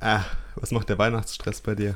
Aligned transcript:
Ah, 0.00 0.24
was 0.54 0.70
macht 0.70 0.88
der 0.88 0.98
Weihnachtsstress 0.98 1.60
bei 1.60 1.74
dir? 1.74 1.94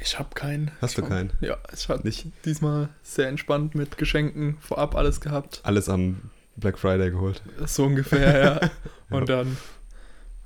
Ich 0.00 0.18
habe 0.18 0.30
keinen. 0.34 0.70
Hast 0.80 0.98
du 0.98 1.02
keinen? 1.02 1.32
Ja, 1.40 1.56
ich 1.74 1.88
habe 1.88 2.06
Nicht? 2.06 2.26
diesmal 2.44 2.90
sehr 3.02 3.28
entspannt 3.28 3.74
mit 3.74 3.98
Geschenken 3.98 4.58
vorab 4.60 4.94
alles 4.94 5.20
gehabt. 5.20 5.60
Alles 5.62 5.88
am 5.88 6.30
Black 6.56 6.78
Friday 6.78 7.10
geholt? 7.10 7.42
So 7.66 7.84
ungefähr, 7.84 8.44
ja. 8.44 8.70
Und 9.10 9.28
dann 9.28 9.56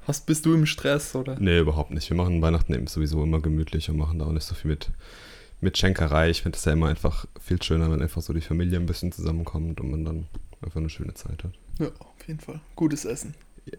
hast, 0.06 0.27
bist 0.27 0.46
du 0.46 0.55
im 0.55 0.66
Stress, 0.66 1.14
oder? 1.14 1.37
Nee, 1.38 1.59
überhaupt 1.59 1.91
nicht. 1.91 2.09
Wir 2.09 2.16
machen 2.16 2.41
Weihnachten 2.42 2.74
eben 2.74 2.87
sowieso 2.87 3.23
immer 3.23 3.41
gemütlich 3.41 3.91
und 3.91 3.96
machen 3.96 4.19
da 4.19 4.27
auch 4.27 4.33
nicht 4.33 4.46
so 4.46 4.55
viel 4.55 4.70
mit, 4.70 4.91
mit 5.60 5.77
Schenkerei. 5.77 6.30
Ich 6.30 6.42
finde 6.42 6.56
es 6.56 6.65
ja 6.65 6.73
immer 6.73 6.88
einfach 6.88 7.27
viel 7.41 7.62
schöner, 7.62 7.91
wenn 7.91 8.02
einfach 8.02 8.23
so 8.23 8.33
die 8.33 8.41
Familie 8.41 8.78
ein 8.78 8.87
bisschen 8.87 9.12
zusammenkommt 9.12 9.80
und 9.80 9.91
man 9.91 10.05
dann 10.05 10.27
einfach 10.62 10.80
eine 10.80 10.91
schöne 10.91 11.15
Zeit 11.15 11.45
hat. 11.45 11.52
Ja, 11.78 11.88
auf 11.98 12.27
jeden 12.27 12.41
Fall. 12.41 12.60
Gutes 12.77 13.05
Essen. 13.05 13.34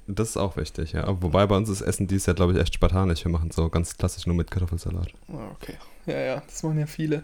Das 0.08 0.30
ist 0.30 0.38
auch 0.38 0.58
wichtig, 0.58 0.94
ja. 0.94 1.06
Wobei 1.22 1.46
bei 1.46 1.56
uns 1.56 1.70
ist 1.70 1.82
Essen 1.82 2.08
dieses 2.08 2.26
Jahr, 2.26 2.36
glaube 2.36 2.54
ich, 2.54 2.60
echt 2.60 2.74
spartanisch. 2.74 3.24
Wir 3.24 3.32
machen 3.32 3.52
so 3.52 3.70
ganz 3.70 3.98
klassisch 3.98 4.26
nur 4.26 4.36
mit 4.36 4.50
Kartoffelsalat. 4.50 5.10
Ah, 5.30 5.52
okay. 5.54 5.76
Ja, 6.06 6.20
ja, 6.20 6.44
das 6.46 6.64
machen 6.64 6.80
ja 6.80 6.88
viele. 6.88 7.24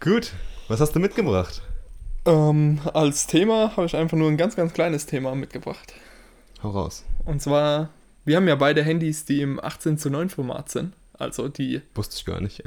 Gut. 0.00 0.32
Was 0.68 0.80
hast 0.80 0.94
du 0.94 1.00
mitgebracht? 1.00 1.62
Ähm, 2.24 2.80
als 2.92 3.26
Thema 3.26 3.76
habe 3.76 3.86
ich 3.86 3.96
einfach 3.96 4.16
nur 4.16 4.28
ein 4.28 4.36
ganz, 4.36 4.54
ganz 4.54 4.72
kleines 4.72 5.06
Thema 5.06 5.34
mitgebracht. 5.34 5.94
Hau 6.62 6.70
raus. 6.70 7.04
Und 7.24 7.40
zwar, 7.40 7.90
wir 8.24 8.36
haben 8.36 8.48
ja 8.48 8.56
beide 8.56 8.82
Handys, 8.82 9.24
die 9.24 9.40
im 9.40 9.58
18 9.58 9.98
zu 9.98 10.10
9 10.10 10.28
Format 10.28 10.70
sind. 10.70 10.92
Also 11.18 11.48
die, 11.48 11.82
Wusste 11.94 12.16
ich 12.16 12.24
gar 12.24 12.40
nicht. 12.40 12.62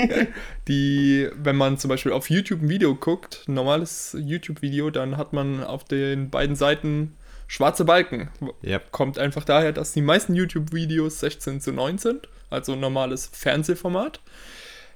die, 0.68 1.28
wenn 1.36 1.54
man 1.54 1.78
zum 1.78 1.90
Beispiel 1.90 2.12
auf 2.12 2.28
YouTube 2.28 2.62
ein 2.62 2.68
Video 2.68 2.94
guckt, 2.96 3.44
ein 3.46 3.54
normales 3.54 4.16
YouTube-Video, 4.18 4.90
dann 4.90 5.16
hat 5.16 5.32
man 5.32 5.62
auf 5.62 5.84
den 5.84 6.30
beiden 6.30 6.56
Seiten 6.56 7.14
schwarze 7.46 7.84
Balken. 7.84 8.28
ja. 8.62 8.80
Kommt 8.90 9.18
einfach 9.18 9.44
daher, 9.44 9.72
dass 9.72 9.92
die 9.92 10.02
meisten 10.02 10.34
YouTube-Videos 10.34 11.20
16 11.20 11.60
zu 11.60 11.72
9 11.72 11.98
sind, 11.98 12.28
also 12.50 12.72
ein 12.72 12.80
normales 12.80 13.26
Fernsehformat. 13.32 14.20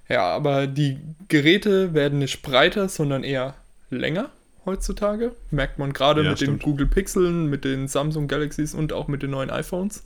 Ja, 0.09 0.23
aber 0.23 0.67
die 0.67 0.99
Geräte 1.29 1.93
werden 1.95 2.19
nicht 2.21 2.43
breiter, 2.43 2.89
sondern 2.89 3.25
eher 3.25 3.55
länger 3.91 4.31
heutzutage. 4.65 5.35
Merkt 5.51 5.79
man 5.79 5.93
gerade 5.93 6.23
Ja, 6.23 6.31
mit 6.31 6.41
den 6.41 6.47
stimmt. 6.47 6.63
Google 6.63 6.87
Pixeln, 6.87 7.47
mit 7.47 7.65
den 7.65 7.89
Samsung 7.89 8.29
Galaxies 8.29 8.75
und 8.75 8.93
auch 8.93 9.09
mit 9.09 9.23
den 9.23 9.31
neuen 9.31 9.51
iPhones. 9.51 10.03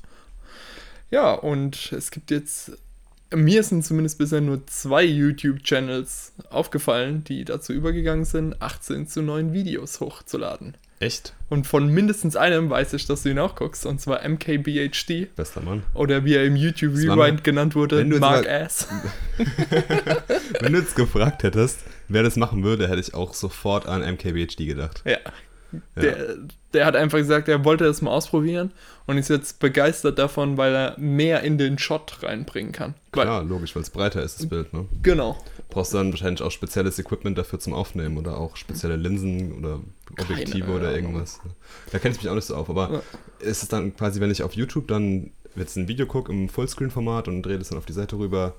Ja, 1.11 1.33
und 1.33 1.93
es 1.93 2.11
gibt 2.11 2.31
jetzt, 2.31 2.73
mir 3.35 3.63
sind 3.63 3.85
zumindest 3.85 4.19
bisher 4.19 4.41
nur 4.41 4.67
zwei 4.67 5.05
YouTube-Channels 5.05 6.33
aufgefallen, 6.51 7.23
die 7.25 7.45
dazu 7.45 7.73
übergegangen 7.73 8.25
sind, 8.25 8.61
18 8.63 9.07
zu 9.09 9.20
9 9.23 9.53
Videos 9.53 10.01
hochzuladen. 10.01 10.75
Echt? 11.03 11.34
Und 11.48 11.67
von 11.67 11.89
mindestens 11.89 12.36
einem 12.36 12.70
weiß 12.70 12.92
ich, 12.95 13.06
dass 13.06 13.25
du 13.25 13.28
ihn 13.31 13.39
auch 13.39 13.56
guckst, 13.56 13.84
und 13.86 14.00
zwar 14.00 14.22
MKBHD. 14.27 15.34
Bester 15.34 15.61
Mann. 15.61 15.83
Oder 15.95 16.25
wie 16.25 16.34
er 16.34 16.45
im 16.45 16.55
YouTube 16.56 16.95
Rewind 16.95 17.36
noch- 17.39 17.42
genannt 17.42 17.75
wurde, 17.75 18.05
Mark 18.05 18.45
mal- 18.47 18.48
Ass. 18.48 18.86
Wenn 20.61 20.73
du 20.73 20.78
jetzt 20.78 20.95
gefragt 20.97 21.42
hättest, 21.42 21.80
wer 22.08 22.23
das 22.23 22.36
machen 22.36 22.62
würde, 22.62 22.89
hätte 22.89 23.00
ich 23.00 23.14
auch 23.14 23.34
sofort 23.34 23.86
an 23.86 24.03
MKBHD 24.03 24.58
gedacht. 24.67 25.03
Ja. 25.05 25.19
Der, 25.97 26.37
der 26.75 26.87
hat 26.87 26.97
einfach 26.97 27.19
gesagt, 27.19 27.48
er 27.48 27.65
wollte 27.65 27.84
das 27.84 28.03
mal 28.03 28.11
ausprobieren 28.11 28.73
und 29.06 29.19
ist 29.19 29.28
jetzt 29.28 29.59
begeistert 29.61 30.19
davon, 30.19 30.56
weil 30.56 30.75
er 30.75 30.95
mehr 30.98 31.42
in 31.42 31.59
den 31.59 31.79
Shot 31.79 32.23
reinbringen 32.23 32.73
kann. 32.73 32.95
Weil, 33.12 33.25
Klar, 33.25 33.45
logisch, 33.45 33.75
weil 33.75 33.83
es 33.83 33.91
breiter 33.91 34.23
ist, 34.23 34.41
das 34.41 34.47
Bild, 34.48 34.73
ne? 34.73 34.87
Genau. 35.03 35.39
Brauchst 35.70 35.92
du 35.92 35.98
dann 35.98 36.11
wahrscheinlich 36.11 36.42
auch 36.42 36.51
spezielles 36.51 36.98
Equipment 36.98 37.37
dafür 37.39 37.59
zum 37.59 37.73
Aufnehmen 37.73 38.17
oder 38.19 38.37
auch 38.39 38.56
spezielle 38.56 38.97
Linsen 38.97 39.53
oder 39.53 39.81
Objektive 40.20 40.61
Keine 40.67 40.73
oder 40.77 40.89
Ahnung. 40.89 40.95
irgendwas. 41.14 41.41
Da 41.91 41.98
kenne 41.98 42.14
ich 42.14 42.23
mich 42.23 42.31
auch 42.31 42.34
nicht 42.34 42.45
so 42.47 42.55
auf, 42.57 42.69
aber 42.69 42.91
Ja. 42.92 43.03
ist 43.41 43.62
es 43.62 43.69
dann 43.69 43.97
quasi, 43.97 44.20
wenn 44.20 44.31
ich 44.31 44.42
auf 44.42 44.55
YouTube 44.55 44.89
dann 44.89 45.30
jetzt 45.57 45.77
ein 45.77 45.89
Video 45.89 46.07
gucke 46.07 46.33
im 46.33 46.48
Fullscreen-Format 46.48 47.29
und 47.29 47.42
drehe 47.42 47.58
das 47.58 47.68
dann 47.68 47.79
auf 47.79 47.86
die 47.86 47.92
Seite 47.92 48.17
rüber, 48.18 48.55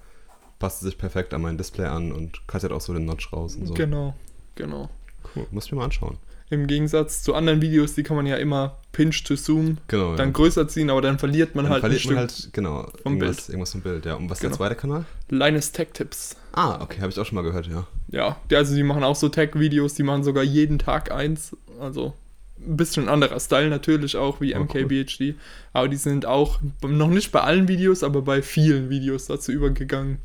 passt 0.59 0.77
es 0.81 0.85
sich 0.89 0.97
perfekt 0.97 1.33
an 1.33 1.41
mein 1.41 1.57
Display 1.57 1.85
an 1.88 2.11
und 2.11 2.47
cuttet 2.47 2.71
auch 2.71 2.81
so 2.81 2.93
den 2.93 3.05
Notch 3.05 3.31
raus 3.33 3.55
und 3.55 3.67
so. 3.67 3.73
Genau. 3.73 4.13
Genau. 4.55 4.89
Cool, 5.35 5.47
muss 5.51 5.65
ich 5.65 5.71
mir 5.71 5.79
mal 5.79 5.85
anschauen. 5.85 6.17
Im 6.49 6.67
Gegensatz 6.67 7.23
zu 7.23 7.33
anderen 7.33 7.61
Videos, 7.61 7.95
die 7.95 8.03
kann 8.03 8.15
man 8.15 8.25
ja 8.27 8.35
immer 8.35 8.77
Pinch 8.91 9.23
to 9.23 9.35
Zoom 9.35 9.77
Genau. 9.87 10.15
dann 10.15 10.27
ja. 10.29 10.33
größer 10.33 10.67
ziehen, 10.67 10.89
aber 10.91 11.01
dann 11.01 11.17
verliert 11.17 11.55
man 11.55 11.65
Dann 11.65 11.71
halt 11.73 11.81
verliert 11.81 12.05
ein 12.05 12.13
man 12.15 12.29
Stück. 12.29 12.43
halt, 12.45 12.53
genau, 12.53 12.87
vom 13.01 13.13
irgendwas, 13.15 13.49
irgendwas 13.49 13.71
vom 13.71 13.81
Bild, 13.81 14.05
ja. 14.05 14.15
Und 14.15 14.29
was 14.29 14.37
ist 14.37 14.41
Genau. 14.41 14.51
der 14.51 14.57
zweite 14.57 14.75
Kanal? 14.75 15.05
Linus 15.29 15.71
Tech 15.71 15.87
Tips. 15.93 16.35
Ah, 16.51 16.79
okay, 16.81 17.01
habe 17.01 17.11
ich 17.11 17.19
auch 17.19 17.25
schon 17.25 17.35
mal 17.35 17.41
gehört, 17.41 17.67
ja. 17.67 17.87
Ja, 18.09 18.37
also 18.53 18.75
die 18.75 18.83
machen 18.83 19.03
auch 19.03 19.15
so 19.15 19.29
Tech-Videos, 19.29 19.95
die 19.95 20.03
machen 20.03 20.23
sogar 20.23 20.43
jeden 20.43 20.77
Tag 20.77 21.11
eins. 21.11 21.57
Also 21.79 22.13
ein 22.59 22.77
bisschen 22.77 23.09
anderer 23.09 23.39
Style 23.39 23.69
natürlich 23.69 24.15
auch 24.15 24.39
wie 24.39 24.53
Oh, 24.53 24.59
cool. 24.59 24.83
MKBHD. 24.83 25.35
Aber 25.73 25.87
die 25.87 25.97
sind 25.97 26.27
auch 26.27 26.59
noch 26.83 27.09
nicht 27.09 27.31
bei 27.31 27.41
allen 27.41 27.67
Videos, 27.67 28.03
aber 28.03 28.21
bei 28.21 28.43
vielen 28.43 28.91
Videos 28.91 29.25
dazu 29.25 29.51
übergegangen, 29.51 30.19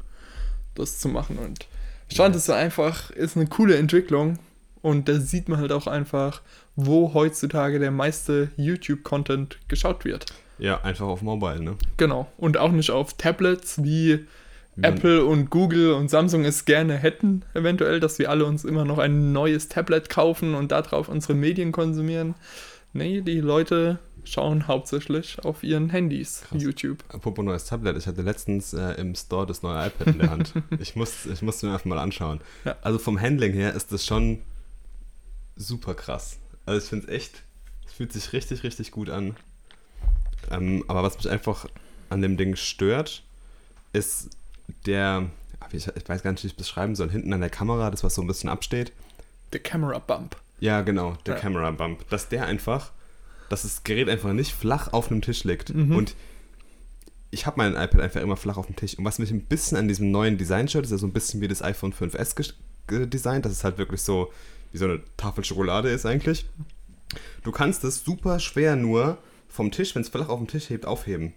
das 0.75 0.99
zu 0.99 1.09
machen. 1.09 1.39
Und 1.39 1.67
ich 2.11 2.19
fand 2.19 2.37
es 2.37 2.45
so 2.47 2.53
einfach, 2.53 3.11
ist 3.11 3.37
eine 3.37 3.47
coole 3.47 3.77
Entwicklung. 3.77 4.39
Und 4.89 5.07
da 5.07 5.21
sieht 5.21 5.51
man 5.51 5.61
halt 5.61 5.71
auch 5.71 5.87
einfach, 5.87 6.41
wo 6.75 7.13
heutzutage 7.13 7.79
der 7.79 7.91
meiste 7.91 8.49
YouTube-Content 8.57 9.59
geschaut 9.69 10.07
wird. 10.07 10.25
Ja, 10.59 10.81
einfach 10.81 11.07
auf 11.07 11.21
Mobile, 11.21 11.63
ne? 11.63 11.77
Genau. 11.99 12.27
Und 12.39 12.57
auch 12.57 12.73
nicht 12.73 12.91
auf 12.91 13.13
Tablets, 13.13 13.85
wie 13.85 14.25
Apple 14.81 15.27
und 15.27 15.51
Google 15.51 15.93
und 15.93 16.09
Samsung 16.09 16.47
es 16.47 16.65
gerne 16.65 16.95
hätten, 16.95 17.43
eventuell, 17.53 18.01
dass 18.01 18.19
wir 18.19 18.31
alle 18.31 18.47
uns 18.47 18.65
immer 18.65 18.87
noch 18.87 18.97
ein 18.97 19.31
neues 19.35 19.69
Tablet 19.69 20.09
kaufen 20.09 20.55
und 20.55 20.73
darauf 20.73 21.11
unsere 21.11 21.35
Medien 21.35 21.71
konsumieren. 21.71 22.35
Nee, 22.95 23.21
die 23.21 23.41
Leute 23.41 23.99
schauen 24.25 24.69
hauptsächlich 24.69 25.39
auf 25.45 25.63
ihren 25.63 25.91
Handys 25.91 26.45
Krass. 26.49 26.63
YouTube. 26.63 27.05
Apropos 27.11 27.45
neues 27.45 27.67
Tablet, 27.67 27.99
ich 27.99 28.07
hatte 28.07 28.23
letztens 28.23 28.73
äh, 28.73 28.93
im 28.93 29.15
Store 29.15 29.45
das 29.45 29.63
neue 29.63 29.89
iPad 29.89 30.07
in 30.07 30.19
der 30.19 30.31
Hand. 30.31 30.55
ich, 30.81 30.97
muss, 30.97 31.27
ich 31.27 31.43
musste 31.43 31.67
mir 31.67 31.75
einfach 31.75 31.85
mal 31.85 31.99
anschauen. 31.99 32.41
Ja. 32.65 32.75
Also 32.81 32.99
vom 32.99 33.21
Handling 33.21 33.53
her 33.53 33.75
ist 33.75 33.93
das 33.93 34.07
schon 34.07 34.39
super 35.59 35.95
krass. 35.95 36.39
Also 36.67 36.83
ich 36.85 36.89
finde 36.89 37.07
es 37.09 37.13
echt, 37.13 37.43
es 37.87 37.93
fühlt 37.93 38.13
sich 38.13 38.33
richtig, 38.33 38.63
richtig 38.63 38.91
gut 38.91 39.11
an. 39.11 39.37
Ähm, 40.51 40.85
aber 40.89 41.03
was 41.03 41.17
mich 41.17 41.29
einfach 41.29 41.67
an 42.11 42.23
dem 42.23 42.37
Ding 42.37 42.57
stört, 42.57 43.23
ist 43.93 44.31
der, 44.87 45.27
ach, 45.61 45.73
ich, 45.73 45.87
ich 45.87 46.09
weiß 46.09 46.23
gar 46.23 46.31
nicht, 46.33 46.43
wie 46.43 46.47
ich 46.47 46.53
es 46.55 46.57
beschreiben 46.57 46.95
soll, 46.95 47.11
hinten 47.11 47.33
an 47.33 47.41
der 47.41 47.51
Kamera, 47.51 47.91
das 47.91 48.05
was 48.05 48.15
so 48.15 48.23
ein 48.23 48.27
bisschen 48.27 48.49
absteht. 48.49 48.93
The 49.53 49.59
Camera 49.59 49.99
Bump. 49.99 50.37
Ja, 50.61 50.81
genau, 50.83 51.17
der 51.27 51.35
Ja. 51.35 51.41
Camera 51.41 51.71
Bump. 51.71 52.09
Dass 52.11 52.29
der 52.29 52.47
einfach, 52.47 52.91
dass 53.49 53.63
das 53.63 53.83
Gerät 53.85 54.09
einfach 54.09 54.33
nicht 54.33 54.53
flach 54.53 54.93
auf 54.93 55.11
einem 55.11 55.23
Tisch 55.23 55.45
liegt. 55.45 55.75
Mhm. 55.75 55.95
Und 55.97 56.15
ich 57.31 57.47
habe 57.47 57.59
mein 57.59 57.73
iPad 57.75 58.01
einfach 58.01 58.21
immer 58.23 58.37
flach 58.37 58.57
auf 58.57 58.67
dem 58.67 58.77
Tisch. 58.77 58.97
Und 58.99 59.05
was 59.05 59.19
mich 59.19 59.31
ein 59.31 59.43
bisschen 59.45 59.77
an 59.77 59.89
diesem 59.89 60.11
neuen 60.11 60.39
Design 60.39 60.69
stört, 60.69 60.85
ist 60.87 60.91
ja 60.93 60.99
so 60.99 61.07
ein 61.07 61.13
bisschen 61.13 61.41
wie 61.41 61.49
das 61.49 61.63
iPhone 61.63 61.93
5S 61.93 62.35
ges- 62.37 62.55
gedesignt, 62.87 63.45
dass 63.45 63.53
es 63.53 63.65
halt 63.65 63.77
wirklich 63.79 64.03
so 64.03 64.33
wie 64.73 64.79
so 64.79 64.85
eine 64.87 65.01
Tafel 65.17 65.45
Schokolade 65.45 65.91
ist 65.91 66.07
eigentlich. 66.07 66.47
Du 67.43 67.53
kannst 67.53 67.85
es 67.85 68.05
super 68.05 68.39
schwer 68.41 68.77
nur 68.77 69.19
vom 69.49 69.71
Tisch, 69.71 69.95
wenn 69.95 70.03
es 70.03 70.09
flach 70.09 70.29
auf 70.29 70.39
dem 70.39 70.49
Tisch 70.49 70.69
hebt, 70.71 70.87
aufheben. 70.87 71.33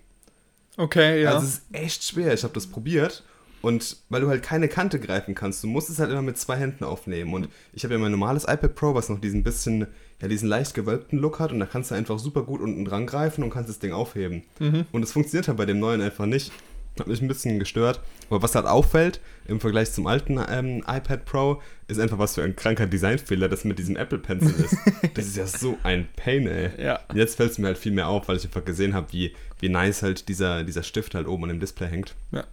Okay, 0.78 1.24
ja. 1.24 1.34
Also 1.34 1.47
es 1.47 1.53
ist 1.53 1.64
echt 1.72 2.03
schwer. 2.03 2.34
Ich 2.34 2.44
habe 2.44 2.53
das 2.53 2.68
probiert 2.68 3.24
und 3.62 3.97
weil 4.09 4.22
du 4.22 4.28
halt 4.28 4.41
keine 4.41 4.68
Kante 4.68 5.00
greifen 5.00 5.36
kannst, 5.36 5.64
du 5.64 5.68
musst 5.68 5.90
es 5.90 6.00
halt 6.00 6.12
immer 6.12 6.22
mit 6.22 6.38
zwei 6.38 6.58
Händen 6.58 6.84
aufnehmen. 6.84 7.34
Und 7.34 7.50
ich 7.74 7.84
habe 7.84 7.94
ja 7.94 8.00
mein 8.00 8.12
normales 8.12 8.44
iPad 8.44 8.75
Pro, 8.75 8.96
was 8.96 9.09
noch 9.09 9.22
diesen 9.22 9.44
bisschen, 9.44 9.88
ja, 10.22 10.28
diesen 10.28 10.50
leicht 10.50 10.74
gewölbten 10.74 11.20
Look 11.20 11.40
hat 11.40 11.52
und 11.52 11.59
da 11.59 11.66
kannst 11.66 11.91
du 11.91 11.96
einfach 11.96 12.18
super 12.20 12.44
gut 12.44 12.62
unten 12.62 12.86
dran 12.86 13.06
greifen 13.06 13.44
und 13.44 13.52
kannst 13.52 13.70
das 13.70 13.80
Ding 13.80 13.94
aufheben. 13.94 14.44
Mhm. 14.59 14.86
Und 14.91 15.03
es 15.03 15.12
funktioniert 15.12 15.47
halt 15.47 15.58
bei 15.58 15.66
dem 15.66 15.80
neuen 15.80 16.02
einfach 16.02 16.25
nicht. 16.25 16.52
Hat 17.00 17.07
mich 17.07 17.22
ein 17.22 17.28
bisschen 17.28 17.59
gestört. 17.59 18.02
Aber 18.29 18.41
was 18.41 18.56
halt 18.56 18.66
auffällt 18.66 19.19
im 19.47 19.59
Vergleich 19.59 19.91
zum 19.91 20.07
alten 20.07 20.40
ähm, 20.50 20.84
iPad 20.88 21.25
Pro, 21.25 21.62
ist 21.88 22.00
einfach, 22.00 22.18
was 22.18 22.35
für 22.35 22.44
ein 22.44 22.56
kranker 22.56 22.88
Designfehler 22.88 23.49
das 23.49 23.64
mit 23.64 23.79
diesem 23.79 23.96
Apple 23.96 24.20
Pencil 24.20 24.53
ist. 24.64 24.78
das 25.14 25.26
ist 25.26 25.38
ja 25.38 25.47
so 25.47 25.78
ein 25.84 26.08
Pain, 26.16 26.47
ey. 26.47 26.70
ja. 26.82 26.99
Jetzt 27.14 27.35
fällt 27.35 27.52
es 27.52 27.58
mir 27.58 27.67
halt 27.67 27.78
viel 27.78 27.91
mehr 27.91 28.08
auf, 28.08 28.28
weil 28.28 28.38
ich 28.38 28.46
einfach 28.46 28.66
gesehen 28.66 28.93
habe, 28.93 29.11
wie, 29.11 29.34
wie 29.59 29.70
nice 29.70 30.03
halt 30.03 30.28
dieser, 30.29 30.64
dieser 30.64 30.84
Stift 30.84 31.16
halt 31.16 31.28
oben 31.28 31.43
an 31.43 31.49
dem 31.49 31.59
Display 31.59 31.88
hängt. 31.88 32.16
ja. 32.32 32.43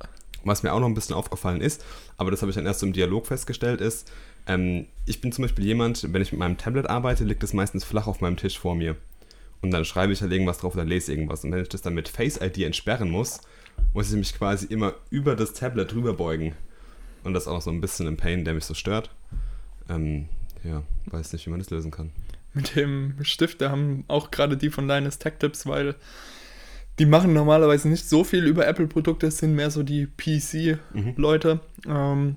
Was 0.45 0.63
mir 0.63 0.73
auch 0.73 0.79
noch 0.79 0.87
ein 0.87 0.95
bisschen 0.95 1.17
aufgefallen 1.17 1.61
ist, 1.61 1.85
aber 2.17 2.31
das 2.31 2.43
habe 2.43 2.51
ich 2.51 2.57
dann 2.57 2.65
erst 2.65 2.81
so 2.81 2.87
im 2.87 2.93
Dialog 2.93 3.27
festgestellt, 3.27 3.81
ist, 3.81 4.11
ähm, 4.47 4.87
ich 5.05 5.21
bin 5.21 5.31
zum 5.31 5.43
Beispiel 5.43 5.67
jemand, 5.67 6.13
wenn 6.13 6.23
ich 6.23 6.33
mit 6.33 6.39
meinem 6.39 6.57
Tablet 6.57 6.87
arbeite, 6.89 7.25
liegt 7.25 7.43
es 7.43 7.53
meistens 7.53 7.85
flach 7.85 8.07
auf 8.07 8.21
meinem 8.21 8.37
Tisch 8.37 8.59
vor 8.59 8.75
mir. 8.75 8.97
Und 9.61 9.73
dann 9.73 9.85
schreibe 9.85 10.13
ich 10.13 10.23
halt 10.23 10.33
irgendwas 10.33 10.59
drauf 10.59 10.75
oder 10.75 10.85
lese 10.85 11.13
irgendwas. 11.13 11.45
Und 11.45 11.53
wenn 11.53 11.63
ich 11.63 11.69
das 11.69 11.83
dann 11.83 11.95
mit 11.95 12.09
Face 12.09 12.41
ID 12.41 12.59
entsperren 12.59 13.11
muss, 13.11 13.41
muss 13.95 14.11
ich 14.11 14.17
mich 14.17 14.35
quasi 14.35 14.67
immer 14.67 14.95
über 15.11 15.37
das 15.37 15.53
Tablet 15.55 15.93
drüber 15.93 16.15
beugen. 16.15 16.55
Und 17.25 17.35
das 17.35 17.45
ist 17.45 17.49
auch 17.49 17.63
so 17.63 17.71
ein 17.71 17.81
bisschen 17.81 18.07
ein 18.07 18.17
Pain, 18.17 18.45
der 18.45 18.55
mich 18.55 18.65
so 18.65 18.75
stört. 18.75 19.11
Ähm, 19.89 20.29
ja, 20.65 20.83
weiß 21.07 21.33
nicht, 21.33 21.47
wie 21.47 21.51
man 21.51 21.59
das 21.59 21.71
lösen 21.71 21.91
kann. 21.91 22.11
Mit 22.55 22.77
dem 22.77 23.15
Stift, 23.23 23.61
da 23.61 23.71
haben 23.71 24.05
auch 24.09 24.31
gerade 24.31 24.57
die 24.57 24.71
von 24.71 24.89
Linus 24.89 25.19
Tech 25.19 25.35
Tips, 25.39 25.67
weil 25.67 25.95
die 26.99 27.07
machen 27.07 27.33
normalerweise 27.33 27.89
nicht 27.89 28.09
so 28.09 28.25
viel 28.25 28.45
über 28.45 28.67
Apple-Produkte, 28.67 29.29
es 29.29 29.39
sind 29.39 29.55
mehr 29.55 29.71
so 29.71 29.83
die 29.83 30.07
PC-Leute. 30.07 31.61
Mhm. 31.85 31.91
Ähm, 31.91 32.37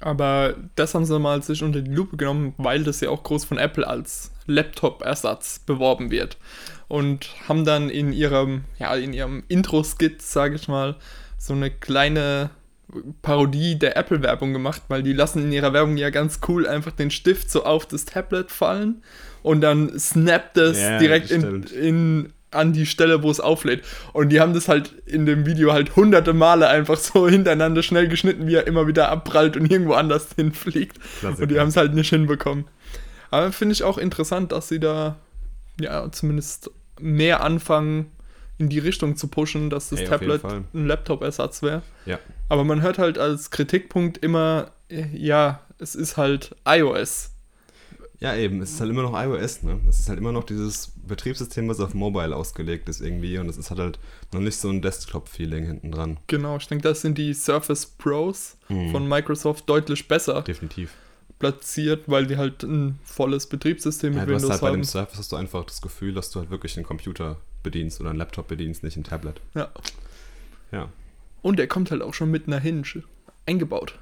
Aber 0.00 0.54
das 0.76 0.94
haben 0.94 1.04
sie 1.04 1.18
mal 1.18 1.42
sich 1.42 1.62
unter 1.62 1.80
die 1.80 1.90
Lupe 1.90 2.16
genommen, 2.16 2.54
weil 2.56 2.84
das 2.84 3.00
ja 3.00 3.10
auch 3.10 3.22
groß 3.22 3.44
von 3.44 3.58
Apple 3.58 3.86
als 3.86 4.32
Laptop-Ersatz 4.46 5.60
beworben 5.60 6.10
wird. 6.10 6.36
Und 6.88 7.28
haben 7.48 7.64
dann 7.64 7.90
in 7.90 8.12
ihrem, 8.12 8.64
ja, 8.78 8.94
in 8.94 9.12
ihrem 9.12 9.44
Intro-Skit, 9.48 10.20
sage 10.20 10.56
ich 10.56 10.68
mal, 10.68 10.96
so 11.38 11.54
eine 11.54 11.70
kleine 11.70 12.50
Parodie 13.22 13.78
der 13.78 13.96
Apple-Werbung 13.96 14.52
gemacht, 14.52 14.82
weil 14.88 15.02
die 15.02 15.12
lassen 15.12 15.42
in 15.44 15.52
ihrer 15.52 15.72
Werbung 15.72 15.96
ja 15.96 16.10
ganz 16.10 16.40
cool 16.48 16.66
einfach 16.66 16.92
den 16.92 17.10
Stift 17.10 17.50
so 17.50 17.64
auf 17.64 17.86
das 17.86 18.04
Tablet 18.04 18.50
fallen 18.50 19.02
und 19.42 19.60
dann 19.60 19.98
snappt 19.98 20.56
es 20.58 20.80
Ja, 20.80 20.98
direkt 20.98 21.30
in, 21.30 21.62
in, 21.64 22.32
an 22.54 22.72
die 22.72 22.86
Stelle, 22.86 23.22
wo 23.22 23.30
es 23.30 23.40
auflädt. 23.40 23.84
Und 24.12 24.30
die 24.30 24.40
haben 24.40 24.54
das 24.54 24.68
halt 24.68 24.92
in 25.06 25.26
dem 25.26 25.46
Video 25.46 25.72
halt 25.72 25.96
hunderte 25.96 26.32
Male 26.32 26.68
einfach 26.68 26.96
so 26.96 27.28
hintereinander 27.28 27.82
schnell 27.82 28.08
geschnitten, 28.08 28.46
wie 28.46 28.54
er 28.54 28.66
immer 28.66 28.86
wieder 28.86 29.10
abprallt 29.10 29.56
und 29.56 29.70
irgendwo 29.70 29.94
anders 29.94 30.28
hinfliegt. 30.36 30.98
Klassiker. 31.20 31.42
Und 31.42 31.50
die 31.50 31.60
haben 31.60 31.68
es 31.68 31.76
halt 31.76 31.94
nicht 31.94 32.10
hinbekommen. 32.10 32.64
Aber 33.30 33.52
finde 33.52 33.72
ich 33.72 33.82
auch 33.82 33.98
interessant, 33.98 34.52
dass 34.52 34.68
sie 34.68 34.80
da 34.80 35.16
ja 35.80 36.10
zumindest 36.12 36.70
mehr 37.00 37.42
anfangen, 37.42 38.10
in 38.58 38.68
die 38.68 38.78
Richtung 38.78 39.16
zu 39.16 39.28
pushen, 39.28 39.68
dass 39.70 39.88
das 39.88 40.00
Ey, 40.00 40.06
Tablet 40.06 40.44
ein 40.44 40.86
Laptop-Ersatz 40.86 41.62
wäre. 41.62 41.82
Ja. 42.06 42.18
Aber 42.48 42.64
man 42.64 42.82
hört 42.82 42.98
halt 42.98 43.18
als 43.18 43.50
Kritikpunkt 43.50 44.18
immer, 44.18 44.70
äh, 44.88 45.06
ja, 45.12 45.60
es 45.78 45.94
ist 45.94 46.16
halt 46.16 46.54
iOS. 46.64 47.33
Ja, 48.24 48.34
eben. 48.36 48.60
Es 48.62 48.72
ist 48.72 48.80
halt 48.80 48.90
immer 48.90 49.02
noch 49.02 49.12
iOS, 49.20 49.62
ne? 49.62 49.78
Es 49.88 50.00
ist 50.00 50.08
halt 50.08 50.18
immer 50.18 50.32
noch 50.32 50.44
dieses 50.44 50.92
Betriebssystem, 51.06 51.68
was 51.68 51.78
auf 51.80 51.94
Mobile 51.94 52.34
ausgelegt 52.34 52.88
ist 52.88 53.00
irgendwie 53.00 53.38
und 53.38 53.48
es 53.48 53.56
ist 53.58 53.70
halt 53.70 53.98
noch 54.32 54.40
nicht 54.40 54.56
so 54.56 54.70
ein 54.70 54.80
Desktop-Feeling 54.82 55.66
hinten 55.66 55.92
dran. 55.92 56.16
Genau, 56.26 56.56
ich 56.56 56.66
denke, 56.66 56.82
das 56.82 57.02
sind 57.02 57.18
die 57.18 57.34
Surface 57.34 57.86
Pros 57.86 58.56
Mhm. 58.68 58.90
von 58.92 59.06
Microsoft 59.08 59.68
deutlich 59.68 60.08
besser 60.08 60.40
Definitiv. 60.42 60.92
platziert, 61.38 62.04
weil 62.06 62.26
die 62.26 62.36
halt 62.38 62.62
ein 62.62 62.98
volles 63.04 63.46
Betriebssystem 63.46 64.14
Ja, 64.14 64.20
mit 64.20 64.28
du 64.30 64.34
hast 64.34 64.42
Windows 64.42 64.50
halt 64.52 64.60
bei 64.62 64.68
haben. 64.68 64.74
dem 64.80 64.84
Surface 64.84 65.18
hast 65.18 65.32
du 65.32 65.36
einfach 65.36 65.64
das 65.64 65.82
Gefühl, 65.82 66.14
dass 66.14 66.30
du 66.30 66.40
halt 66.40 66.50
wirklich 66.50 66.76
einen 66.78 66.86
Computer 66.86 67.36
bedienst 67.62 68.00
oder 68.00 68.10
einen 68.10 68.18
Laptop 68.18 68.48
bedienst, 68.48 68.82
nicht 68.82 68.96
ein 68.96 69.04
Tablet. 69.04 69.40
Ja. 69.54 69.68
Ja. 70.72 70.88
Und 71.42 71.58
der 71.58 71.66
kommt 71.68 71.90
halt 71.90 72.00
auch 72.00 72.14
schon 72.14 72.30
mit 72.30 72.46
einer 72.46 72.58
Hinge 72.58 73.02
eingebaut. 73.44 73.98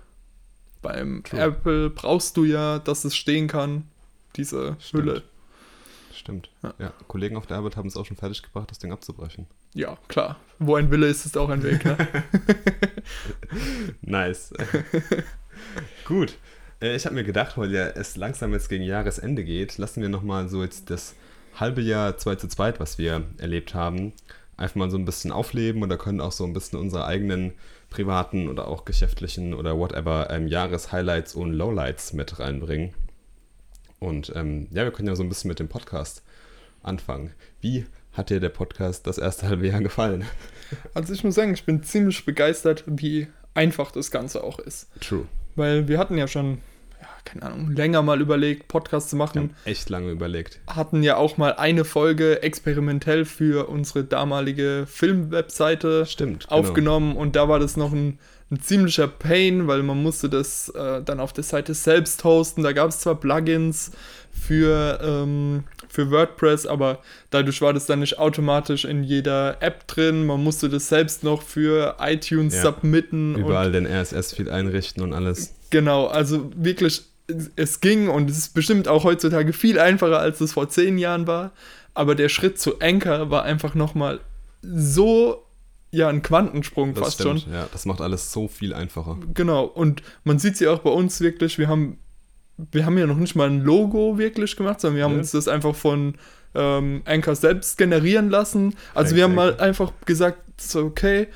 Beim 0.81 1.23
True. 1.25 1.41
Apple 1.41 1.91
brauchst 1.91 2.37
du 2.37 2.45
ja, 2.45 2.79
dass 2.79 3.05
es 3.05 3.17
stehen 3.17 3.47
kann, 3.49 3.85
diese 4.37 4.77
Stimmt. 4.81 5.03
Hülle. 5.05 5.23
Stimmt. 6.15 6.51
Ja. 6.63 6.75
Ja. 6.79 6.93
Kollegen 7.09 7.37
auf 7.37 7.47
der 7.47 7.57
Arbeit 7.57 7.77
haben 7.77 7.89
es 7.89 7.97
auch 7.97 8.05
schon 8.07 8.17
fertig 8.17 8.43
gebracht, 8.43 8.71
das 8.71 8.79
Ding 8.79 8.93
abzubrechen. 8.93 9.47
Ja, 9.75 9.97
klar. 10.09 10.37
Wo 10.59 10.77
ein 10.77 10.91
Wille 10.91 11.07
ist, 11.07 11.25
ist 11.25 11.39
auch 11.39 11.49
ein 11.49 11.63
Weg. 11.63 11.85
Ne? 11.85 11.97
Nice. 14.03 14.53
Gut. 16.05 16.37
Äh, 16.81 16.97
Ich 16.97 17.05
habe 17.07 17.15
mir 17.15 17.25
gedacht, 17.25 17.57
weil 17.59 17.73
ja 17.73 17.89
es 17.89 18.17
langsam 18.17 18.53
jetzt 18.53 18.69
gegen 18.69 18.85
Jahresende 18.85 19.45
geht, 19.45 19.79
lassen 19.79 20.03
wir 20.03 20.09
nochmal 20.09 20.49
so 20.49 20.63
jetzt 20.63 20.91
das 20.91 21.15
halbe 21.59 21.81
Jahr 21.81 22.17
2 22.17 22.37
zu 22.37 22.49
2, 22.49 22.79
was 22.81 22.99
wir 22.99 23.25
erlebt 23.39 23.75
haben, 23.75 24.13
einfach 24.57 24.77
mal 24.77 24.91
so 24.91 24.97
ein 24.99 25.05
bisschen 25.05 25.33
aufleben 25.33 25.83
und 25.83 25.89
da 25.89 25.97
können 25.97 26.21
auch 26.21 26.33
so 26.33 26.45
ein 26.45 26.53
bisschen 26.53 26.79
unsere 26.79 27.07
eigenen 27.07 27.53
privaten 27.91 28.49
oder 28.49 28.69
auch 28.69 28.85
geschäftlichen 28.87 29.53
oder 29.53 29.77
whatever 29.77 30.31
ähm, 30.31 30.49
Jahreshighlights 30.49 31.35
und 31.35 31.53
Lowlights 31.53 32.15
mit 32.15 32.39
reinbringen. 32.39 32.95
Und 34.03 34.33
ähm, 34.35 34.67
ja, 34.73 34.83
wir 34.83 34.91
können 34.91 35.07
ja 35.07 35.15
so 35.15 35.23
ein 35.23 35.29
bisschen 35.29 35.47
mit 35.49 35.61
dem 35.61 35.69
Podcast 35.69 36.25
anfangen. 36.83 37.31
Wie 37.61 37.87
hat 38.13 38.31
dir 38.31 38.41
der 38.41 38.49
Podcast 38.49 39.07
das 39.07 39.17
erste 39.17 39.47
halbe 39.47 39.69
Jahr 39.69 39.81
gefallen? 39.81 40.25
Also 40.95 41.13
ich 41.13 41.23
muss 41.23 41.35
sagen, 41.35 41.53
ich 41.53 41.67
bin 41.67 41.83
ziemlich 41.83 42.25
begeistert, 42.25 42.85
wie 42.87 43.27
einfach 43.53 43.91
das 43.91 44.11
Ganze 44.11 44.43
auch 44.43 44.59
ist. 44.59 44.89
True. 45.03 45.27
Weil 45.55 45.87
wir 45.87 45.99
hatten 45.99 46.17
ja 46.17 46.27
schon, 46.27 46.63
ja, 46.99 47.09
keine 47.27 47.43
Ahnung, 47.43 47.73
länger 47.73 48.01
mal 48.01 48.23
überlegt, 48.23 48.69
Podcasts 48.69 49.11
zu 49.11 49.17
machen. 49.17 49.55
echt 49.67 49.91
lange 49.91 50.11
überlegt. 50.11 50.61
Hatten 50.67 51.03
ja 51.03 51.19
auch 51.19 51.37
mal 51.37 51.53
eine 51.57 51.85
Folge 51.85 52.43
experimentell 52.43 53.27
für 53.27 53.69
unsere 53.69 54.03
damalige 54.03 54.87
Filmwebseite 54.89 56.07
Stimmt. 56.07 56.49
genau. 56.49 56.61
aufgenommen 56.61 57.17
und 57.17 57.37
da 57.37 57.51
war 57.51 57.59
das 57.59 57.77
noch 57.77 57.93
ein, 57.93 58.19
ein 58.53 58.61
ziemlicher 58.61 59.09
Pain, 59.09 59.67
weil 59.67 59.83
man 59.83 60.01
musste 60.03 60.29
das 60.29 60.69
äh, 60.69 61.03
dann 61.03 61.19
auf 61.21 61.33
der 61.33 61.43
Seite 61.43 61.73
selbst 61.75 62.23
hosten. 62.23 62.63
Da 62.63 62.73
gab 62.73 62.91
es 62.91 63.01
zwar 63.01 63.15
Plugins 63.15 63.91
für, 64.31 65.01
ähm, 65.03 65.65
für 65.89 66.11
WordPress, 66.11 66.67
aber 66.67 66.99
dadurch 67.31 67.63
war 67.63 67.73
das 67.73 67.87
dann 67.87 68.01
nicht 68.01 68.19
automatisch 68.19 68.85
in 68.85 69.05
jeder 69.05 69.57
App 69.63 69.87
drin. 69.89 70.27
Man 70.27 70.43
musste 70.45 70.69
das 70.69 70.89
selbst 70.89 71.25
noch 71.25 71.43
für 71.43 71.97
iTunes 72.01 72.55
Ja. 72.55 72.63
submitten. 72.63 73.37
Überall 73.37 73.73
den 73.73 73.87
RSS-Feed 73.87 74.49
einrichten 74.51 75.03
und 75.03 75.15
alles. 75.15 75.55
Genau, 75.71 76.07
also 76.09 76.51
wirklich, 76.55 77.03
es- 77.29 77.51
es 77.57 77.81
ging 77.81 78.09
und 78.09 78.29
es 78.29 78.37
ist 78.37 78.55
bestimmt 78.55 78.87
auch 78.87 79.05
heutzutage 79.05 79.55
viel 79.55 79.79
einfacher, 79.79 80.19
als 80.19 80.41
es 80.43 80.53
vor 80.53 80.69
zehn 80.69 80.99
Jahren 80.99 81.27
war. 81.27 81.53
Aber 81.95 82.15
der 82.15 82.29
Schritt 82.29 82.59
zu 82.59 82.81
Anchor 82.81 83.31
war 83.31 83.45
einfach 83.45 83.75
nochmal 83.75 84.21
so, 84.63 85.43
ja, 85.93 86.09
ein 86.09 86.23
Quantensprung 86.23 86.95
Das 86.95 87.05
fast 87.05 87.21
stimmt. 87.21 87.43
schon. 87.43 87.53
Ja, 87.53 87.69
das 87.71 87.87
macht 87.87 88.01
alles 88.01 88.33
so 88.33 88.49
viel 88.49 88.75
einfacher. 88.75 89.19
Genau, 89.35 89.65
und 89.65 90.03
man 90.25 90.39
sieht 90.39 90.57
sie 90.57 90.67
auch 90.69 90.81
bei 90.81 90.91
uns 90.91 91.21
wirklich, 91.21 91.59
wir 91.59 91.69
haben, 91.69 91.99
wir 92.57 92.85
haben 92.87 92.99
ja 92.99 93.07
noch 93.07 93.17
nicht 93.19 93.37
mal 93.37 93.49
ein 93.49 93.61
Logo 93.61 94.19
wirklich 94.19 94.57
gemacht, 94.57 94.81
sondern 94.81 94.97
wir 94.97 95.05
haben 95.05 95.13
Ja. 95.13 95.19
uns 95.19 95.31
das 95.33 95.49
einfach 95.49 95.75
von 95.75 96.15
ähm, 96.55 97.03
Anchor 97.05 97.35
selbst 97.37 97.79
generieren 97.79 98.29
lassen. 98.31 98.75
Also 98.95 99.11
Thanks, 99.11 99.15
wir 99.17 99.25
haben 99.25 99.35
mal 99.35 99.57
einfach 99.61 99.93
gesagt, 100.05 100.39
so 100.61 100.81
okay, 100.85 101.29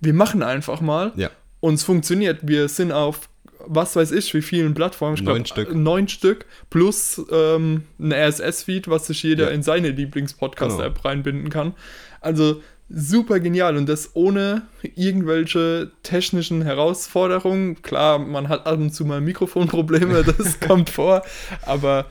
wir 0.00 0.14
machen 0.14 0.42
einfach 0.42 0.80
mal. 0.80 1.12
Ja. 1.16 1.30
Und 1.60 1.74
es 1.74 1.84
funktioniert. 1.84 2.40
Wir 2.42 2.68
sind 2.68 2.92
auf 2.92 3.28
was 3.64 3.94
weiß 3.94 4.10
ich, 4.10 4.34
wie 4.34 4.42
vielen 4.42 4.74
Plattformen. 4.74 5.14
Ich 5.14 5.22
Neun 5.22 5.44
glaub, 5.44 5.46
Stück. 5.46 5.74
Neun 5.76 6.08
Stück 6.08 6.46
plus 6.70 7.22
ähm, 7.30 7.84
ein 8.00 8.12
RSS-Feed, 8.12 8.88
was 8.88 9.06
sich 9.06 9.22
jeder 9.22 9.44
Ja. 9.44 9.50
in 9.50 9.62
seine 9.62 9.90
Lieblings-Podcast-App 9.90 10.94
Genau. 10.96 11.08
reinbinden 11.08 11.48
kann. 11.48 11.74
Also 12.20 12.60
super 12.94 13.40
genial 13.40 13.76
und 13.76 13.88
das 13.88 14.10
ohne 14.14 14.62
irgendwelche 14.94 15.90
technischen 16.02 16.62
Herausforderungen. 16.62 17.80
Klar, 17.82 18.18
man 18.18 18.48
hat 18.48 18.66
ab 18.66 18.78
und 18.78 18.94
zu 18.94 19.04
mal 19.04 19.20
Mikrofonprobleme, 19.20 20.24
das 20.38 20.60
kommt 20.60 20.90
vor, 20.90 21.22
aber 21.62 22.06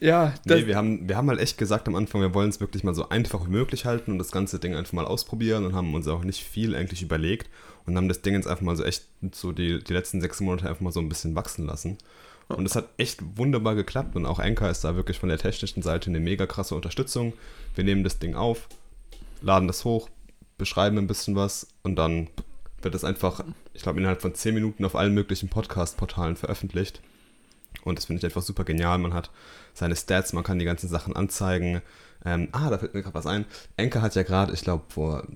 ja, 0.00 0.34
das, 0.44 0.60
Nee, 0.60 0.66
wir 0.66 0.76
haben, 0.76 1.08
wir 1.08 1.16
haben 1.16 1.28
halt 1.28 1.40
echt 1.40 1.58
gesagt 1.58 1.86
am 1.86 1.94
Anfang, 1.94 2.20
wir 2.20 2.34
wollen 2.34 2.50
es 2.50 2.60
wirklich 2.60 2.82
mal 2.82 2.94
so 2.94 3.08
einfach 3.08 3.46
wie 3.46 3.50
möglich 3.50 3.84
halten 3.84 4.10
und 4.10 4.18
das 4.18 4.32
ganze 4.32 4.58
Ding 4.58 4.74
einfach 4.74 4.92
mal 4.92 5.04
ausprobieren 5.06 5.64
und 5.64 5.74
haben 5.74 5.94
uns 5.94 6.08
auch 6.08 6.24
nicht 6.24 6.42
viel 6.42 6.74
eigentlich 6.74 7.02
überlegt 7.02 7.48
und 7.86 7.96
haben 7.96 8.08
das 8.08 8.20
Ding 8.20 8.34
jetzt 8.34 8.48
einfach 8.48 8.62
mal 8.62 8.76
so 8.76 8.84
echt 8.84 9.04
so 9.30 9.52
die, 9.52 9.82
die 9.82 9.92
letzten 9.92 10.20
sechs 10.20 10.40
Monate 10.40 10.68
einfach 10.68 10.80
mal 10.80 10.92
so 10.92 11.00
ein 11.00 11.08
bisschen 11.08 11.34
wachsen 11.34 11.66
lassen. 11.66 11.98
Und 12.48 12.66
es 12.66 12.76
hat 12.76 12.88
echt 12.98 13.20
wunderbar 13.36 13.74
geklappt 13.74 14.14
und 14.16 14.26
auch 14.26 14.38
Anchor 14.38 14.68
ist 14.68 14.84
da 14.84 14.96
wirklich 14.96 15.18
von 15.18 15.28
der 15.30 15.38
technischen 15.38 15.82
Seite 15.82 16.10
eine 16.10 16.20
mega 16.20 16.46
krasse 16.46 16.74
Unterstützung. 16.74 17.32
Wir 17.74 17.84
nehmen 17.84 18.04
das 18.04 18.18
Ding 18.18 18.34
auf, 18.34 18.68
laden 19.42 19.66
das 19.66 19.84
hoch, 19.84 20.08
beschreiben 20.58 20.98
ein 20.98 21.06
bisschen 21.06 21.36
was 21.36 21.68
und 21.82 21.96
dann 21.96 22.28
wird 22.80 22.94
es 22.94 23.04
einfach, 23.04 23.44
ich 23.74 23.82
glaube, 23.82 24.00
innerhalb 24.00 24.22
von 24.22 24.34
10 24.34 24.54
Minuten 24.54 24.84
auf 24.84 24.96
allen 24.96 25.14
möglichen 25.14 25.48
Podcast-Portalen 25.48 26.36
veröffentlicht. 26.36 27.00
Und 27.84 27.96
das 27.98 28.06
finde 28.06 28.18
ich 28.18 28.24
einfach 28.24 28.42
super 28.42 28.64
genial. 28.64 28.98
Man 28.98 29.14
hat 29.14 29.30
seine 29.74 29.96
Stats, 29.96 30.32
man 30.32 30.44
kann 30.44 30.58
die 30.58 30.64
ganzen 30.64 30.88
Sachen 30.88 31.16
anzeigen. 31.16 31.80
Ähm, 32.24 32.48
ah, 32.52 32.70
da 32.70 32.78
fällt 32.78 32.94
mir 32.94 33.02
gerade 33.02 33.14
was 33.14 33.26
ein. 33.26 33.44
Anchor 33.76 34.02
hat 34.02 34.14
ja 34.14 34.22
gerade, 34.22 34.52
ich 34.52 34.62
glaube, 34.62 34.84
vor, 34.88 35.26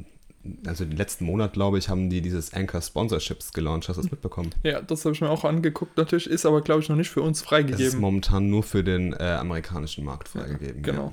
also 0.67 0.85
den 0.85 0.97
letzten 0.97 1.25
Monat, 1.25 1.55
glaube 1.55 1.79
ich, 1.79 1.89
haben 1.89 2.11
die 2.11 2.21
dieses 2.21 2.53
Anchor 2.53 2.83
Sponsorships 2.83 3.53
gelauncht. 3.53 3.89
Hast 3.89 3.97
du 3.97 4.03
das 4.03 4.11
mitbekommen? 4.11 4.51
ja, 4.63 4.81
das 4.83 5.05
habe 5.05 5.15
ich 5.15 5.21
mir 5.21 5.31
auch 5.31 5.45
angeguckt 5.45 5.97
natürlich, 5.97 6.29
ist 6.29 6.47
aber 6.47 6.61
glaube 6.63 6.83
ich 6.83 6.89
noch 6.89 6.97
nicht 6.97 7.11
für 7.11 7.23
uns 7.23 7.39
Es 7.39 7.43
ist 7.43 7.49
freigegeben. 7.49 8.01
momentan 8.01 8.49
nur 8.51 8.63
für 8.63 8.85
den 8.85 9.13
äh, 9.15 9.23
amerikanischen 9.41 10.05
Markt 10.05 10.29
freigegeben. 10.29 10.83
Genau. 10.83 11.13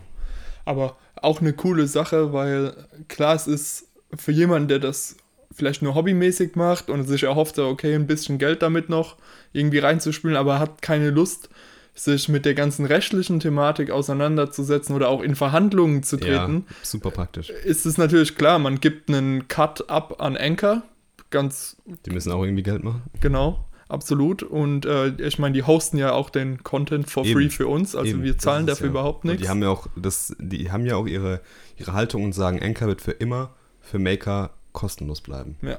Aber 0.66 0.98
auch 1.22 1.42
eine 1.42 1.54
coole 1.54 1.88
Sache, 1.88 2.34
weil 2.34 2.76
klar, 3.08 3.36
es 3.36 3.48
ist 3.48 3.88
für 4.16 4.32
jemanden, 4.32 4.68
der 4.68 4.80
das 4.80 5.18
vielleicht 5.54 5.82
nur 5.82 5.96
hobbymäßig 5.96 6.56
macht 6.56 6.90
und 6.90 7.04
sich 7.08 7.24
erhofft, 7.24 7.60
okay, 7.60 7.94
ein 7.94 8.08
bisschen 8.08 8.38
Geld 8.40 8.62
damit 8.62 8.90
noch 8.90 9.18
irgendwie 9.52 9.80
reinzuspielen, 9.80 10.36
aber 10.36 10.60
hat 10.60 10.82
keine 10.82 11.10
Lust, 11.12 11.50
sich 11.96 12.28
mit 12.28 12.46
der 12.46 12.56
ganzen 12.56 12.86
rechtlichen 12.88 13.40
Thematik 13.40 13.92
auseinanderzusetzen 13.92 14.96
oder 14.96 15.10
auch 15.10 15.22
in 15.22 15.36
Verhandlungen 15.36 16.02
zu 16.02 16.18
Ja, 16.18 16.46
treten, 16.46 16.66
super 16.82 17.12
praktisch. 17.12 17.50
ist 17.50 17.86
es 17.86 18.00
natürlich 18.00 18.36
klar, 18.36 18.58
man 18.58 18.80
gibt 18.80 19.10
einen 19.10 19.48
Cut 19.48 19.90
ab 19.92 20.20
an 20.20 20.36
Anchor, 20.36 20.82
ganz 21.30 21.78
Die 22.06 22.10
müssen 22.10 22.32
auch 22.32 22.44
irgendwie 22.44 22.64
Geld 22.64 22.84
machen. 22.84 23.04
genau, 23.22 23.66
absolut. 23.94 24.44
Und 24.44 24.86
äh, 24.86 25.10
ich 25.26 25.40
meine, 25.40 25.54
die 25.54 25.64
hosten 25.64 25.98
ja 25.98 26.12
auch 26.12 26.30
den 26.30 26.64
Content 26.64 27.10
for 27.10 27.24
Eben. 27.26 27.34
free 27.34 27.50
für 27.50 27.68
uns, 27.68 27.96
also 27.96 28.12
Eben, 28.12 28.24
wir 28.24 28.38
zahlen 28.38 28.66
dafür 28.68 28.88
ja- 28.88 28.92
überhaupt 28.92 29.24
und 29.24 29.32
nichts. 29.32 29.44
Die 29.44 29.50
haben 29.50 29.62
ja 29.62 29.70
auch 29.70 29.88
das, 29.96 30.36
die 30.40 30.72
haben 30.72 30.86
ja 30.86 30.96
auch 30.96 31.08
ihre, 31.08 31.42
ihre 31.78 31.94
Haltung 31.94 32.24
und 32.26 32.34
sagen, 32.34 32.62
Anchor 32.62 32.88
wird 32.88 33.02
für 33.02 33.12
immer 33.12 33.52
für 33.82 34.00
Maker 34.00 34.52
kostenlos 34.74 35.22
bleiben. 35.22 35.58
Ja. 35.62 35.78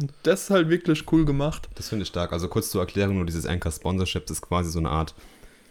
Und 0.00 0.12
das 0.24 0.44
ist 0.44 0.50
halt 0.50 0.68
wirklich 0.68 1.10
cool 1.12 1.24
gemacht. 1.24 1.68
Das 1.76 1.88
finde 1.88 2.02
ich 2.02 2.08
stark. 2.08 2.32
Also 2.32 2.48
kurz 2.48 2.70
zur 2.70 2.80
Erklärung, 2.80 3.16
nur 3.16 3.26
dieses 3.26 3.46
Anchor 3.46 3.70
Sponsorship 3.70 4.28
ist 4.28 4.42
quasi 4.42 4.70
so 4.70 4.80
eine 4.80 4.90
Art 4.90 5.14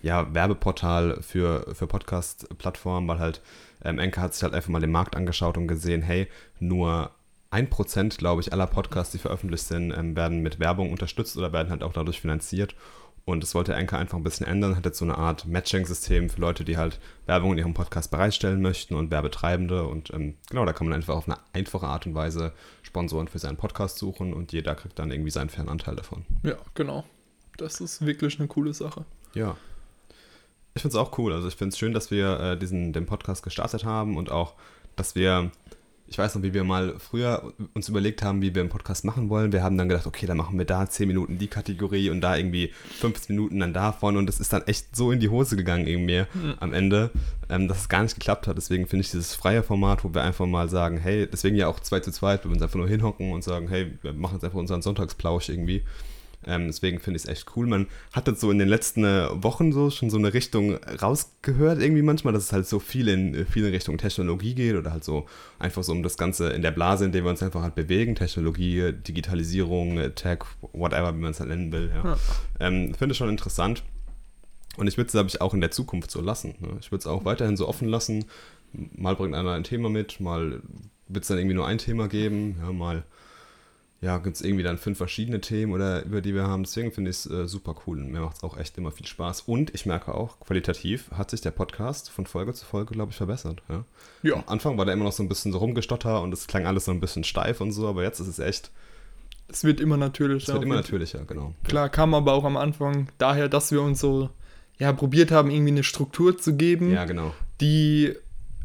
ja, 0.02 0.34
Werbeportal 0.34 1.22
für, 1.22 1.66
für 1.74 1.88
Podcast-Plattformen, 1.88 3.08
weil 3.08 3.20
halt 3.20 3.42
ähm, 3.84 4.00
Anchor 4.00 4.24
hat 4.24 4.34
sich 4.34 4.44
halt 4.44 4.54
einfach 4.54 4.70
mal 4.70 4.80
den 4.80 4.92
Markt 4.92 5.16
angeschaut 5.16 5.58
und 5.58 5.68
gesehen, 5.68 6.02
hey, 6.02 6.28
nur 6.60 7.12
1%, 7.54 8.18
glaube 8.18 8.42
ich, 8.42 8.52
aller 8.52 8.68
Podcasts, 8.68 9.12
die 9.12 9.20
veröffentlicht 9.20 9.66
sind, 9.66 9.92
ähm, 9.92 10.16
werden 10.16 10.42
mit 10.42 10.60
Werbung 10.60 10.92
unterstützt 10.92 11.38
oder 11.38 11.54
werden 11.54 11.70
halt 11.70 11.84
auch 11.84 11.94
dadurch 11.94 12.22
finanziert. 12.22 12.76
Und 13.26 13.42
das 13.42 13.56
wollte 13.56 13.76
Anchor 13.76 14.00
einfach 14.00 14.18
ein 14.18 14.24
bisschen 14.24 14.46
ändern, 14.46 14.76
hat 14.76 14.86
jetzt 14.86 14.98
so 14.98 15.06
eine 15.06 15.18
Art 15.18 15.46
Matching-System 15.46 16.30
für 16.30 16.42
Leute, 16.42 16.66
die 16.66 16.76
halt 16.76 17.00
Werbung 17.26 17.54
in 17.54 17.58
ihrem 17.58 17.74
Podcast 17.74 18.12
bereitstellen 18.12 18.62
möchten 18.62 18.96
und 18.96 19.12
Werbetreibende. 19.12 19.88
Und 19.88 20.14
ähm, 20.14 20.36
genau, 20.50 20.66
da 20.66 20.74
kann 20.74 20.88
man 20.88 20.96
einfach 20.96 21.16
auf 21.16 21.30
eine 21.30 21.38
einfache 21.54 21.88
Art 21.88 22.06
und 22.06 22.16
Weise 22.16 22.52
Sponsoren 22.82 23.30
für 23.30 23.40
seinen 23.40 23.56
Podcast 23.56 23.98
suchen 23.98 24.34
und 24.34 24.52
jeder 24.52 24.76
kriegt 24.76 25.00
dann 25.00 25.10
irgendwie 25.10 25.32
seinen 25.32 25.50
fairen 25.50 25.70
Anteil 25.70 25.96
davon. 25.96 26.26
Ja, 26.44 26.58
genau. 26.74 27.06
Das 27.58 27.80
ist 27.80 28.06
wirklich 28.06 28.40
eine 28.40 28.50
coole 28.50 28.74
Sache. 28.74 29.06
Ja. 29.34 29.56
Ich 30.74 30.82
finde 30.82 30.98
es 30.98 31.02
auch 31.02 31.18
cool. 31.18 31.32
Also 31.32 31.48
ich 31.48 31.56
finde 31.56 31.70
es 31.70 31.78
schön, 31.78 31.94
dass 31.94 32.12
wir 32.12 32.40
äh, 32.40 32.58
diesen, 32.58 32.92
den 32.92 33.06
Podcast 33.06 33.44
gestartet 33.44 33.86
haben 33.86 34.18
und 34.18 34.32
auch, 34.32 34.56
dass 34.98 35.16
wir 35.16 35.52
ich 36.14 36.20
weiß 36.20 36.36
noch, 36.36 36.44
wie 36.44 36.54
wir 36.54 36.64
mal 36.64 36.94
früher 37.00 37.54
uns 37.74 37.90
überlegt 37.90 38.22
haben, 38.22 38.44
wie 38.44 38.54
wir 38.54 38.62
einen 38.62 38.70
Podcast 38.70 39.04
machen 39.04 39.30
wollen. 39.30 39.52
Wir 39.52 39.64
haben 39.64 39.80
dann 39.80 39.90
gedacht, 39.90 40.06
okay, 40.06 40.28
dann 40.28 40.38
machen 40.38 40.60
wir 40.60 40.66
da 40.66 40.88
10 40.88 41.08
Minuten 41.08 41.40
die 41.40 41.48
Kategorie 41.48 42.12
und 42.12 42.22
da 42.22 42.38
irgendwie 42.38 42.72
15 43.00 43.36
Minuten 43.36 43.60
dann 43.60 43.74
davon. 43.74 44.16
Und 44.16 44.28
das 44.28 44.40
ist 44.40 44.54
dann 44.54 44.62
echt 44.68 44.96
so 44.96 45.12
in 45.12 45.20
die 45.20 45.30
Hose 45.30 45.56
gegangen 45.56 45.88
irgendwie 45.88 46.26
mhm. 46.32 46.54
am 46.60 46.72
Ende, 46.72 47.10
ähm, 47.50 47.68
dass 47.68 47.80
es 47.80 47.90
gar 47.90 48.04
nicht 48.04 48.14
geklappt 48.14 48.46
hat. 48.46 48.58
Deswegen 48.58 48.86
finde 48.86 49.02
ich 49.02 49.10
dieses 49.10 49.34
freie 49.34 49.64
Format, 49.64 50.04
wo 50.04 50.14
wir 50.14 50.22
einfach 50.22 50.46
mal 50.46 50.70
sagen, 50.70 51.00
hey, 51.00 51.28
deswegen 51.28 51.56
ja 51.56 51.68
auch 51.68 51.80
2 51.80 52.02
zu 52.02 52.12
2, 52.12 52.42
wo 52.42 52.50
wir 52.50 52.52
uns 52.52 52.62
einfach 52.62 52.78
nur 52.78 52.88
hinhocken 52.88 53.32
und 53.32 53.44
sagen, 53.44 53.68
hey, 53.68 53.92
wir 54.04 54.14
machen 54.14 54.36
jetzt 54.36 54.44
einfach 54.44 54.60
unseren 54.60 54.84
Sonntagsplausch 54.84 55.50
irgendwie. 55.50 55.82
Ähm, 56.46 56.68
deswegen 56.68 57.00
finde 57.00 57.18
ich 57.18 57.24
es 57.24 57.30
echt 57.30 57.48
cool. 57.56 57.68
Man 57.68 57.88
hat 58.12 58.28
jetzt 58.28 58.42
so 58.42 58.52
in 58.52 58.60
den 58.60 58.68
letzten 58.68 59.04
äh, 59.04 59.28
Wochen 59.32 59.72
so 59.72 59.90
schon 59.90 60.10
so 60.10 60.18
eine 60.18 60.34
Richtung 60.34 60.76
rausgehört, 60.76 61.82
irgendwie 61.82 62.02
manchmal, 62.02 62.34
dass 62.34 62.44
es 62.44 62.54
halt 62.54 62.68
so 62.68 62.80
viel 62.80 63.08
in, 63.08 63.46
viel 63.46 63.66
in 63.66 63.72
Richtung 63.72 63.98
Technologie 63.98 64.56
geht 64.56 64.76
oder 64.76 64.92
halt 64.92 65.04
so 65.04 65.26
einfach 65.60 65.84
so 65.84 65.92
um 65.92 66.04
das 66.04 66.18
Ganze 66.18 66.50
in 66.50 66.62
der 66.62 66.72
Blase, 66.72 67.06
in 67.06 67.12
der 67.12 67.24
wir 67.24 67.30
uns 67.30 67.44
einfach 67.44 67.62
halt 67.62 67.76
bewegen. 67.76 68.16
Technologie, 68.16 68.94
Digitalisierung, 68.94 70.14
Tech, 70.16 70.40
whatever, 70.74 71.16
wie 71.16 71.20
man 71.22 71.32
es 71.32 71.40
halt 71.40 71.50
nennen 71.50 71.72
will. 71.72 71.92
Ja. 71.94 72.04
Ja. 72.04 72.18
Ähm, 72.60 72.94
finde 72.94 73.14
ich 73.14 73.18
schon 73.18 73.30
interessant. 73.30 73.84
Und 74.78 74.88
ich 74.88 74.98
würde 74.98 75.08
es, 75.08 75.12
glaube 75.14 75.30
ich, 75.30 75.42
auch 75.42 75.54
in 75.54 75.62
der 75.62 75.72
Zukunft 75.72 76.10
so 76.10 76.22
lassen. 76.22 76.56
Ne? 76.60 76.70
Ich 76.80 76.92
würde 76.92 77.02
es 77.02 77.08
auch 77.08 77.26
weiterhin 77.26 77.58
so 77.58 77.68
offen 77.68 77.88
lassen. 77.88 78.26
Mal 78.72 79.16
bringt 79.16 79.36
einer 79.36 79.52
ein 79.52 79.64
Thema 79.64 79.90
mit, 79.90 80.20
mal 80.20 80.62
wird 81.08 81.24
es 81.24 81.28
dann 81.28 81.38
irgendwie 81.38 81.56
nur 81.56 81.68
ein 81.68 81.78
Thema 81.78 82.08
geben, 82.08 82.56
ja, 82.60 82.72
mal 82.72 83.04
ja, 84.04 84.18
gibt 84.18 84.36
es 84.36 84.42
irgendwie 84.42 84.64
dann 84.64 84.78
fünf 84.78 84.98
verschiedene 84.98 85.40
Themen 85.40 85.72
oder 85.72 86.04
über 86.04 86.20
die 86.20 86.36
wir 86.36 86.44
haben. 86.44 86.64
Deswegen 86.64 86.92
finde 86.92 87.10
ich 87.10 87.18
es 87.18 87.32
äh, 87.32 87.48
super 87.48 87.74
cool 87.88 88.00
und 88.00 88.12
mir 88.12 88.20
macht 88.20 88.36
es 88.36 88.44
auch 88.44 88.58
echt 88.58 88.78
immer 88.78 88.92
viel 88.92 89.08
Spaß. 89.08 89.44
Und 89.46 89.74
ich 89.74 89.86
merke 89.86 90.14
auch, 90.14 90.42
qualitativ 90.42 91.10
hat 91.12 91.32
sich 91.32 91.40
der 91.40 91.52
Podcast 91.52 92.10
von 92.10 92.26
Folge 92.26 92.54
zu 92.54 92.66
Folge, 92.66 92.94
glaube 92.94 93.12
ich, 93.12 93.18
verbessert. 93.18 93.64
Ja. 93.70 93.86
ja. 94.22 94.36
Am 94.36 94.44
Anfang 94.48 94.78
war 94.78 94.84
der 94.84 94.94
immer 94.94 95.06
noch 95.06 95.14
so 95.14 95.24
ein 95.24 95.30
bisschen 95.30 95.54
so 95.54 95.60
rumgestotter 95.60 96.22
und 96.22 96.34
es 96.34 96.48
klang 96.48 96.66
alles 96.66 96.84
so 96.84 96.92
ein 96.92 97.00
bisschen 97.00 97.24
steif 97.24 97.62
und 97.62 97.72
so, 97.72 97.88
aber 97.88 98.04
jetzt 98.04 98.20
ist 98.20 98.28
es 98.28 98.40
echt. 98.40 98.72
Es 99.48 99.64
wird 99.64 99.80
immer 99.80 99.96
natürlicher. 99.96 100.50
Es 100.50 100.54
wird 100.54 100.64
immer 100.66 100.76
natürlicher, 100.76 101.24
genau. 101.24 101.54
Klar, 101.64 101.88
kam 101.88 102.14
aber 102.14 102.34
auch 102.34 102.44
am 102.44 102.58
Anfang 102.58 103.08
daher, 103.20 103.48
dass 103.48 103.72
wir 103.72 103.82
uns 103.82 104.02
so 104.02 104.30
ja, 104.80 104.92
probiert 104.92 105.32
haben, 105.32 105.50
irgendwie 105.50 105.72
eine 105.72 105.84
Struktur 105.84 106.38
zu 106.38 106.58
geben. 106.58 106.92
Ja, 106.92 107.06
genau. 107.06 107.34
Die, 107.62 108.14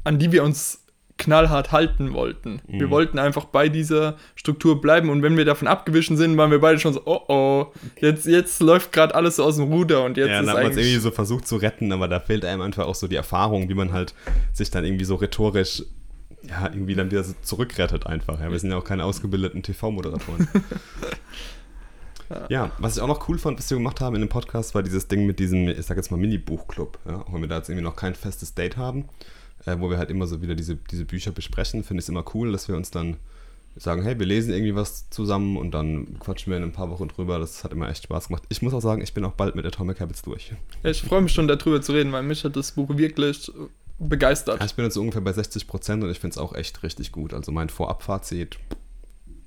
an 0.03 0.19
die 0.19 0.33
wir 0.33 0.43
uns 0.43 0.81
knallhart 1.19 1.73
halten 1.73 2.15
wollten. 2.15 2.63
Mhm. 2.67 2.81
Wir 2.81 2.91
wollten 2.91 3.19
einfach 3.19 3.45
bei 3.45 3.69
dieser 3.69 4.17
Struktur 4.37 4.81
bleiben 4.81 5.11
und 5.11 5.23
wenn 5.23 5.37
wir 5.37 5.45
davon 5.45 5.69
abgewichen 5.69 6.17
sind, 6.17 6.37
waren 6.37 6.51
wir 6.51 6.61
beide 6.61 6.79
schon 6.79 6.95
so, 6.95 7.03
oh 7.05 7.21
oh, 7.29 7.67
jetzt, 8.01 8.27
jetzt 8.27 8.61
läuft 8.61 8.93
gerade 8.93 9.15
alles 9.15 9.37
so 9.37 9.45
aus 9.45 9.57
dem 9.57 9.67
Ruder 9.67 10.05
und 10.05 10.17
jetzt 10.17 10.29
ja, 10.29 10.41
ist 10.41 10.47
dann 10.47 10.57
hat 10.57 10.63
man 10.63 10.73
es 10.73 10.79
irgendwie 10.79 10.99
so 10.99 11.11
versucht 11.11 11.47
zu 11.47 11.57
retten, 11.57 11.93
aber 11.93 12.09
da 12.09 12.21
fehlt 12.21 12.45
einem 12.45 12.63
einfach 12.63 12.87
auch 12.87 12.95
so 12.95 13.09
die 13.09 13.17
Erfahrung, 13.17 13.69
wie 13.69 13.75
man 13.75 13.93
halt 13.93 14.15
sich 14.53 14.71
dann 14.71 14.85
irgendwie 14.85 15.05
so 15.05 15.17
rhetorisch 15.17 15.83
ja, 16.43 16.67
irgendwie 16.67 16.95
dann 16.95 17.11
wieder 17.11 17.25
so 17.25 17.35
zurückrettet 17.43 18.07
einfach. 18.07 18.41
Ja, 18.41 18.51
wir 18.51 18.59
sind 18.59 18.71
ja 18.71 18.79
auch 18.79 18.85
keine 18.85 19.05
ausgebildeten 19.05 19.65
TV-Moderatoren. 19.65 20.47
ja, 22.49 22.71
was 22.79 22.97
ich 22.97 23.03
auch 23.03 23.09
noch 23.09 23.29
cool 23.29 23.39
fand, 23.39 23.59
was 23.59 23.69
wir 23.71 23.77
gemacht 23.77 24.01
haben 24.01 24.15
in 24.15 24.23
dem 24.23 24.29
Podcast, 24.29 24.73
war 24.75 24.85
dieses 24.85 25.09
Ding 25.09 25.27
mit 25.27 25.41
diesem, 25.41 25.69
ich 25.69 25.85
sag 25.85 25.97
jetzt 25.97 26.13
mal 26.13 26.17
Mini-Buchclub, 26.17 26.99
ja, 27.09 27.23
auch 27.23 27.33
wenn 27.33 27.41
wir 27.41 27.49
da 27.49 27.57
jetzt 27.57 27.69
irgendwie 27.69 27.85
noch 27.85 27.97
kein 27.97 28.15
festes 28.15 28.55
Date 28.55 28.77
haben 28.77 29.09
äh, 29.67 29.77
wo 29.79 29.91
wir 29.91 29.99
halt 29.99 30.11
immer 30.11 30.27
so 30.27 30.43
wieder 30.43 30.55
diese, 30.55 30.77
diese 30.77 31.05
Bücher 31.05 31.33
besprechen. 31.33 31.85
Finde 31.85 32.01
ich 32.01 32.05
es 32.05 32.09
immer 32.09 32.25
cool, 32.35 32.53
dass 32.53 32.69
wir 32.69 32.77
uns 32.77 32.91
dann 32.91 33.17
sagen, 33.77 34.03
hey, 34.03 34.19
wir 34.19 34.27
lesen 34.27 34.53
irgendwie 34.53 34.75
was 34.75 35.09
zusammen 35.11 35.57
und 35.57 35.73
dann 35.73 36.19
quatschen 36.19 36.51
wir 36.51 36.57
in 36.57 36.65
ein 36.65 36.73
paar 36.73 36.91
Wochen 36.91 37.09
drüber. 37.09 37.39
Das 37.39 37.65
hat 37.65 37.73
immer 37.73 37.89
echt 37.89 38.05
Spaß 38.05 38.29
gemacht. 38.29 38.43
Ich 38.49 38.63
muss 38.63 38.75
auch 38.75 38.81
sagen, 38.81 39.03
ich 39.03 39.15
bin 39.15 39.25
auch 39.25 39.33
bald 39.33 39.55
mit 39.55 39.67
Atomic 39.67 40.01
Habits 40.01 40.23
durch. 40.23 40.53
Ich 40.83 41.03
freue 41.03 41.23
mich 41.23 41.33
schon 41.33 41.49
darüber 41.49 41.81
zu 41.81 41.93
reden, 41.93 42.13
weil 42.13 42.23
mich 42.23 42.45
hat 42.45 42.57
das 42.57 42.73
Buch 42.73 42.89
wirklich 42.97 43.53
begeistert. 43.99 44.61
Ja, 44.61 44.67
ich 44.67 44.75
bin 44.75 44.85
jetzt 44.85 44.97
ungefähr 44.97 45.21
bei 45.21 45.33
60 45.33 45.67
Prozent 45.67 46.03
und 46.03 46.11
ich 46.11 46.19
finde 46.19 46.33
es 46.33 46.39
auch 46.39 46.55
echt 46.55 46.83
richtig 46.83 47.13
gut. 47.13 47.35
Also 47.35 47.53
mein 47.53 47.69
Vorabfazit, 47.69 48.59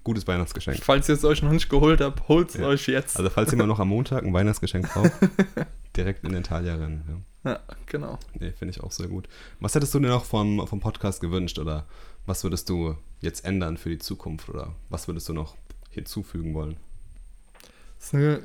gutes 0.03 0.27
Weihnachtsgeschenk. 0.27 0.79
Falls 0.81 1.09
ihr 1.09 1.15
es 1.15 1.25
euch 1.25 1.41
noch 1.41 1.51
nicht 1.51 1.69
geholt 1.69 2.01
habt, 2.01 2.27
holt 2.27 2.49
es 2.49 2.55
ja. 2.55 2.67
euch 2.67 2.87
jetzt. 2.87 3.17
Also 3.17 3.29
falls 3.29 3.51
jemand 3.51 3.69
noch 3.69 3.79
am 3.79 3.89
Montag 3.89 4.23
ein 4.23 4.33
Weihnachtsgeschenk 4.33 4.91
braucht, 4.91 5.11
direkt 5.95 6.23
in 6.23 6.33
den 6.33 6.43
Thalia 6.43 6.75
rennen. 6.75 7.25
Ja. 7.43 7.59
Genau. 7.87 8.19
Nee, 8.39 8.51
finde 8.51 8.71
ich 8.71 8.81
auch 8.81 8.91
sehr 8.91 9.07
gut. 9.07 9.27
Was 9.59 9.73
hättest 9.73 9.93
du 9.95 9.99
dir 9.99 10.09
noch 10.09 10.25
vom, 10.25 10.67
vom 10.67 10.79
Podcast 10.79 11.21
gewünscht 11.21 11.57
oder 11.57 11.87
was 12.25 12.43
würdest 12.43 12.69
du 12.69 12.95
jetzt 13.19 13.45
ändern 13.45 13.77
für 13.77 13.89
die 13.89 13.97
Zukunft 13.97 14.47
oder 14.49 14.75
was 14.89 15.07
würdest 15.07 15.27
du 15.27 15.33
noch 15.33 15.55
hinzufügen 15.89 16.53
wollen? 16.53 16.77
Das 17.97 18.07
ist 18.07 18.13
eine 18.13 18.43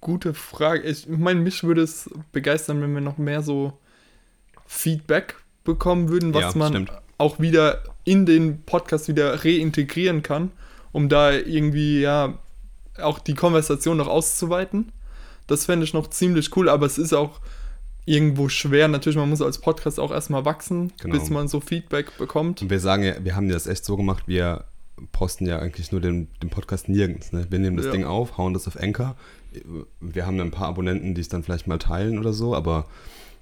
gute 0.00 0.34
Frage. 0.34 0.82
Ich 0.82 1.08
meine, 1.08 1.40
mich 1.40 1.64
würde 1.64 1.82
es 1.82 2.10
begeistern, 2.32 2.80
wenn 2.82 2.94
wir 2.94 3.00
noch 3.00 3.18
mehr 3.18 3.42
so 3.42 3.78
Feedback 4.66 5.36
bekommen 5.64 6.08
würden, 6.08 6.34
was 6.34 6.54
ja, 6.54 6.58
man 6.58 6.72
stimmt. 6.72 6.92
auch 7.18 7.40
wieder 7.40 7.82
in 8.04 8.26
den 8.26 8.62
Podcast 8.62 9.08
wieder 9.08 9.44
reintegrieren 9.44 10.22
kann, 10.22 10.52
um 10.92 11.08
da 11.08 11.32
irgendwie 11.32 12.00
ja 12.00 12.38
auch 12.98 13.18
die 13.18 13.34
Konversation 13.34 13.96
noch 13.96 14.08
auszuweiten. 14.08 14.92
Das 15.46 15.66
fände 15.66 15.84
ich 15.84 15.92
noch 15.92 16.08
ziemlich 16.08 16.56
cool, 16.56 16.68
aber 16.68 16.86
es 16.86 16.98
ist 16.98 17.12
auch 17.12 17.40
irgendwo 18.06 18.48
schwer. 18.48 18.88
Natürlich, 18.88 19.16
man 19.18 19.28
muss 19.28 19.42
als 19.42 19.58
Podcast 19.58 20.00
auch 20.00 20.10
erstmal 20.10 20.44
wachsen, 20.46 20.92
genau. 21.00 21.18
bis 21.18 21.28
man 21.28 21.48
so 21.48 21.60
Feedback 21.60 22.16
bekommt. 22.16 22.62
Und 22.62 22.70
wir 22.70 22.80
sagen 22.80 23.02
ja, 23.02 23.22
wir 23.22 23.36
haben 23.36 23.48
das 23.48 23.66
echt 23.66 23.84
so 23.84 23.96
gemacht, 23.96 24.24
wir 24.26 24.64
posten 25.12 25.46
ja 25.46 25.58
eigentlich 25.58 25.92
nur 25.92 26.00
den, 26.00 26.28
den 26.42 26.48
Podcast 26.48 26.88
nirgends. 26.88 27.32
Ne? 27.32 27.46
Wir 27.50 27.58
nehmen 27.58 27.76
das 27.76 27.86
ja. 27.86 27.92
Ding 27.92 28.04
auf, 28.04 28.38
hauen 28.38 28.54
das 28.54 28.66
auf 28.66 28.80
Anchor. 28.80 29.16
Wir 30.00 30.26
haben 30.26 30.40
ein 30.40 30.50
paar 30.50 30.68
Abonnenten, 30.68 31.14
die 31.14 31.20
es 31.20 31.28
dann 31.28 31.42
vielleicht 31.42 31.66
mal 31.66 31.78
teilen 31.78 32.18
oder 32.18 32.32
so, 32.32 32.54
aber 32.54 32.86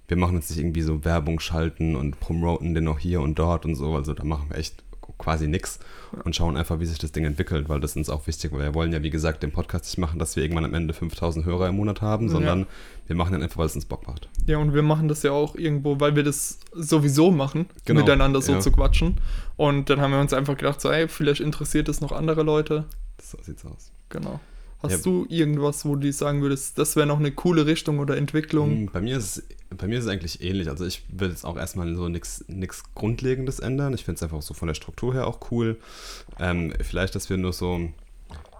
wir 0.09 0.17
machen 0.17 0.37
jetzt 0.37 0.51
nicht 0.51 0.59
irgendwie 0.59 0.83
so 0.83 1.05
Werbung 1.05 1.41
schalten 1.41 1.97
und 1.97 2.21
promoten 2.21 2.75
den 2.75 2.85
noch 2.85 2.99
hier 2.99 3.21
und 3.21 3.39
dort 3.39 3.65
und 3.65 3.75
so. 3.75 3.95
Also 3.95 4.13
da 4.13 4.25
machen 4.25 4.51
wir 4.51 4.59
echt 4.59 4.84
quasi 5.19 5.49
nichts 5.49 5.79
und 6.25 6.35
schauen 6.37 6.57
einfach, 6.57 6.81
wie 6.81 6.87
sich 6.87 6.99
das 6.99 7.13
Ding 7.13 7.25
entwickelt, 7.25 7.69
weil 7.69 7.81
das 7.81 7.93
ist 7.93 7.97
uns 7.97 8.11
auch 8.11 8.27
wichtig, 8.27 8.53
weil 8.53 8.61
wir 8.61 8.75
wollen 8.75 8.93
ja, 8.93 9.03
wie 9.03 9.11
gesagt, 9.11 9.43
den 9.43 9.53
Podcast 9.53 9.87
nicht 9.87 9.99
machen, 9.99 10.19
dass 10.19 10.37
wir 10.37 10.43
irgendwann 10.43 10.65
am 10.65 10.75
Ende 10.75 10.95
5000 10.95 11.45
Hörer 11.45 11.69
im 11.69 11.77
Monat 11.77 12.03
haben, 12.03 12.29
sondern 12.29 12.61
ja. 12.61 12.67
wir 13.07 13.17
machen 13.17 13.33
den 13.33 13.43
einfach, 13.43 13.59
weil 13.59 13.67
es 13.67 13.75
uns 13.75 13.85
Bock 13.85 14.07
macht. 14.07 14.29
Ja, 14.47 14.59
und 14.59 14.75
wir 14.75 14.83
machen 14.83 15.09
das 15.09 15.23
ja 15.23 15.33
auch 15.33 15.55
irgendwo, 15.57 16.01
weil 16.01 16.17
wir 16.17 16.23
das 16.23 16.59
sowieso 16.73 17.31
machen, 17.31 17.67
genau. 17.85 18.01
miteinander 18.01 18.41
so 18.43 18.53
ja. 18.53 18.61
zu 18.61 18.73
quatschen. 18.73 19.17
Und 19.57 19.91
dann 19.91 20.01
haben 20.01 20.13
wir 20.13 20.21
uns 20.21 20.33
einfach 20.33 20.57
gedacht, 20.57 20.81
so, 20.81 20.91
ey, 20.91 21.09
vielleicht 21.09 21.41
interessiert 21.41 21.89
es 21.89 22.01
noch 22.01 22.13
andere 22.13 22.43
Leute. 22.43 22.85
So 23.21 23.39
sieht's 23.41 23.65
aus. 23.65 23.93
Genau. 24.09 24.41
Hast 24.85 25.07
ja. 25.07 25.13
du 25.13 25.27
irgendwas, 25.29 25.85
wo 25.85 25.97
du 25.97 26.13
sagen 26.13 26.43
würdest, 26.43 26.79
das 26.79 26.95
wäre 26.95 27.07
noch 27.07 27.19
eine 27.19 27.33
coole 27.33 27.65
Richtung 27.65 27.99
oder 27.99 28.17
Entwicklung? 28.17 28.71
Hm, 28.71 28.91
bei 28.93 29.01
mir 29.01 29.17
ist 29.17 29.39
es, 29.39 29.77
bei 29.77 29.87
mir 29.87 29.99
ist 29.99 30.05
es 30.05 30.11
eigentlich 30.11 30.43
ähnlich. 30.43 30.69
Also 30.69 30.85
ich 30.85 31.03
will 31.09 31.31
jetzt 31.31 31.45
auch 31.45 31.57
erstmal 31.57 31.95
so 31.95 32.09
nichts 32.09 32.83
Grundlegendes 32.95 33.61
ändern. 33.61 33.95
Ich 33.95 34.05
finde 34.05 34.17
es 34.17 34.23
einfach 34.23 34.43
so 34.43 34.53
von 34.53 34.69
der 34.69 34.75
Struktur 34.75 35.15
her 35.15 35.27
auch 35.27 35.51
cool. 35.51 35.79
Ähm, 36.39 36.75
vielleicht, 36.83 37.15
dass 37.15 37.31
wir 37.31 37.39
nur 37.39 37.55
so, 37.55 37.79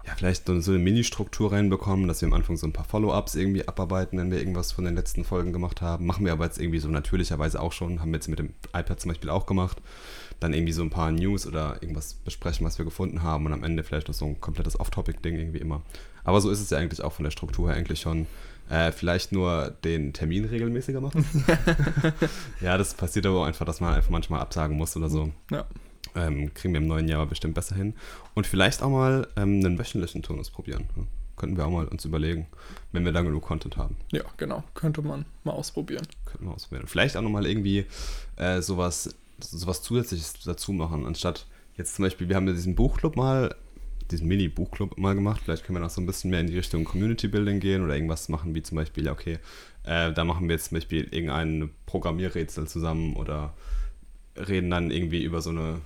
ja, 0.05 0.15
vielleicht 0.17 0.47
so 0.47 0.53
eine 0.53 0.79
Mini-Struktur 0.79 1.51
reinbekommen, 1.51 2.07
dass 2.07 2.21
wir 2.21 2.27
am 2.27 2.33
Anfang 2.33 2.57
so 2.57 2.65
ein 2.65 2.73
paar 2.73 2.85
Follow-ups 2.85 3.35
irgendwie 3.35 3.67
abarbeiten, 3.67 4.17
wenn 4.17 4.31
wir 4.31 4.39
irgendwas 4.39 4.71
von 4.71 4.83
den 4.83 4.95
letzten 4.95 5.23
Folgen 5.23 5.53
gemacht 5.53 5.81
haben. 5.81 6.07
Machen 6.07 6.25
wir 6.25 6.33
aber 6.33 6.45
jetzt 6.45 6.59
irgendwie 6.59 6.79
so 6.79 6.89
natürlicherweise 6.89 7.61
auch 7.61 7.71
schon. 7.71 8.01
Haben 8.01 8.09
wir 8.11 8.17
jetzt 8.17 8.29
mit 8.29 8.39
dem 8.39 8.49
iPad 8.73 8.99
zum 8.99 9.09
Beispiel 9.09 9.29
auch 9.29 9.45
gemacht 9.45 9.79
dann 10.39 10.53
irgendwie 10.53 10.73
so 10.73 10.83
ein 10.83 10.89
paar 10.89 11.11
News 11.11 11.47
oder 11.47 11.81
irgendwas 11.81 12.13
besprechen, 12.13 12.65
was 12.65 12.77
wir 12.77 12.85
gefunden 12.85 13.23
haben 13.23 13.45
und 13.45 13.53
am 13.53 13.63
Ende 13.63 13.83
vielleicht 13.83 14.07
noch 14.07 14.15
so 14.15 14.25
ein 14.25 14.41
komplettes 14.41 14.79
Off-Topic-Ding 14.79 15.37
irgendwie 15.37 15.59
immer. 15.59 15.81
Aber 16.25 16.41
so 16.41 16.49
ist 16.49 16.59
es 16.59 16.69
ja 16.69 16.77
eigentlich 16.77 17.01
auch 17.01 17.13
von 17.13 17.23
der 17.23 17.31
Struktur 17.31 17.69
her 17.69 17.77
eigentlich 17.77 18.01
schon. 18.01 18.27
Äh, 18.69 18.91
vielleicht 18.91 19.31
nur 19.31 19.75
den 19.83 20.11
Termin 20.11 20.45
regelmäßiger 20.45 20.99
machen. 20.99 21.23
ja, 22.61 22.77
das 22.77 22.95
passiert 22.95 23.27
aber 23.27 23.41
auch 23.41 23.45
einfach, 23.45 23.65
dass 23.65 23.79
man 23.79 23.93
einfach 23.93 24.09
manchmal 24.09 24.41
absagen 24.41 24.75
muss 24.75 24.97
oder 24.97 25.07
so. 25.07 25.31
Ja. 25.51 25.65
Ähm, 26.15 26.51
kriegen 26.53 26.73
wir 26.73 26.81
im 26.81 26.87
neuen 26.87 27.07
Jahr 27.07 27.25
bestimmt 27.27 27.53
besser 27.53 27.75
hin. 27.75 27.93
Und 28.33 28.47
vielleicht 28.47 28.81
auch 28.81 28.89
mal 28.89 29.27
ähm, 29.35 29.63
einen 29.63 29.77
wöchentlichen 29.77 30.23
Turnus 30.23 30.49
probieren. 30.49 30.85
Ja. 30.95 31.03
Könnten 31.35 31.57
wir 31.57 31.65
auch 31.65 31.71
mal 31.71 31.87
uns 31.87 32.05
überlegen, 32.05 32.47
wenn 32.91 33.05
wir 33.05 33.11
da 33.11 33.21
genug 33.21 33.43
Content 33.43 33.77
haben. 33.77 33.97
Ja, 34.11 34.23
genau. 34.37 34.63
Könnte 34.73 35.01
man 35.01 35.25
mal 35.43 35.51
ausprobieren. 35.51 36.07
Könnten 36.25 36.47
wir 36.47 36.53
ausprobieren. 36.53 36.87
Vielleicht 36.87 37.17
auch 37.17 37.21
nochmal 37.21 37.45
irgendwie 37.45 37.85
äh, 38.37 38.61
sowas 38.61 39.13
sowas 39.39 39.81
Zusätzliches 39.81 40.33
dazu 40.43 40.71
machen, 40.73 41.05
anstatt 41.05 41.45
jetzt 41.77 41.95
zum 41.95 42.03
Beispiel, 42.03 42.29
wir 42.29 42.35
haben 42.35 42.47
ja 42.47 42.53
diesen 42.53 42.75
Buchclub 42.75 43.15
mal, 43.15 43.55
diesen 44.11 44.27
Mini-Buchclub 44.27 44.97
mal 44.97 45.15
gemacht, 45.15 45.41
vielleicht 45.43 45.65
können 45.65 45.77
wir 45.77 45.81
noch 45.81 45.89
so 45.89 46.01
ein 46.01 46.05
bisschen 46.05 46.31
mehr 46.31 46.39
in 46.41 46.47
die 46.47 46.57
Richtung 46.57 46.83
Community 46.83 47.27
Building 47.27 47.59
gehen 47.59 47.83
oder 47.83 47.95
irgendwas 47.95 48.29
machen, 48.29 48.53
wie 48.55 48.61
zum 48.61 48.75
Beispiel, 48.75 49.05
ja, 49.05 49.11
okay, 49.11 49.39
äh, 49.83 50.13
da 50.13 50.23
machen 50.23 50.47
wir 50.47 50.55
jetzt 50.55 50.69
zum 50.69 50.77
Beispiel 50.77 51.07
irgendein 51.11 51.69
Programmierrätsel 51.85 52.67
zusammen 52.67 53.15
oder 53.15 53.53
reden 54.35 54.69
dann 54.69 54.91
irgendwie 54.91 55.23
über 55.23 55.41
so 55.41 55.49
eine 55.49 55.81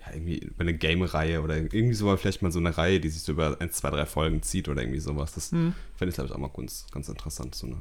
ja, 0.00 0.14
irgendwie 0.14 0.38
über 0.38 0.60
eine 0.62 0.74
Game-Reihe 0.74 1.42
oder 1.42 1.56
irgendwie 1.56 1.94
so 1.94 2.16
vielleicht 2.16 2.42
mal 2.42 2.50
so 2.50 2.58
eine 2.58 2.76
Reihe, 2.76 3.00
die 3.00 3.10
sich 3.10 3.22
so 3.22 3.32
über 3.32 3.56
ein, 3.60 3.70
zwei, 3.70 3.90
drei 3.90 4.06
Folgen 4.06 4.42
zieht 4.42 4.68
oder 4.68 4.80
irgendwie 4.82 5.00
sowas. 5.00 5.34
Das 5.34 5.52
Hm. 5.52 5.74
fände 5.96 6.10
ich, 6.10 6.14
glaube 6.14 6.28
ich, 6.28 6.34
auch 6.34 6.38
mal 6.38 6.50
ganz, 6.54 6.86
ganz 6.90 7.08
interessant, 7.08 7.54
so 7.54 7.66
eine 7.66 7.80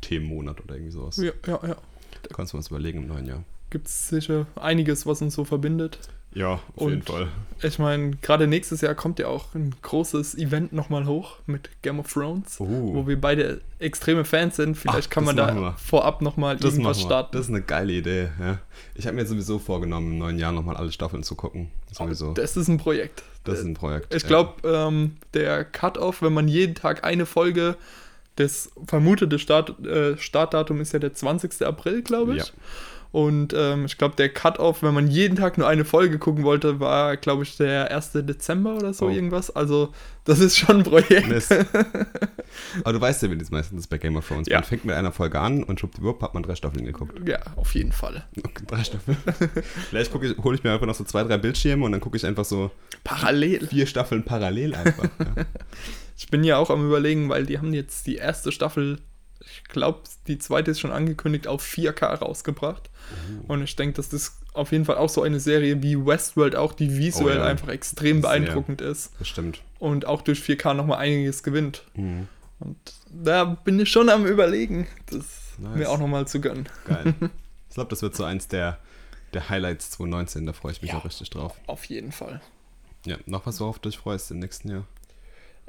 Themenmonat 0.00 0.62
oder 0.62 0.74
irgendwie 0.74 0.92
sowas. 0.92 1.16
Ja, 1.16 1.32
ja, 1.46 1.60
ja. 1.62 1.76
Da 2.22 2.34
kannst 2.34 2.52
du 2.52 2.56
uns 2.56 2.68
überlegen 2.68 3.02
im 3.02 3.08
neuen 3.08 3.26
Jahr. 3.26 3.44
Gibt 3.70 3.86
es 3.86 4.08
sicher 4.08 4.46
einiges, 4.56 5.06
was 5.06 5.22
uns 5.22 5.34
so 5.34 5.44
verbindet. 5.44 5.98
Ja, 6.34 6.54
auf 6.54 6.60
Und- 6.76 6.90
jeden 6.90 7.02
Fall. 7.02 7.28
Ich 7.62 7.78
meine, 7.78 8.10
gerade 8.20 8.46
nächstes 8.46 8.80
Jahr 8.82 8.94
kommt 8.94 9.18
ja 9.18 9.28
auch 9.28 9.54
ein 9.54 9.74
großes 9.80 10.34
Event 10.36 10.72
nochmal 10.74 11.06
hoch 11.06 11.36
mit 11.46 11.70
Game 11.80 11.98
of 12.00 12.12
Thrones, 12.12 12.60
Oh. 12.60 12.66
wo 12.66 13.06
wir 13.06 13.18
beide 13.18 13.60
extreme 13.78 14.24
Fans 14.26 14.56
sind. 14.56 14.76
Vielleicht 14.76 15.08
Ach, 15.08 15.10
kann 15.10 15.24
man 15.24 15.36
das 15.36 15.46
da 15.48 15.54
wir. 15.56 15.72
vorab 15.78 16.20
nochmal 16.20 16.56
Das 16.56 16.72
irgendwas 16.72 17.00
starten. 17.00 17.30
Das 17.32 17.46
ist 17.46 17.50
eine 17.50 17.62
geile 17.62 17.92
Idee, 17.92 18.28
ja. 18.38 18.58
Ich 18.96 19.06
habe 19.06 19.16
mir 19.16 19.24
sowieso 19.24 19.58
vorgenommen, 19.58 20.12
im 20.12 20.18
neuen 20.18 20.38
Jahr 20.38 20.52
nochmal 20.52 20.76
alle 20.76 20.92
Staffeln 20.92 21.22
zu 21.22 21.36
gucken. 21.36 21.70
Sowieso. 21.92 22.32
Das, 22.34 22.52
Das 22.52 22.56
ist 22.62 22.68
ein 22.68 22.76
Projekt. 22.76 23.22
ist 23.46 23.62
ein 23.64 23.74
Projekt. 23.74 24.12
Ich 24.14 24.26
glaube, 24.26 24.68
ähm, 24.68 25.16
der 25.32 25.64
Cut-Off, 25.64 26.20
wenn 26.20 26.34
man 26.34 26.48
jeden 26.48 26.74
Tag 26.74 27.04
eine 27.04 27.24
Folge, 27.24 27.76
das 28.36 28.72
vermutete 28.86 29.38
Start, 29.38 29.78
äh, 29.86 30.18
Startdatum 30.18 30.80
ist 30.80 30.92
ja 30.92 30.98
der 30.98 31.14
20. 31.14 31.62
April, 31.66 32.02
glaube 32.02 32.36
ich. 32.36 32.46
Ja. 32.46 32.52
Und 33.14 33.54
ähm, 33.56 33.84
ich 33.84 33.96
glaube, 33.96 34.16
der 34.16 34.28
Cut-Off, 34.28 34.82
wenn 34.82 34.92
man 34.92 35.06
jeden 35.06 35.36
Tag 35.36 35.56
nur 35.56 35.68
eine 35.68 35.84
Folge 35.84 36.18
gucken 36.18 36.42
wollte, 36.42 36.80
war, 36.80 37.16
glaube 37.16 37.44
ich, 37.44 37.56
der 37.56 37.92
1. 37.92 38.10
Dezember 38.14 38.74
oder 38.74 38.92
so 38.92 39.06
Oh. 39.06 39.08
irgendwas. 39.08 39.54
Also, 39.54 39.92
das 40.24 40.40
ist 40.40 40.56
schon 40.58 40.78
ein 40.78 40.82
Projekt. 40.82 41.28
Mist. 41.28 41.52
Aber 42.82 42.92
du 42.92 43.00
weißt 43.00 43.22
ja, 43.22 43.30
wie 43.30 43.36
das 43.38 43.52
meistens 43.52 43.82
ist 43.82 43.86
bei 43.86 43.98
Game 43.98 44.16
of 44.16 44.26
Thrones. 44.26 44.48
Ja. 44.48 44.56
Man 44.56 44.64
fängt 44.64 44.84
mit 44.84 44.96
einer 44.96 45.12
Folge 45.12 45.38
an 45.38 45.62
und 45.62 45.78
schwuppdiwupp 45.78 46.22
hat 46.22 46.34
man 46.34 46.42
drei 46.42 46.56
Staffeln 46.56 46.84
geguckt. 46.84 47.16
Ja, 47.28 47.38
auf 47.54 47.72
jeden 47.76 47.92
Fall. 47.92 48.24
Okay, 48.36 48.64
drei 48.66 48.82
Staffeln. 48.82 49.16
Vielleicht 49.90 50.12
ich, 50.12 50.38
hole 50.38 50.56
ich 50.56 50.64
mir 50.64 50.72
einfach 50.72 50.86
noch 50.86 50.96
so 50.96 51.04
zwei, 51.04 51.22
drei 51.22 51.38
Bildschirme 51.38 51.84
und 51.84 51.92
dann 51.92 52.00
gucke 52.00 52.16
ich 52.16 52.26
einfach 52.26 52.44
so 52.44 52.72
Parallel. 53.04 53.64
vier 53.68 53.86
Staffeln 53.86 54.24
parallel 54.24 54.74
einfach. 54.74 55.04
Ja. 55.20 55.44
Ich 56.16 56.28
bin 56.28 56.44
ja 56.44 56.58
auch 56.58 56.70
am 56.70 56.84
überlegen, 56.86 57.28
weil 57.28 57.44
die 57.46 57.58
haben 57.58 57.74
jetzt 57.74 58.06
die 58.06 58.14
erste 58.16 58.52
Staffel, 58.52 58.98
ich 59.46 59.64
glaube, 59.64 60.00
die 60.26 60.38
zweite 60.38 60.70
ist 60.70 60.80
schon 60.80 60.92
angekündigt, 60.92 61.46
auf 61.46 61.62
4K 61.64 62.14
rausgebracht. 62.18 62.90
Oh. 63.48 63.52
Und 63.54 63.62
ich 63.62 63.76
denke, 63.76 63.94
dass 63.96 64.08
das 64.08 64.38
auf 64.52 64.72
jeden 64.72 64.84
Fall 64.84 64.96
auch 64.96 65.08
so 65.08 65.22
eine 65.22 65.40
Serie 65.40 65.82
wie 65.82 65.96
Westworld 66.06 66.56
auch, 66.56 66.72
die 66.72 66.96
visuell 66.96 67.36
Oh 67.38 67.40
ja. 67.40 67.46
einfach 67.46 67.68
extrem 67.68 68.20
Sehr. 68.20 68.30
beeindruckend 68.30 68.80
ist 68.80 69.12
Das 69.18 69.28
stimmt. 69.28 69.60
und 69.78 70.06
auch 70.06 70.22
durch 70.22 70.40
4K 70.40 70.74
nochmal 70.74 70.98
einiges 70.98 71.42
gewinnt. 71.42 71.84
Mhm. 71.94 72.28
Und 72.60 72.76
da 73.10 73.44
bin 73.44 73.78
ich 73.80 73.90
schon 73.90 74.08
am 74.08 74.24
überlegen, 74.26 74.86
das 75.06 75.24
Nice. 75.58 75.76
mir 75.76 75.90
auch 75.90 75.98
nochmal 75.98 76.26
zu 76.26 76.40
gönnen. 76.40 76.68
Geil. 76.86 77.14
Ich 77.68 77.74
glaube, 77.76 77.90
das 77.90 78.02
wird 78.02 78.14
so 78.14 78.22
eins 78.22 78.46
der, 78.46 78.78
der 79.32 79.48
Highlights 79.48 79.90
2019. 79.90 80.46
Da 80.46 80.52
freue 80.52 80.70
ich 80.70 80.80
mich 80.80 80.92
Ja. 80.92 80.98
auch 80.98 81.04
richtig 81.04 81.28
drauf. 81.30 81.56
Auf 81.66 81.84
jeden 81.86 82.12
Fall. 82.12 82.40
Ja, 83.04 83.16
noch 83.26 83.46
was, 83.46 83.58
worauf 83.58 83.80
du 83.80 83.88
dich 83.88 83.98
freust 83.98 84.30
im 84.30 84.38
nächsten 84.38 84.70
Jahr? 84.70 84.84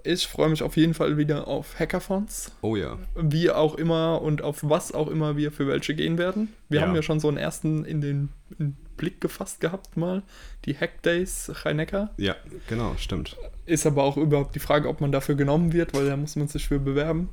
Ich 0.05 0.27
freue 0.27 0.50
mich 0.50 0.62
auf 0.62 0.77
jeden 0.77 0.93
Fall 0.93 1.17
wieder 1.17 1.47
auf 1.47 1.79
Hackathons. 1.79 2.51
Oh 2.62 2.75
ja. 2.75 2.97
wie 3.15 3.50
auch 3.50 3.75
immer 3.75 4.21
und 4.21 4.41
auf 4.43 4.59
was 4.62 4.91
auch 4.93 5.07
immer 5.07 5.35
wir 5.35 5.51
für 5.51 5.67
welche 5.67 5.95
gehen 5.95 6.17
werden. 6.17 6.53
Wir 6.69 6.81
Ja. 6.81 6.88
haben 6.88 6.95
ja 6.95 7.01
schon 7.01 7.19
so 7.19 7.27
einen 7.27 7.38
ersten 7.38 7.83
in 7.85 8.01
den 8.01 8.29
in 8.59 8.75
Blick 8.97 9.19
gefasst 9.19 9.59
gehabt 9.62 9.97
mal, 9.97 10.21
die 10.65 10.77
Hack 10.77 11.01
Days 11.01 11.51
Rhein-Neckar. 11.65 12.12
Ja, 12.17 12.35
genau, 12.69 12.93
stimmt. 12.97 13.35
Ist 13.65 13.85
aber 13.85 14.03
auch 14.03 14.15
überhaupt 14.15 14.55
die 14.55 14.59
Frage, 14.59 14.88
ob 14.88 15.01
man 15.01 15.12
dafür 15.12 15.35
genommen 15.35 15.74
wird, 15.74 15.93
weil 15.93 16.05
da 16.07 16.15
muss 16.15 16.35
man 16.38 16.47
sich 16.47 16.67
für 16.67 16.79
bewerben. 16.79 17.29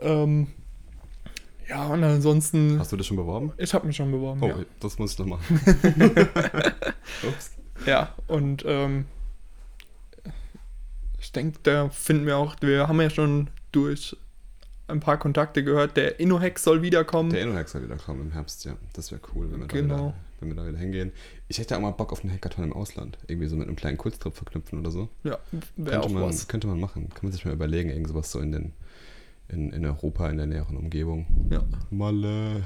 Ähm, 0.00 0.48
ja, 1.68 1.86
und 1.86 2.02
ansonsten, 2.02 2.78
Hast 2.80 2.90
du 2.90 2.96
dich 2.96 3.06
schon 3.06 3.18
beworben? 3.18 3.52
ich 3.58 3.72
habe 3.74 3.86
mich 3.86 3.94
schon 3.96 4.10
beworben. 4.10 4.42
Oh, 4.42 4.48
ja. 4.48 4.56
das 4.80 4.98
muss 4.98 5.12
ich 5.12 5.18
noch 5.20 5.26
machen. 5.26 5.60
Ups. 7.28 7.52
ja, 7.86 8.14
und 8.26 8.64
ähm, 8.66 9.04
ich 11.20 11.32
denke, 11.32 11.58
da 11.62 11.88
finden 11.90 12.26
wir 12.26 12.36
auch, 12.36 12.56
wir 12.60 12.88
haben 12.88 13.00
ja 13.00 13.10
schon 13.10 13.48
durch 13.72 14.16
ein 14.88 15.00
paar 15.00 15.18
Kontakte 15.18 15.62
gehört, 15.62 15.96
der 15.96 16.18
InnoHack 16.18 16.58
soll 16.58 16.82
wiederkommen. 16.82 17.30
Der 17.30 17.42
InnoHack 17.42 17.68
soll 17.68 17.82
wieder 17.84 17.96
kommen 17.96 18.22
im 18.22 18.32
Herbst, 18.32 18.64
ja. 18.64 18.76
Das 18.92 19.12
wäre 19.12 19.20
cool, 19.34 19.50
wenn 19.52 19.60
wir, 19.60 19.66
Genau. 19.68 19.96
da 19.96 20.02
wieder, 20.02 20.14
wenn 20.40 20.48
wir 20.48 20.56
da 20.56 20.66
wieder 20.66 20.78
hingehen. 20.78 21.12
Ich 21.48 21.58
hätte 21.58 21.76
auch 21.76 21.80
mal 21.80 21.90
Bock 21.92 22.12
auf 22.12 22.24
einen 22.24 22.32
Hackathon 22.32 22.64
im 22.64 22.72
Ausland. 22.72 23.18
Irgendwie 23.28 23.46
so 23.46 23.56
mit 23.56 23.68
einem 23.68 23.76
kleinen 23.76 23.98
Kurztrip 23.98 24.34
verknüpfen 24.34 24.78
oder 24.80 24.90
so. 24.90 25.08
ja, 25.22 25.38
wäre 25.76 26.02
auch 26.02 26.08
man, 26.08 26.24
was. 26.24 26.48
könnte 26.48 26.66
man 26.66 26.80
machen. 26.80 27.08
Kann 27.10 27.20
man 27.22 27.32
sich 27.32 27.44
mal 27.44 27.54
überlegen, 27.54 27.90
irgend 27.90 28.08
sowas 28.08 28.30
so 28.32 28.40
in 28.40 28.52
den 28.52 28.72
in, 29.48 29.72
in 29.72 29.84
Europa, 29.84 30.28
in 30.30 30.36
der 30.36 30.46
näheren 30.46 30.76
Umgebung. 30.76 31.26
Ja. 31.50 31.62
Malle. 31.90 32.62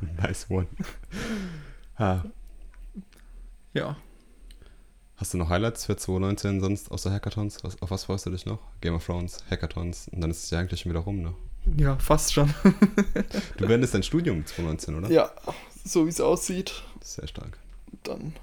nice 0.22 0.46
one. 0.50 0.66
Ha. 1.98 2.24
Ja, 3.74 3.96
Hast 5.16 5.32
du 5.32 5.38
noch 5.38 5.48
Highlights 5.48 5.86
für 5.86 5.96
2019 5.96 6.60
sonst 6.60 6.90
außer 6.90 7.10
Hackathons? 7.10 7.64
Was, 7.64 7.80
auf 7.80 7.90
was 7.90 8.04
freust 8.04 8.26
du 8.26 8.30
dich 8.30 8.44
noch? 8.44 8.58
Game 8.82 8.94
of 8.94 9.04
Thrones, 9.06 9.42
Hackathons 9.50 10.08
und 10.08 10.20
dann 10.20 10.30
ist 10.30 10.44
es 10.44 10.50
ja 10.50 10.58
eigentlich 10.58 10.80
schon 10.80 10.92
wieder 10.92 11.00
rum, 11.00 11.22
ne? 11.22 11.34
ja, 11.78 11.96
fast 11.98 12.32
schon. 12.34 12.52
Du 13.56 13.66
beendest 13.66 13.94
dein 13.94 14.02
Studium 14.02 14.44
2019, 14.44 14.94
oder? 14.94 15.10
Ja, 15.10 15.30
so 15.84 16.04
wie 16.04 16.10
es 16.10 16.20
aussieht, 16.20 16.82
sehr 17.00 17.26
stark. 17.26 17.58
dann, 18.02 18.34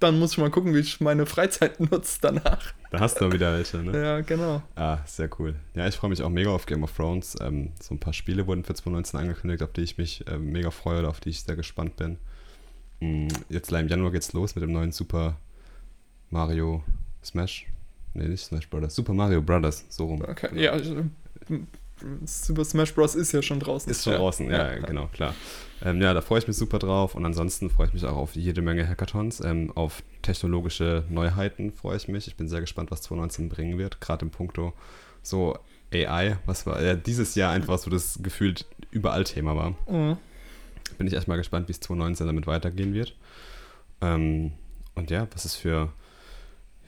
dann 0.00 0.18
muss 0.18 0.32
ich 0.32 0.38
mal 0.38 0.50
gucken, 0.50 0.74
wie 0.74 0.80
ich 0.80 1.00
meine 1.00 1.24
Freizeit 1.26 1.80
nutze 1.90 2.18
danach. 2.20 2.72
Da 2.90 3.00
hast 3.00 3.20
du 3.20 3.32
wieder 3.32 3.54
welche, 3.54 3.78
ne? 3.78 3.98
Ja, 4.00 4.20
genau. 4.20 4.62
Ah, 4.76 4.98
sehr 5.06 5.30
cool. 5.40 5.56
Ja, 5.74 5.88
ich 5.88 5.96
freue 5.96 6.10
mich 6.10 6.22
auch 6.22 6.28
mega 6.30 6.50
auf 6.50 6.66
Game 6.66 6.84
of 6.84 6.92
Thrones. 6.94 7.36
Ähm, 7.40 7.72
so 7.80 7.94
ein 7.94 8.00
paar 8.00 8.12
Spiele 8.12 8.46
wurden 8.46 8.64
für 8.64 8.74
2019 8.74 9.18
angekündigt, 9.18 9.62
auf 9.62 9.72
die 9.72 9.80
ich 9.80 9.96
mich 9.98 10.24
ähm, 10.28 10.52
mega 10.52 10.70
freue 10.70 10.98
oder 11.00 11.08
auf 11.08 11.20
die 11.20 11.30
ich 11.30 11.42
sehr 11.42 11.56
gespannt 11.56 11.96
bin. 11.96 12.18
Mm, 13.00 13.28
Jetzt 13.48 13.68
gleich 13.68 13.82
im 13.82 13.88
Januar 13.88 14.12
geht's 14.12 14.32
los 14.34 14.54
mit 14.54 14.62
dem 14.62 14.70
neuen 14.72 14.92
Super 14.92 15.36
Mario 16.34 16.82
Smash. 17.24 17.66
Nee, 18.12 18.28
nicht 18.28 18.44
Smash 18.44 18.68
Brothers. 18.68 18.94
Super 18.94 19.14
Mario 19.14 19.40
Brothers, 19.40 19.84
so 19.88 20.06
rum. 20.06 20.20
Okay. 20.22 20.48
Genau. 20.50 20.60
Ja, 20.60 20.76
ähm, 20.76 21.68
Super 22.24 22.64
Smash 22.64 22.92
Bros. 22.92 23.14
ist 23.14 23.32
ja 23.32 23.40
schon 23.40 23.60
draußen. 23.60 23.90
Ist 23.90 24.02
schon 24.02 24.14
draußen, 24.14 24.50
ja, 24.50 24.74
genau, 24.78 25.06
klar. 25.12 25.32
Ähm, 25.82 26.02
ja, 26.02 26.12
da 26.12 26.20
freue 26.20 26.40
ich 26.40 26.48
mich 26.48 26.56
super 26.56 26.80
drauf 26.80 27.14
und 27.14 27.24
ansonsten 27.24 27.70
freue 27.70 27.86
ich 27.86 27.94
mich 27.94 28.04
auch 28.04 28.16
auf 28.16 28.34
jede 28.34 28.62
Menge 28.62 28.86
Hackathons. 28.86 29.40
Ähm, 29.40 29.70
auf 29.76 30.02
technologische 30.22 31.04
Neuheiten 31.08 31.72
freue 31.72 31.96
ich 31.96 32.08
mich. 32.08 32.26
Ich 32.26 32.36
bin 32.36 32.48
sehr 32.48 32.60
gespannt, 32.60 32.90
was 32.90 33.02
2019 33.02 33.48
bringen 33.48 33.78
wird, 33.78 34.00
gerade 34.00 34.24
im 34.24 34.30
Punkto 34.30 34.72
so 35.22 35.56
AI, 35.92 36.36
was 36.46 36.66
war 36.66 36.82
ja, 36.82 36.94
dieses 36.94 37.36
Jahr 37.36 37.52
einfach 37.52 37.78
so 37.78 37.90
das 37.90 38.18
gefühlt 38.22 38.66
überall 38.90 39.22
Thema 39.22 39.56
war. 39.56 39.70
Mhm. 39.88 40.16
Bin 40.98 41.06
ich 41.06 41.14
echt 41.14 41.28
mal 41.28 41.36
gespannt, 41.36 41.68
wie 41.68 41.72
es 41.72 41.80
2019 41.80 42.26
damit 42.26 42.46
weitergehen 42.48 42.92
wird. 42.92 43.14
Ähm, 44.00 44.52
und 44.96 45.10
ja, 45.10 45.28
was 45.32 45.44
es 45.44 45.54
für 45.54 45.92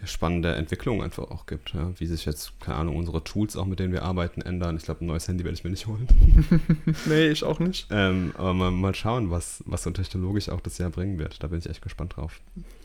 spannende 0.04 0.54
Entwicklungen 0.54 1.02
einfach 1.02 1.30
auch 1.30 1.46
gibt. 1.46 1.74
Ja? 1.74 1.92
Wie 1.98 2.06
sich 2.06 2.24
jetzt, 2.24 2.60
keine 2.60 2.78
Ahnung, 2.78 2.96
unsere 2.96 3.24
Tools 3.24 3.56
auch, 3.56 3.64
mit 3.64 3.78
denen 3.78 3.92
wir 3.92 4.02
arbeiten, 4.02 4.42
ändern. 4.42 4.76
Ich 4.76 4.84
glaube, 4.84 5.04
ein 5.04 5.06
neues 5.06 5.26
Handy 5.28 5.44
werde 5.44 5.56
ich 5.56 5.64
mir 5.64 5.70
nicht 5.70 5.86
holen. 5.86 6.06
Nee, 7.06 7.28
ich 7.28 7.44
auch 7.44 7.58
nicht. 7.58 7.88
Ähm, 7.90 8.32
aber 8.36 8.54
mal, 8.54 8.70
mal 8.70 8.94
schauen, 8.94 9.30
was, 9.30 9.62
was 9.66 9.82
so 9.82 9.90
technologisch 9.90 10.48
auch 10.48 10.60
das 10.60 10.78
Jahr 10.78 10.90
bringen 10.90 11.18
wird. 11.18 11.42
Da 11.42 11.48
bin 11.48 11.58
ich 11.58 11.68
echt 11.68 11.82
gespannt 11.82 12.16
drauf. 12.16 12.40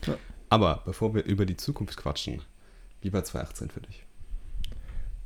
Ja. 0.06 0.16
Aber 0.48 0.82
bevor 0.84 1.14
wir 1.14 1.24
über 1.24 1.46
die 1.46 1.56
Zukunft 1.56 1.96
quatschen, 1.96 2.42
wie 3.00 3.12
war 3.12 3.24
2018 3.24 3.70
für 3.70 3.80
dich? 3.80 4.04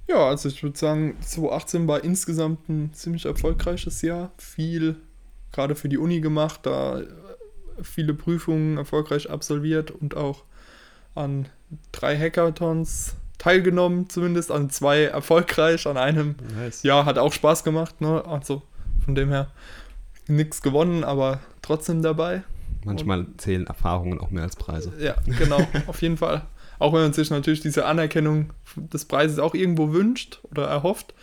Ja, 0.08 0.28
also 0.28 0.48
ich 0.48 0.62
würde 0.62 0.78
sagen, 0.78 1.16
2018 1.20 1.88
war 1.88 2.04
insgesamt 2.04 2.68
ein 2.68 2.92
ziemlich 2.92 3.26
erfolgreiches 3.26 4.02
Jahr. 4.02 4.32
Viel 4.38 4.96
gerade 5.52 5.74
für 5.74 5.88
die 5.88 5.98
Uni 5.98 6.20
gemacht, 6.20 6.60
da 6.64 7.00
äh, 7.00 7.06
viele 7.82 8.14
Prüfungen 8.14 8.76
erfolgreich 8.76 9.30
absolviert 9.30 9.90
und 9.90 10.16
auch 10.16 10.44
an 11.16 11.48
drei 11.92 12.16
Hackathons 12.18 13.16
teilgenommen, 13.38 14.08
zumindest 14.08 14.50
an 14.50 14.70
zwei 14.70 15.04
erfolgreich, 15.04 15.86
an 15.86 15.96
einem 15.96 16.36
Nice. 16.54 16.82
ja, 16.82 17.04
hat 17.04 17.18
auch 17.18 17.32
Spaß 17.32 17.64
gemacht, 17.64 18.00
ne? 18.00 18.24
Also 18.24 18.62
von 19.04 19.14
dem 19.14 19.28
her 19.30 19.48
nichts 20.28 20.62
gewonnen, 20.62 21.04
aber 21.04 21.40
trotzdem 21.62 22.02
dabei. 22.02 22.42
Manchmal 22.84 23.26
zählen 23.36 23.66
Erfahrungen 23.66 24.20
auch 24.20 24.30
mehr 24.30 24.44
als 24.44 24.56
Preise. 24.56 24.92
Ja, 24.98 25.16
genau, 25.38 25.60
auf 25.86 26.02
jeden 26.02 26.16
Fall. 26.16 26.42
Auch 26.78 26.92
wenn 26.92 27.00
man 27.00 27.12
sich 27.12 27.30
natürlich 27.30 27.60
diese 27.60 27.86
Anerkennung 27.86 28.52
des 28.76 29.06
Preises 29.06 29.38
auch 29.38 29.54
irgendwo 29.54 29.92
wünscht 29.92 30.40
oder 30.50 30.66
erhofft. 30.66 31.14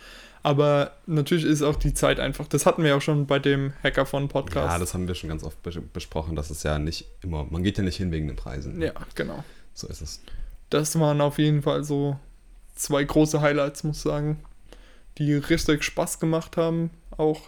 Aber 0.42 0.92
natürlich 1.06 1.44
ist 1.46 1.62
auch 1.62 1.76
die 1.76 1.94
Zeit 1.94 2.20
einfach, 2.20 2.46
das 2.46 2.66
hatten 2.66 2.82
wir 2.82 2.90
ja 2.90 2.96
auch 2.96 3.02
schon 3.02 3.26
bei 3.26 3.38
dem 3.38 3.72
Hackathon-Podcast. 3.82 4.72
Ja, 4.72 4.78
das 4.78 4.92
haben 4.92 5.08
wir 5.08 5.14
schon 5.14 5.30
ganz 5.30 5.42
oft 5.42 5.62
bes 5.62 5.78
besprochen, 5.92 6.36
dass 6.36 6.50
es 6.50 6.62
ja 6.64 6.78
nicht 6.78 7.06
immer, 7.22 7.46
man 7.48 7.62
geht 7.62 7.78
ja 7.78 7.84
nicht 7.84 7.96
hin 7.96 8.12
wegen 8.12 8.26
den 8.26 8.36
Preisen. 8.36 8.80
ja, 8.82 8.92
genau. 9.14 9.42
So 9.74 9.88
ist 9.88 10.00
es. 10.00 10.20
Das 10.70 10.98
waren 10.98 11.20
auf 11.20 11.38
jeden 11.38 11.62
Fall 11.62 11.84
so 11.84 12.18
zwei 12.74 13.04
große 13.04 13.40
Highlights, 13.40 13.84
muss 13.84 13.98
ich 13.98 14.02
sagen, 14.02 14.40
die 15.18 15.34
richtig 15.34 15.84
Spaß 15.84 16.20
gemacht 16.20 16.56
haben. 16.56 16.90
Auch, 17.16 17.42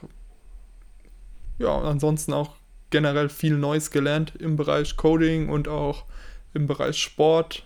ja, 1.58 1.80
ansonsten 1.80 2.32
auch 2.32 2.56
generell 2.90 3.28
viel 3.28 3.56
Neues 3.56 3.90
gelernt 3.90 4.34
im 4.38 4.56
Bereich 4.56 4.96
Coding 4.96 5.48
und 5.48 5.68
auch 5.68 6.04
im 6.54 6.66
Bereich 6.66 6.98
Sport. 6.98 7.64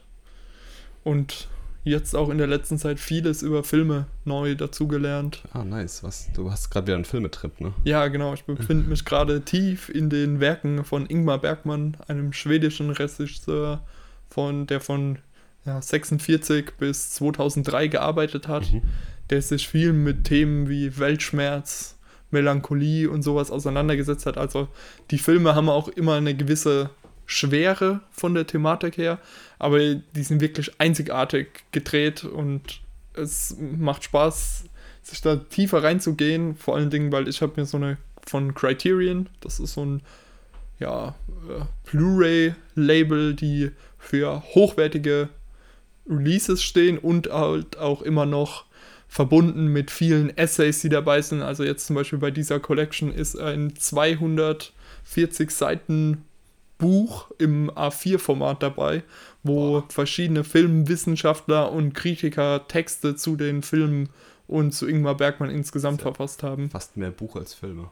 Und 1.04 1.48
jetzt 1.84 2.14
auch 2.14 2.28
in 2.28 2.38
der 2.38 2.46
letzten 2.46 2.78
Zeit 2.78 3.00
vieles 3.00 3.42
über 3.42 3.64
Filme 3.64 4.06
neu 4.24 4.54
dazugelernt. 4.54 5.42
Ah, 5.52 5.64
nice. 5.64 6.02
Was? 6.02 6.30
Du 6.34 6.50
hast 6.50 6.70
gerade 6.70 6.86
wieder 6.88 6.96
einen 6.96 7.04
Filmetrip, 7.04 7.60
ne? 7.60 7.72
Ja, 7.84 8.08
genau. 8.08 8.34
Ich 8.34 8.44
befinde 8.44 8.88
mich 8.88 9.04
gerade 9.06 9.42
tief 9.42 9.88
in 9.88 10.10
den 10.10 10.40
Werken 10.40 10.84
von 10.84 11.06
Ingmar 11.06 11.38
Bergmann, 11.38 11.96
einem 12.08 12.32
schwedischen 12.32 12.90
Regisseur, 12.90 13.82
von, 14.30 14.66
der 14.66 14.80
von 14.80 15.18
ja, 15.66 15.82
46 15.82 16.72
bis 16.78 17.10
2003 17.10 17.88
gearbeitet 17.88 18.48
hat, 18.48 18.72
Mhm. 18.72 18.82
der 19.28 19.42
sich 19.42 19.68
viel 19.68 19.92
mit 19.92 20.24
Themen 20.24 20.68
wie 20.68 20.98
Weltschmerz, 20.98 21.98
Melancholie 22.30 23.10
und 23.10 23.22
sowas 23.22 23.50
auseinandergesetzt 23.50 24.24
hat. 24.24 24.38
Also 24.38 24.68
die 25.10 25.18
Filme 25.18 25.54
haben 25.54 25.68
auch 25.68 25.88
immer 25.88 26.14
eine 26.14 26.34
gewisse 26.34 26.90
Schwere 27.26 28.00
von 28.10 28.34
der 28.34 28.46
Thematik 28.46 28.96
her, 28.96 29.18
aber 29.58 29.78
die 29.78 30.22
sind 30.22 30.40
wirklich 30.40 30.72
einzigartig 30.80 31.48
gedreht 31.72 32.24
und 32.24 32.80
es 33.14 33.56
macht 33.58 34.04
Spaß, 34.04 34.64
sich 35.02 35.20
da 35.20 35.36
tiefer 35.36 35.82
reinzugehen. 35.82 36.54
Vor 36.56 36.76
allen 36.76 36.90
Dingen, 36.90 37.12
weil 37.12 37.28
ich 37.28 37.42
habe 37.42 37.52
mir 37.60 37.66
so 37.66 37.76
eine 37.76 37.98
von 38.26 38.54
Criterion, 38.54 39.28
das 39.40 39.60
ist 39.60 39.74
so 39.74 39.84
ein 39.84 40.02
ja, 40.78 41.14
äh, 41.48 41.64
Blu-ray-Label, 41.90 43.34
die 43.34 43.70
für 44.00 44.42
hochwertige 44.54 45.28
Releases 46.08 46.62
stehen 46.62 46.98
und 46.98 47.30
halt 47.30 47.78
auch 47.78 48.02
immer 48.02 48.26
noch 48.26 48.64
verbunden 49.06 49.66
mit 49.68 49.90
vielen 49.90 50.36
Essays, 50.36 50.80
die 50.80 50.88
dabei 50.88 51.22
sind. 51.22 51.42
Also 51.42 51.62
jetzt 51.64 51.86
zum 51.86 51.94
Beispiel 51.96 52.18
bei 52.18 52.30
dieser 52.32 52.58
Collection 52.58 53.12
ist 53.12 53.38
ein 53.38 53.74
240 53.76 55.50
Seiten 55.50 56.24
Buch 56.78 57.30
im 57.38 57.70
A4-Format 57.70 58.62
dabei, 58.62 59.02
wo 59.42 59.82
verschiedene 59.88 60.44
Filmwissenschaftler 60.44 61.70
und 61.72 61.92
Kritiker 61.94 62.66
Texte 62.68 63.16
zu 63.16 63.36
den 63.36 63.62
Filmen 63.62 64.08
und 64.46 64.72
zu 64.72 64.88
Ingmar 64.88 65.16
Bergmann 65.16 65.50
insgesamt 65.50 65.98
Sehr- 66.00 66.04
verfasst 66.14 66.42
haben. 66.42 66.70
Fast 66.70 66.96
mehr 66.96 67.10
Buch 67.10 67.36
als 67.36 67.52
Filme. 67.54 67.88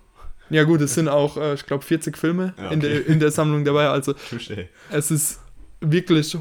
Ja 0.50 0.64
gut, 0.64 0.80
es 0.80 0.94
sind 0.94 1.08
auch, 1.08 1.36
äh, 1.36 1.54
ich 1.54 1.66
glaube, 1.66 1.84
40 1.84 2.16
Filme 2.16 2.54
Ja, 2.56 2.70
in, 2.70 2.78
okay. 2.78 2.88
der, 2.88 3.06
in 3.06 3.20
der 3.20 3.30
Sammlung 3.30 3.64
dabei. 3.66 3.88
Also 3.88 4.12
Touché. 4.12 4.68
es 4.90 5.10
ist 5.10 5.40
wirklich 5.80 6.36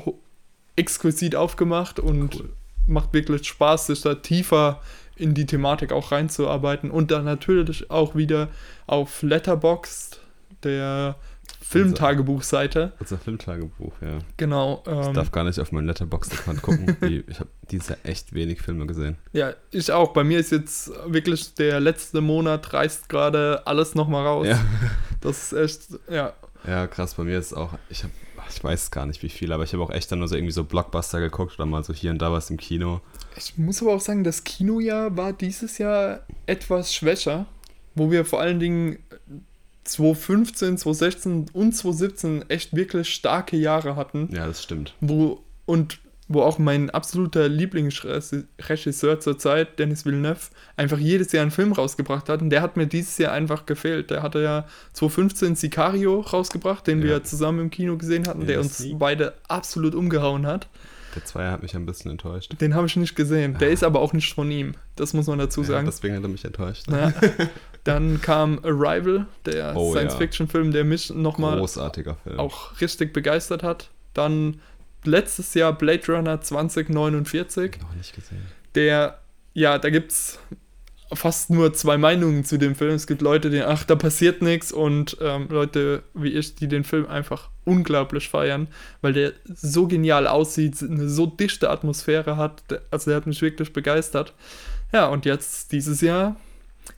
exquisit 0.75 1.35
aufgemacht 1.35 1.99
und 1.99 2.35
Cool. 2.35 2.49
macht 2.85 3.13
wirklich 3.13 3.47
Spaß, 3.47 3.87
sich 3.87 4.01
da 4.01 4.15
tiefer 4.15 4.81
in 5.15 5.33
die 5.33 5.45
Thematik 5.45 5.91
auch 5.91 6.11
reinzuarbeiten. 6.11 6.91
Und 6.91 7.09
dann 7.11 7.25
natürlich 7.25 7.89
auch 7.89 8.15
wieder 8.15 8.49
auf 8.85 9.21
Letterboxd, 9.23 10.19
der 10.63 11.15
Filmtagebuchseite. 11.61 12.93
Unser 12.99 13.17
Filmtagebuch, 13.17 13.93
ja. 14.01 14.19
Genau. 14.37 14.83
Ich 14.85 14.91
Ähm, 15.07 15.13
darf 15.13 15.31
gar 15.31 15.43
nicht 15.43 15.59
auf 15.59 15.71
meinen 15.71 15.87
Letterboxd-Account 15.87 16.61
gucken. 16.61 16.97
Ich 17.27 17.39
habe 17.39 17.49
dieses 17.71 17.89
Jahr 17.89 17.97
echt 18.03 18.33
wenig 18.33 18.61
Filme 18.61 18.85
gesehen. 18.85 19.17
ja, 19.33 19.53
ich 19.71 19.91
auch. 19.91 20.13
Bei 20.13 20.23
mir 20.23 20.39
ist 20.39 20.51
jetzt 20.51 20.91
wirklich 21.05 21.53
der 21.55 21.79
letzte 21.79 22.21
Monat 22.21 22.73
reißt 22.73 23.09
gerade 23.09 23.65
alles 23.65 23.95
nochmal 23.95 24.25
raus. 24.25 24.47
Ja. 24.47 24.59
Das 25.21 25.51
ist 25.51 25.53
echt, 25.91 25.99
ja. 26.09 26.33
ja, 26.65 26.87
krass. 26.87 27.15
Bei 27.15 27.23
mir 27.23 27.37
ist 27.39 27.53
auch, 27.53 27.73
ich 27.89 28.03
habe, 28.03 28.13
ich 28.49 28.63
weiß 28.63 28.91
gar 28.91 29.05
nicht 29.05 29.21
wie 29.23 29.29
viel, 29.29 29.51
aber 29.51 29.63
ich 29.63 29.73
habe 29.73 29.83
auch 29.83 29.89
echt 29.91 30.11
dann 30.11 30.19
nur 30.19 30.27
so 30.27 30.35
irgendwie 30.35 30.53
so 30.53 30.63
Blockbuster 30.63 31.19
geguckt 31.19 31.55
oder 31.55 31.65
mal 31.65 31.83
so 31.83 31.93
hier 31.93 32.11
und 32.11 32.19
da 32.19 32.31
was 32.31 32.49
im 32.49 32.57
Kino. 32.57 33.01
Ich 33.35 33.57
muss 33.57 33.81
aber 33.81 33.93
auch 33.93 34.01
sagen, 34.01 34.23
das 34.23 34.43
Kinojahr 34.43 35.15
war 35.17 35.33
dieses 35.33 35.77
Jahr 35.77 36.21
etwas 36.45 36.93
schwächer, 36.93 37.45
wo 37.95 38.11
wir 38.11 38.25
vor 38.25 38.39
allen 38.41 38.59
Dingen 38.59 38.99
2015, 39.83 40.77
2016 40.77 41.45
und 41.53 41.73
2017 41.73 42.49
echt 42.49 42.75
wirklich 42.75 43.09
starke 43.13 43.57
Jahre 43.57 43.95
hatten, 43.95 44.29
Ja, 44.33 44.45
das 44.47 44.63
stimmt. 44.63 44.93
wo 45.01 45.41
und 45.65 45.99
wo 46.29 46.41
auch 46.41 46.59
mein 46.59 46.89
absoluter 46.89 47.47
Lieblingsregisseur 47.47 49.19
zurzeit, 49.19 49.79
Dennis 49.79 50.05
Villeneuve, 50.05 50.39
einfach 50.75 50.97
jedes 50.97 51.31
Jahr 51.31 51.41
einen 51.43 51.51
Film 51.51 51.71
rausgebracht 51.73 52.29
hat. 52.29 52.41
Und 52.41 52.49
der 52.49 52.61
hat 52.61 52.77
mir 52.77 52.87
dieses 52.87 53.17
Jahr 53.17 53.31
einfach 53.33 53.65
gefehlt. 53.65 54.09
Der 54.09 54.21
hatte 54.23 54.41
ja 54.41 54.65
2015 54.93 55.55
Sicario 55.55 56.21
rausgebracht, 56.21 56.85
den 56.87 57.01
wir 57.01 57.09
Ja. 57.11 57.17
ja 57.17 57.23
zusammen 57.23 57.59
im 57.61 57.69
Kino 57.69 57.97
gesehen 57.97 58.27
hatten, 58.27 58.41
Ja, 58.41 58.47
der 58.47 58.59
uns 58.59 58.77
Sneak. 58.77 58.99
beide 58.99 59.33
absolut 59.47 59.95
umgehauen 59.95 60.45
hat. 60.45 60.67
Der 61.15 61.25
Zweier 61.25 61.51
hat 61.51 61.63
mich 61.63 61.75
ein 61.75 61.85
bisschen 61.85 62.11
enttäuscht. 62.11 62.53
Den 62.61 62.75
habe 62.75 62.85
ich 62.85 62.95
nicht 62.95 63.15
gesehen. 63.15 63.57
Der 63.59 63.69
ist 63.71 63.83
aber 63.83 64.01
auch 64.01 64.13
nicht 64.13 64.31
von 64.33 64.51
ihm. 64.51 64.75
Das 64.95 65.13
muss 65.13 65.25
man 65.27 65.39
dazu 65.39 65.61
Ja, 65.61 65.67
sagen. 65.67 65.85
deswegen 65.87 66.15
hat 66.15 66.23
er 66.23 66.29
mich 66.29 66.45
enttäuscht. 66.45 66.85
Ja. 66.91 67.11
Dann 67.85 68.21
kam 68.21 68.59
Arrival, 68.63 69.25
der 69.45 69.75
Oh, 69.75 69.85
ja. 69.95 70.01
Science-Fiction-Film, 70.01 70.71
der 70.73 70.83
mich 70.83 71.09
nochmal 71.11 71.57
Großartiger 71.57 72.15
Film. 72.23 72.37
auch 72.37 72.79
richtig 72.81 73.13
begeistert 73.13 73.63
hat. 73.63 73.89
Dann 74.13 74.59
letztes 75.05 75.53
Jahr 75.53 75.73
Blade 75.73 76.03
Runner 76.11 76.39
2049, 76.41 77.79
Noch 77.81 77.93
nicht 77.95 78.13
gesehen. 78.15 78.41
der, 78.75 79.19
ja, 79.53 79.77
da 79.77 79.89
gibt 79.89 80.11
es 80.11 80.39
fast 81.13 81.49
nur 81.49 81.73
zwei 81.73 81.97
Meinungen 81.97 82.43
zu 82.43 82.57
dem 82.57 82.75
Film. 82.75 82.91
Es 82.93 83.07
gibt 83.07 83.21
Leute, 83.21 83.49
die, 83.49 83.61
ach, 83.61 83.85
da 83.85 83.95
passiert 83.95 84.41
nichts 84.41 84.73
und 84.73 85.15
ähm, 85.21 85.47
Leute 85.49 86.03
wie 86.13 86.33
ich, 86.33 86.55
die 86.55 86.67
den 86.67 86.83
Film 86.83 87.07
einfach 87.07 87.49
unglaublich 87.63 88.27
feiern, 88.27 88.67
weil 89.01 89.13
der 89.13 89.31
so 89.45 89.87
genial 89.87 90.27
aussieht, 90.27 90.81
eine 90.83 91.07
so 91.07 91.25
dichte 91.25 91.69
Atmosphäre 91.69 92.35
hat. 92.35 92.61
Also 92.91 93.09
der 93.11 93.17
hat 93.17 93.27
mich 93.27 93.41
wirklich 93.41 93.71
begeistert. 93.71 94.33
Ja, 94.91 95.07
und 95.07 95.25
jetzt 95.25 95.71
dieses 95.71 96.01
Jahr 96.01 96.35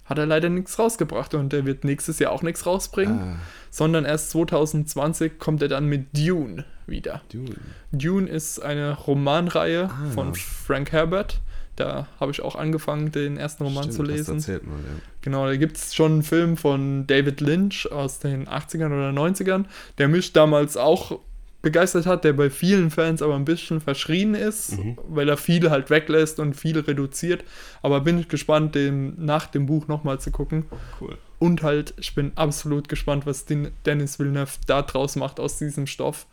hat 0.10 0.18
er 0.18 0.26
leider 0.26 0.50
nichts 0.50 0.80
rausgebracht 0.80 1.34
und 1.36 1.54
er 1.54 1.66
wird 1.66 1.84
nächstes 1.84 2.18
Jahr 2.20 2.32
auch 2.32 2.42
nichts 2.42 2.66
rausbringen, 2.66 3.20
Ah, 3.20 3.36
sondern 3.70 4.04
erst 4.06 4.32
2020 4.32 5.38
kommt 5.40 5.62
er 5.62 5.68
dann 5.68 5.86
mit 5.86 6.08
Dune 6.18 6.66
wieder. 6.88 7.22
Dune. 7.32 7.56
Dune 7.92 8.28
ist 8.28 8.60
eine 8.60 8.98
Romanreihe 8.98 9.90
Ah. 9.92 10.10
von 10.14 10.34
Frank 10.36 10.92
Herbert. 10.92 11.40
Da 11.76 12.08
habe 12.20 12.32
ich 12.32 12.42
auch 12.42 12.56
angefangen, 12.56 13.12
den 13.14 13.38
ersten 13.38 13.64
Roman 13.64 13.84
Stimmt, 13.84 13.96
zu 13.96 14.04
lesen. 14.04 14.36
Erzählt 14.36 14.66
mal, 14.68 14.74
ja. 14.80 15.00
Genau, 15.22 15.46
da 15.46 15.56
gibt 15.56 15.78
es 15.78 15.96
schon 15.96 16.12
einen 16.14 16.24
Film 16.24 16.58
von 16.58 17.08
David 17.08 17.40
Lynch 17.40 17.90
aus 17.90 18.20
den 18.20 18.50
80ern 18.50 18.88
oder 18.88 19.12
90ern, 19.12 19.64
der 19.98 20.10
mich 20.10 20.34
damals 20.34 20.76
auch 20.76 21.20
begeistert 21.62 22.06
hat, 22.06 22.24
der 22.24 22.34
bei 22.34 22.50
vielen 22.50 22.90
Fans 22.90 23.22
aber 23.22 23.36
ein 23.36 23.44
bisschen 23.46 23.82
verschrien 23.82 24.34
ist, 24.34 24.78
Mhm. 24.78 24.98
weil 25.10 25.28
er 25.28 25.36
viel 25.38 25.70
halt 25.70 25.90
weglässt 25.90 26.40
und 26.40 26.54
viel 26.54 26.80
reduziert. 26.80 27.44
Aber 27.82 28.00
bin 28.02 28.18
ich 28.20 28.30
gespannt, 28.30 28.76
den 28.76 29.14
nach 29.26 29.48
dem 29.48 29.66
Buch 29.66 29.88
nochmal 29.88 30.20
zu 30.20 30.32
gucken. 30.32 30.66
Cool. 31.02 31.18
Und 31.38 31.62
halt, 31.64 31.94
ich 31.98 32.16
bin 32.16 32.32
absolut 32.36 32.88
gespannt, 32.90 33.26
was 33.26 33.46
den 33.46 33.72
Dennis 33.86 34.20
Villeneuve 34.20 34.54
da 34.68 34.82
draus 34.82 35.16
macht 35.16 35.40
aus 35.40 35.58
diesem 35.58 35.86
Stoff. 35.88 36.28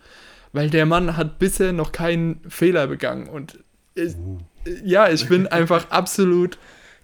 Weil 0.52 0.70
der 0.70 0.86
Mann 0.86 1.16
hat 1.16 1.38
bisher 1.38 1.72
noch 1.72 1.90
keinen 1.92 2.40
Fehler 2.48 2.86
begangen. 2.86 3.28
Und 3.28 3.58
ich, 3.94 4.14
ja, 4.84 5.08
ich 5.10 5.28
bin 5.28 5.46
einfach 5.48 5.90
absolut 5.90 6.56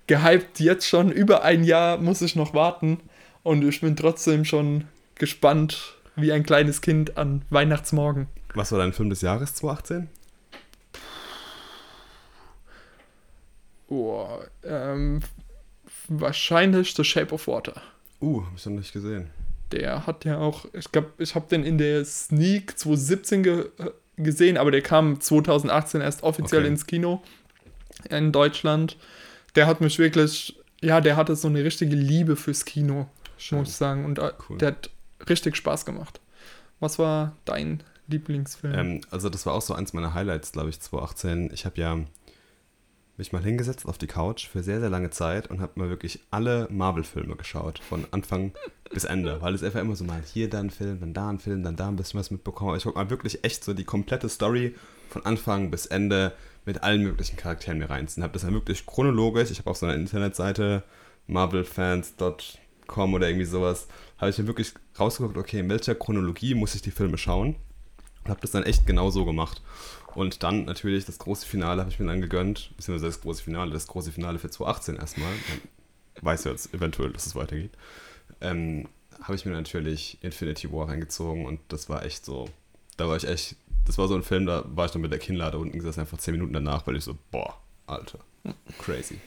gehypt. 0.06 0.60
Jetzt 0.60 0.86
schon 0.88 1.10
über 1.10 1.42
ein 1.42 1.64
Jahr 1.64 1.98
muss 1.98 2.22
ich 2.22 2.36
noch 2.36 2.54
warten. 2.54 2.98
Und 3.42 3.64
ich 3.64 3.80
bin 3.80 3.96
trotzdem 3.96 4.44
schon 4.44 4.84
gespannt 5.16 5.96
wie 6.16 6.32
ein 6.32 6.42
kleines 6.42 6.80
Kind 6.80 7.16
an 7.16 7.42
Weihnachtsmorgen. 7.50 8.26
Was 8.54 8.72
war 8.72 8.78
dein 8.78 8.92
Film 8.92 9.10
des 9.10 9.22
Jahres 9.22 9.54
2018? 9.54 10.08
Oh, 13.88 14.26
ähm, 14.64 15.20
wahrscheinlich 16.08 16.94
The 16.94 17.04
Shape 17.04 17.34
of 17.34 17.46
Water. 17.46 17.82
Uh, 18.20 18.44
hab 18.44 18.56
ich 18.56 18.64
noch 18.66 18.72
nicht 18.72 18.92
gesehen. 18.92 19.30
Der 19.72 20.06
hat 20.06 20.24
ja 20.24 20.38
auch, 20.38 20.66
ich 20.72 20.90
glaube, 20.92 21.10
ich 21.18 21.34
habe 21.34 21.46
den 21.48 21.64
in 21.64 21.78
der 21.78 22.04
Sneak 22.04 22.78
2017 22.78 23.42
ge 23.42 23.70
gesehen, 24.16 24.58
aber 24.58 24.70
der 24.70 24.82
kam 24.82 25.20
2018 25.20 26.02
erst 26.02 26.22
offiziell 26.22 26.60
Okay. 26.60 26.68
ins 26.68 26.86
Kino 26.86 27.22
in 28.10 28.30
Deutschland. 28.30 28.98
Der 29.56 29.66
hat 29.66 29.80
mich 29.80 29.98
wirklich, 29.98 30.58
ja, 30.82 31.00
der 31.00 31.16
hatte 31.16 31.34
so 31.34 31.48
eine 31.48 31.64
richtige 31.64 31.96
Liebe 31.96 32.36
fürs 32.36 32.66
Kino, 32.66 33.08
Schön. 33.38 33.58
muss 33.60 33.70
ich 33.70 33.76
sagen. 33.76 34.04
Und 34.04 34.18
äh, 34.18 34.30
Cool. 34.48 34.58
der 34.58 34.68
hat 34.68 34.90
richtig 35.28 35.56
Spaß 35.56 35.84
gemacht. 35.84 36.20
Was 36.80 36.98
war 36.98 37.36
dein 37.44 37.82
Lieblingsfilm? 38.08 38.74
Ähm, 38.74 39.00
also 39.10 39.28
das 39.28 39.46
war 39.46 39.54
auch 39.54 39.62
so 39.62 39.74
eins 39.74 39.92
meiner 39.92 40.14
Highlights, 40.14 40.52
glaube 40.52 40.70
ich, 40.70 40.80
2018. 40.80 41.50
Ich 41.52 41.64
habe 41.64 41.80
ja 41.80 41.98
mich 43.16 43.32
mal 43.32 43.42
hingesetzt 43.42 43.86
auf 43.86 43.98
die 43.98 44.06
Couch 44.06 44.48
für 44.48 44.62
sehr, 44.62 44.80
sehr 44.80 44.90
lange 44.90 45.10
Zeit 45.10 45.48
und 45.48 45.60
habe 45.60 45.72
mal 45.76 45.90
wirklich 45.90 46.20
alle 46.30 46.66
Marvel-Filme 46.70 47.36
geschaut, 47.36 47.78
von 47.78 48.06
Anfang 48.10 48.52
bis 48.90 49.04
Ende, 49.04 49.40
weil 49.42 49.54
es 49.54 49.62
einfach 49.62 49.80
immer 49.80 49.96
so 49.96 50.04
mal 50.04 50.22
hier 50.24 50.48
dann 50.48 50.66
ein 50.66 50.70
Film, 50.70 51.00
dann 51.00 51.14
da 51.14 51.28
ein 51.28 51.38
Film, 51.38 51.62
dann 51.62 51.76
da 51.76 51.88
ein 51.88 51.96
bisschen 51.96 52.18
was 52.18 52.30
mitbekommen. 52.30 52.70
Aber 52.70 52.78
ich 52.78 52.86
wollte 52.86 52.98
mal 52.98 53.10
wirklich 53.10 53.44
echt 53.44 53.64
so 53.64 53.74
die 53.74 53.84
komplette 53.84 54.28
Story 54.28 54.74
von 55.08 55.24
Anfang 55.26 55.70
bis 55.70 55.86
Ende 55.86 56.32
mit 56.64 56.82
allen 56.82 57.02
möglichen 57.02 57.36
Charakteren 57.36 57.78
mir 57.78 57.90
reinziehen. 57.90 58.22
Habe 58.22 58.32
das 58.32 58.42
dann 58.42 58.54
wirklich 58.54 58.86
chronologisch, 58.86 59.50
ich 59.50 59.58
habe 59.58 59.70
auf 59.70 59.76
so 59.76 59.86
einer 59.86 59.94
Internetseite 59.94 60.84
marvelfans.com 61.26 63.14
oder 63.14 63.28
irgendwie 63.28 63.46
sowas, 63.46 63.88
habe 64.22 64.30
ich 64.30 64.38
mir 64.38 64.46
wirklich 64.46 64.72
rausgeguckt, 64.98 65.36
okay, 65.36 65.60
in 65.60 65.68
welcher 65.68 65.94
Chronologie 65.94 66.54
muss 66.54 66.74
ich 66.74 66.82
die 66.82 66.90
Filme 66.90 67.18
schauen 67.18 67.56
und 68.24 68.30
habe 68.30 68.40
das 68.40 68.52
dann 68.52 68.62
echt 68.62 68.86
genau 68.86 69.10
so 69.10 69.24
gemacht. 69.24 69.60
Und 70.14 70.42
dann 70.42 70.64
natürlich 70.64 71.04
das 71.04 71.18
große 71.18 71.46
Finale 71.46 71.80
habe 71.80 71.90
ich 71.90 71.98
mir 71.98 72.06
dann 72.06 72.20
gegönnt, 72.20 72.72
beziehungsweise 72.76 73.06
das 73.06 73.20
große 73.20 73.42
Finale, 73.42 73.72
das 73.72 73.86
große 73.86 74.12
Finale 74.12 74.38
für 74.38 74.50
2018 74.50 74.96
erstmal. 74.96 75.32
Weiß 76.20 76.44
jetzt 76.44 76.72
eventuell, 76.72 77.12
dass 77.12 77.26
es 77.26 77.34
weitergeht. 77.34 77.72
Ähm, 78.40 78.88
habe 79.20 79.34
ich 79.34 79.44
mir 79.44 79.52
natürlich 79.52 80.18
Infinity 80.22 80.72
War 80.72 80.88
reingezogen 80.88 81.46
und 81.46 81.60
das 81.68 81.88
war 81.88 82.04
echt 82.04 82.24
so, 82.24 82.48
da 82.96 83.08
war 83.08 83.16
ich 83.16 83.26
echt 83.26 83.56
das 83.84 83.98
war 83.98 84.08
so 84.08 84.14
ein 84.14 84.22
Film, 84.22 84.46
da 84.46 84.64
war 84.66 84.86
ich 84.86 84.92
dann 84.92 85.02
mit 85.02 85.12
der 85.12 85.18
Kinnlade 85.18 85.58
unten 85.58 85.78
gesessen, 85.78 86.00
einfach 86.00 86.18
zehn 86.18 86.32
Minuten 86.32 86.52
danach, 86.52 86.86
weil 86.86 86.96
ich 86.96 87.04
so, 87.04 87.18
boah, 87.30 87.56
Alter, 87.86 88.20
crazy. 88.78 89.18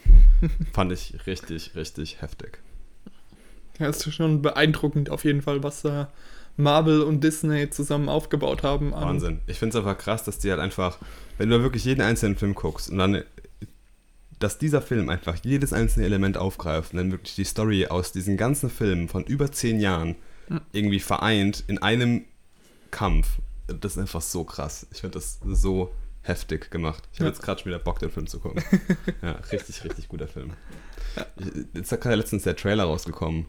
Fand 0.73 0.91
ich 0.91 1.25
richtig, 1.27 1.75
richtig 1.75 2.21
heftig. 2.21 2.59
Ja, 3.79 3.87
ist 3.89 4.11
schon 4.13 4.41
beeindruckend 4.41 5.09
auf 5.09 5.25
jeden 5.25 5.41
Fall, 5.41 5.63
was 5.63 5.81
da 5.81 6.09
Marvel 6.57 7.01
und 7.01 7.21
Disney 7.23 7.69
zusammen 7.69 8.07
aufgebaut 8.07 8.63
haben. 8.63 8.91
Wahnsinn. 8.93 9.41
Ich 9.47 9.59
finde 9.59 9.77
es 9.77 9.83
einfach 9.83 9.97
krass, 9.97 10.23
dass 10.23 10.39
die 10.39 10.49
halt 10.49 10.61
einfach, 10.61 10.97
wenn 11.37 11.49
du 11.49 11.61
wirklich 11.61 11.83
jeden 11.83 12.01
einzelnen 12.01 12.37
Film 12.37 12.55
guckst 12.55 12.89
und 12.89 12.97
dann, 12.97 13.23
dass 14.39 14.57
dieser 14.57 14.81
Film 14.81 15.09
einfach 15.09 15.35
jedes 15.43 15.73
einzelne 15.73 16.05
Element 16.05 16.37
aufgreift 16.37 16.93
und 16.93 16.97
dann 16.97 17.11
wirklich 17.11 17.35
die 17.35 17.43
Story 17.43 17.87
aus 17.87 18.11
diesen 18.13 18.37
ganzen 18.37 18.69
Filmen 18.69 19.09
von 19.09 19.23
über 19.25 19.51
zehn 19.51 19.79
Jahren 19.79 20.15
irgendwie 20.71 20.99
vereint 20.99 21.63
in 21.67 21.81
einem 21.81 22.23
Kampf. 22.91 23.39
Das 23.67 23.93
ist 23.93 23.97
einfach 23.97 24.21
so 24.21 24.43
krass. 24.43 24.87
Ich 24.91 25.01
finde 25.01 25.15
das 25.17 25.39
so 25.45 25.91
heftig 26.21 26.69
gemacht. 26.71 27.03
Ich 27.13 27.19
habe 27.19 27.29
Ja. 27.29 27.33
jetzt 27.33 27.41
gerade 27.41 27.59
schon 27.61 27.71
wieder 27.71 27.79
Bock, 27.79 27.99
den 27.99 28.11
Film 28.11 28.27
zu 28.27 28.39
gucken. 28.39 28.63
ja, 29.21 29.31
richtig, 29.51 29.83
richtig 29.83 30.07
guter 30.07 30.27
Film. 30.27 30.51
Ich, 31.37 31.47
jetzt 31.73 31.91
ist 31.91 32.01
gerade 32.01 32.15
letztens 32.15 32.43
der 32.43 32.55
Trailer 32.55 32.83
rausgekommen. 32.85 33.45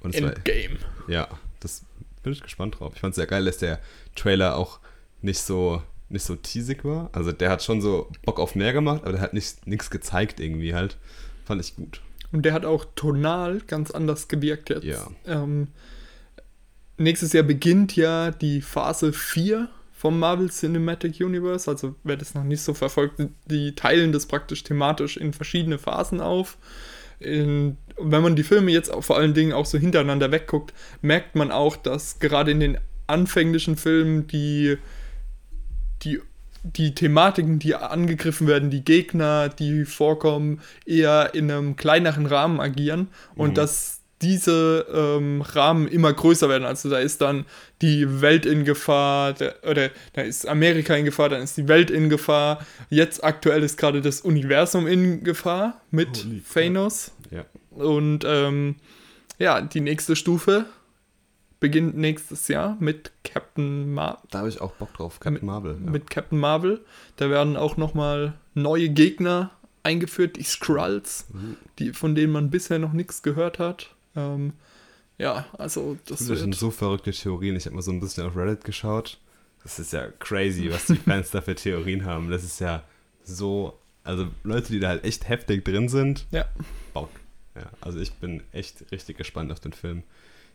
Und 0.00 0.14
es 0.14 0.22
war, 0.22 0.34
Endgame. 0.34 0.78
ja, 1.08 1.28
das 1.60 1.84
bin 2.22 2.32
ich 2.32 2.42
gespannt 2.42 2.78
drauf. 2.78 2.92
Ich 2.94 3.00
fand 3.00 3.12
es 3.12 3.16
sehr 3.16 3.26
geil, 3.26 3.44
dass 3.44 3.58
der 3.58 3.80
Trailer 4.14 4.56
auch 4.56 4.80
nicht 5.22 5.40
so 5.40 5.82
nicht 6.08 6.24
so 6.24 6.36
teasig 6.36 6.84
war. 6.84 7.10
Also 7.12 7.32
der 7.32 7.50
hat 7.50 7.62
schon 7.62 7.80
so 7.80 8.10
Bock 8.24 8.38
auf 8.38 8.54
mehr 8.54 8.72
gemacht, 8.72 9.02
aber 9.02 9.12
der 9.12 9.20
hat 9.20 9.34
nicht 9.34 9.66
nichts 9.66 9.90
gezeigt 9.90 10.40
irgendwie 10.40 10.74
halt. 10.74 10.96
Fand 11.44 11.60
ich 11.60 11.74
gut. 11.74 12.00
Und 12.32 12.42
der 12.42 12.52
hat 12.52 12.64
auch 12.64 12.84
tonal 12.94 13.60
ganz 13.66 13.90
anders 13.90 14.28
gewirkt 14.28 14.70
jetzt. 14.70 14.84
Ja. 14.84 15.08
Ähm, 15.26 15.68
nächstes 16.96 17.32
Jahr 17.32 17.44
beginnt 17.44 17.96
ja 17.96 18.30
die 18.30 18.60
Phase 18.60 19.12
4 19.12 19.68
vom 19.92 20.18
Marvel 20.18 20.50
Cinematic 20.50 21.20
Universe. 21.20 21.70
Also 21.70 21.94
wer 22.04 22.16
das 22.16 22.34
noch 22.34 22.44
nicht 22.44 22.62
so 22.62 22.74
verfolgt, 22.74 23.22
die 23.46 23.74
teilen 23.74 24.12
das 24.12 24.26
praktisch 24.26 24.62
thematisch 24.62 25.16
in 25.16 25.32
verschiedene 25.32 25.78
Phasen 25.78 26.20
auf. 26.20 26.58
In, 27.18 27.78
und 27.96 28.10
wenn 28.12 28.22
man 28.22 28.36
die 28.36 28.42
Filme 28.42 28.70
jetzt 28.70 28.92
auch 28.92 29.02
vor 29.02 29.16
allen 29.16 29.34
Dingen 29.34 29.52
auch 29.52 29.66
so 29.66 29.78
hintereinander 29.78 30.30
wegguckt, 30.30 30.74
merkt 31.00 31.34
man 31.34 31.50
auch, 31.50 31.76
dass 31.76 32.18
gerade 32.18 32.50
in 32.50 32.60
den 32.60 32.78
anfänglichen 33.06 33.76
Filmen 33.76 34.26
die, 34.26 34.76
die, 36.02 36.20
die 36.62 36.94
Thematiken, 36.94 37.58
die 37.58 37.74
angegriffen 37.74 38.46
werden, 38.46 38.70
die 38.70 38.84
Gegner, 38.84 39.48
die 39.48 39.84
vorkommen, 39.84 40.60
eher 40.84 41.34
in 41.34 41.50
einem 41.50 41.76
kleineren 41.76 42.26
Rahmen 42.26 42.60
agieren 42.60 43.08
und 43.34 43.50
Mhm. 43.50 43.54
dass 43.54 43.95
diese 44.22 44.86
ähm, 44.92 45.42
Rahmen 45.42 45.88
immer 45.88 46.12
größer 46.12 46.48
werden. 46.48 46.64
Also 46.64 46.88
da 46.88 46.98
ist 46.98 47.20
dann 47.20 47.44
die 47.82 48.20
Welt 48.22 48.46
in 48.46 48.64
Gefahr, 48.64 49.34
der, 49.34 49.56
oder 49.68 49.90
da 50.14 50.22
ist 50.22 50.46
Amerika 50.48 50.94
in 50.94 51.04
Gefahr, 51.04 51.28
dann 51.28 51.42
ist 51.42 51.56
die 51.56 51.68
Welt 51.68 51.90
in 51.90 52.08
Gefahr. 52.08 52.64
Jetzt 52.88 53.22
aktuell 53.22 53.62
ist 53.62 53.76
gerade 53.78 54.00
das 54.00 54.22
Universum 54.22 54.86
in 54.86 55.22
Gefahr 55.22 55.80
mit 55.90 56.24
Holy 56.24 56.42
Thanos. 56.52 57.12
Ja. 57.30 57.44
Und 57.70 58.24
ähm, 58.26 58.76
ja, 59.38 59.60
die 59.60 59.80
nächste 59.82 60.16
Stufe 60.16 60.64
beginnt 61.60 61.96
nächstes 61.96 62.48
Jahr 62.48 62.76
mit 62.80 63.12
Captain 63.24 63.92
Mar 63.92 64.22
Da 64.30 64.38
habe 64.40 64.48
ich 64.48 64.60
auch 64.60 64.72
Bock 64.72 64.92
drauf. 64.94 65.20
Captain 65.20 65.44
Marvel. 65.46 65.76
Ja. 65.84 65.90
mit 65.90 66.08
Captain 66.10 66.38
Marvel. 66.38 66.80
Da 67.16 67.28
werden 67.30 67.56
auch 67.56 67.76
nochmal 67.76 68.34
neue 68.54 68.88
Gegner 68.88 69.50
eingeführt, 69.82 70.36
die 70.36 70.42
Skrulls, 70.42 71.26
Mhm. 71.32 71.56
die, 71.78 71.92
von 71.92 72.14
denen 72.14 72.32
man 72.32 72.50
bisher 72.50 72.78
noch 72.78 72.92
nichts 72.92 73.22
gehört 73.22 73.58
hat. 73.58 73.90
Ähm, 74.16 74.52
ja, 75.18 75.46
also 75.58 75.96
das 76.06 76.26
Das 76.26 76.38
sind 76.38 76.54
so 76.54 76.70
verrückte 76.70 77.10
Theorien. 77.12 77.56
Ich 77.56 77.66
habe 77.66 77.76
mal 77.76 77.82
so 77.82 77.90
ein 77.92 78.00
bisschen 78.00 78.26
auf 78.26 78.36
Reddit 78.36 78.64
geschaut. 78.64 79.18
Das 79.62 79.78
ist 79.78 79.92
ja 79.92 80.08
crazy, 80.18 80.70
was 80.70 80.86
die 80.86 80.96
Fans 81.04 81.30
da 81.30 81.40
für 81.40 81.54
Theorien 81.54 82.04
haben. 82.04 82.30
Das 82.30 82.44
ist 82.44 82.60
ja 82.60 82.84
so, 83.22 83.78
also 84.04 84.28
Leute, 84.44 84.72
die 84.72 84.80
da 84.80 84.88
halt 84.88 85.04
echt 85.04 85.28
heftig 85.28 85.64
drin 85.64 85.88
sind, 85.88 86.26
ja, 86.30 86.44
Bock. 86.92 87.10
Ja, 87.54 87.70
also 87.80 87.98
ich 87.98 88.12
bin 88.14 88.42
echt 88.52 88.84
richtig 88.92 89.16
gespannt 89.16 89.50
auf 89.50 89.60
den 89.60 89.72
Film. 89.72 90.02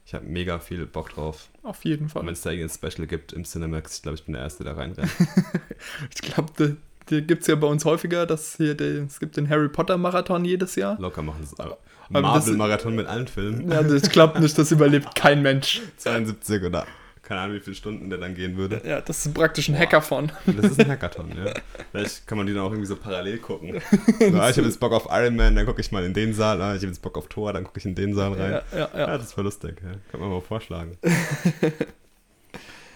Ich 0.06 0.14
habe 0.14 0.26
mega 0.26 0.60
viel 0.60 0.86
Bock 0.86 1.10
drauf. 1.12 1.50
auf 1.64 1.84
jeden 1.86 2.10
Fall. 2.10 2.26
wenn 2.26 2.34
es 2.34 2.42
da 2.42 2.52
irgendein 2.52 2.76
Special 2.76 3.08
gibt 3.08 3.34
im 3.34 3.44
Cinemax, 3.44 3.98
ich 3.98 4.02
glaube, 4.04 4.16
ich 4.18 4.24
bin 4.24 4.34
der 4.34 4.44
Erste, 4.44 4.64
der 4.64 4.78
reinrennt. 4.78 5.12
Ich 6.16 6.22
glaube, 6.22 6.78
gibt 7.08 7.42
es 7.42 7.48
ja 7.48 7.56
bei 7.56 7.68
uns 7.68 7.86
häufiger, 7.86 8.26
dass 8.26 8.56
hier 8.58 8.76
den, 8.76 9.06
es 9.06 9.20
gibt 9.20 9.38
den 9.38 9.50
Harry 9.50 9.70
Potter 9.70 9.98
Marathon 9.98 10.46
jedes 10.46 10.76
Jahr. 10.76 11.00
Locker 11.00 11.22
machen 11.22 11.44
es. 11.44 11.60
Aber 11.60 11.78
Marvel-Marathon 12.10 12.96
mit 12.96 13.08
allen 13.08 13.28
Filmen. 13.28 13.72
Ja, 13.72 13.84
das 13.84 14.10
klappt 14.10 14.40
nicht, 14.40 14.58
das 14.58 14.72
überlebt 14.72 15.16
kein 15.16 15.42
Mensch. 15.42 15.82
72 15.98 16.64
oder 16.64 16.86
keine 17.24 17.42
Ahnung, 17.42 17.56
wie 17.56 17.60
viele 17.62 17.76
Stunden 17.78 18.10
der 18.10 18.20
dann 18.20 18.36
gehen 18.36 18.58
würde. 18.58 18.82
Ja, 18.84 19.00
das 19.00 19.26
ist 19.26 19.34
praktisch 19.34 19.70
ein 19.70 19.78
Hackathon. 19.80 20.34
Das 20.46 20.72
ist 20.72 20.80
ein 20.82 20.90
Hackathon, 20.92 21.30
ja. 21.30 21.54
Vielleicht 21.92 22.28
kann 22.28 22.38
man 22.38 22.46
die 22.46 22.54
dann 22.54 22.64
auch 22.64 22.72
irgendwie 22.72 22.88
so 22.88 22.98
parallel 22.98 23.38
gucken. 23.38 23.82
So, 24.20 24.38
ah, 24.40 24.50
ich 24.50 24.58
habe 24.58 24.68
jetzt 24.68 24.80
Bock 24.80 24.92
auf 24.92 25.08
Iron 25.10 25.36
Man, 25.36 25.56
dann 25.56 25.66
gucke 25.66 25.80
ich 25.82 25.92
mal 25.92 26.04
in 26.04 26.14
den 26.14 26.34
Saal. 26.34 26.62
Ah, 26.62 26.76
ich 26.76 26.82
habe 26.82 26.88
jetzt 26.88 27.02
Bock 27.02 27.18
auf 27.18 27.28
Thor, 27.28 27.54
dann 27.54 27.64
gucke 27.64 27.80
ich 27.80 27.86
in 27.86 27.96
den 27.96 28.14
Saal 28.14 28.34
rein. 28.34 28.52
Ja, 28.52 28.64
ja, 28.72 28.90
Ja, 28.94 29.00
ja. 29.00 29.18
das 29.18 29.36
war 29.38 29.44
lustig. 29.44 29.78
Ja. 29.82 29.92
Kann 30.12 30.20
man 30.20 30.30
mal 30.30 30.42
vorschlagen. 30.42 30.98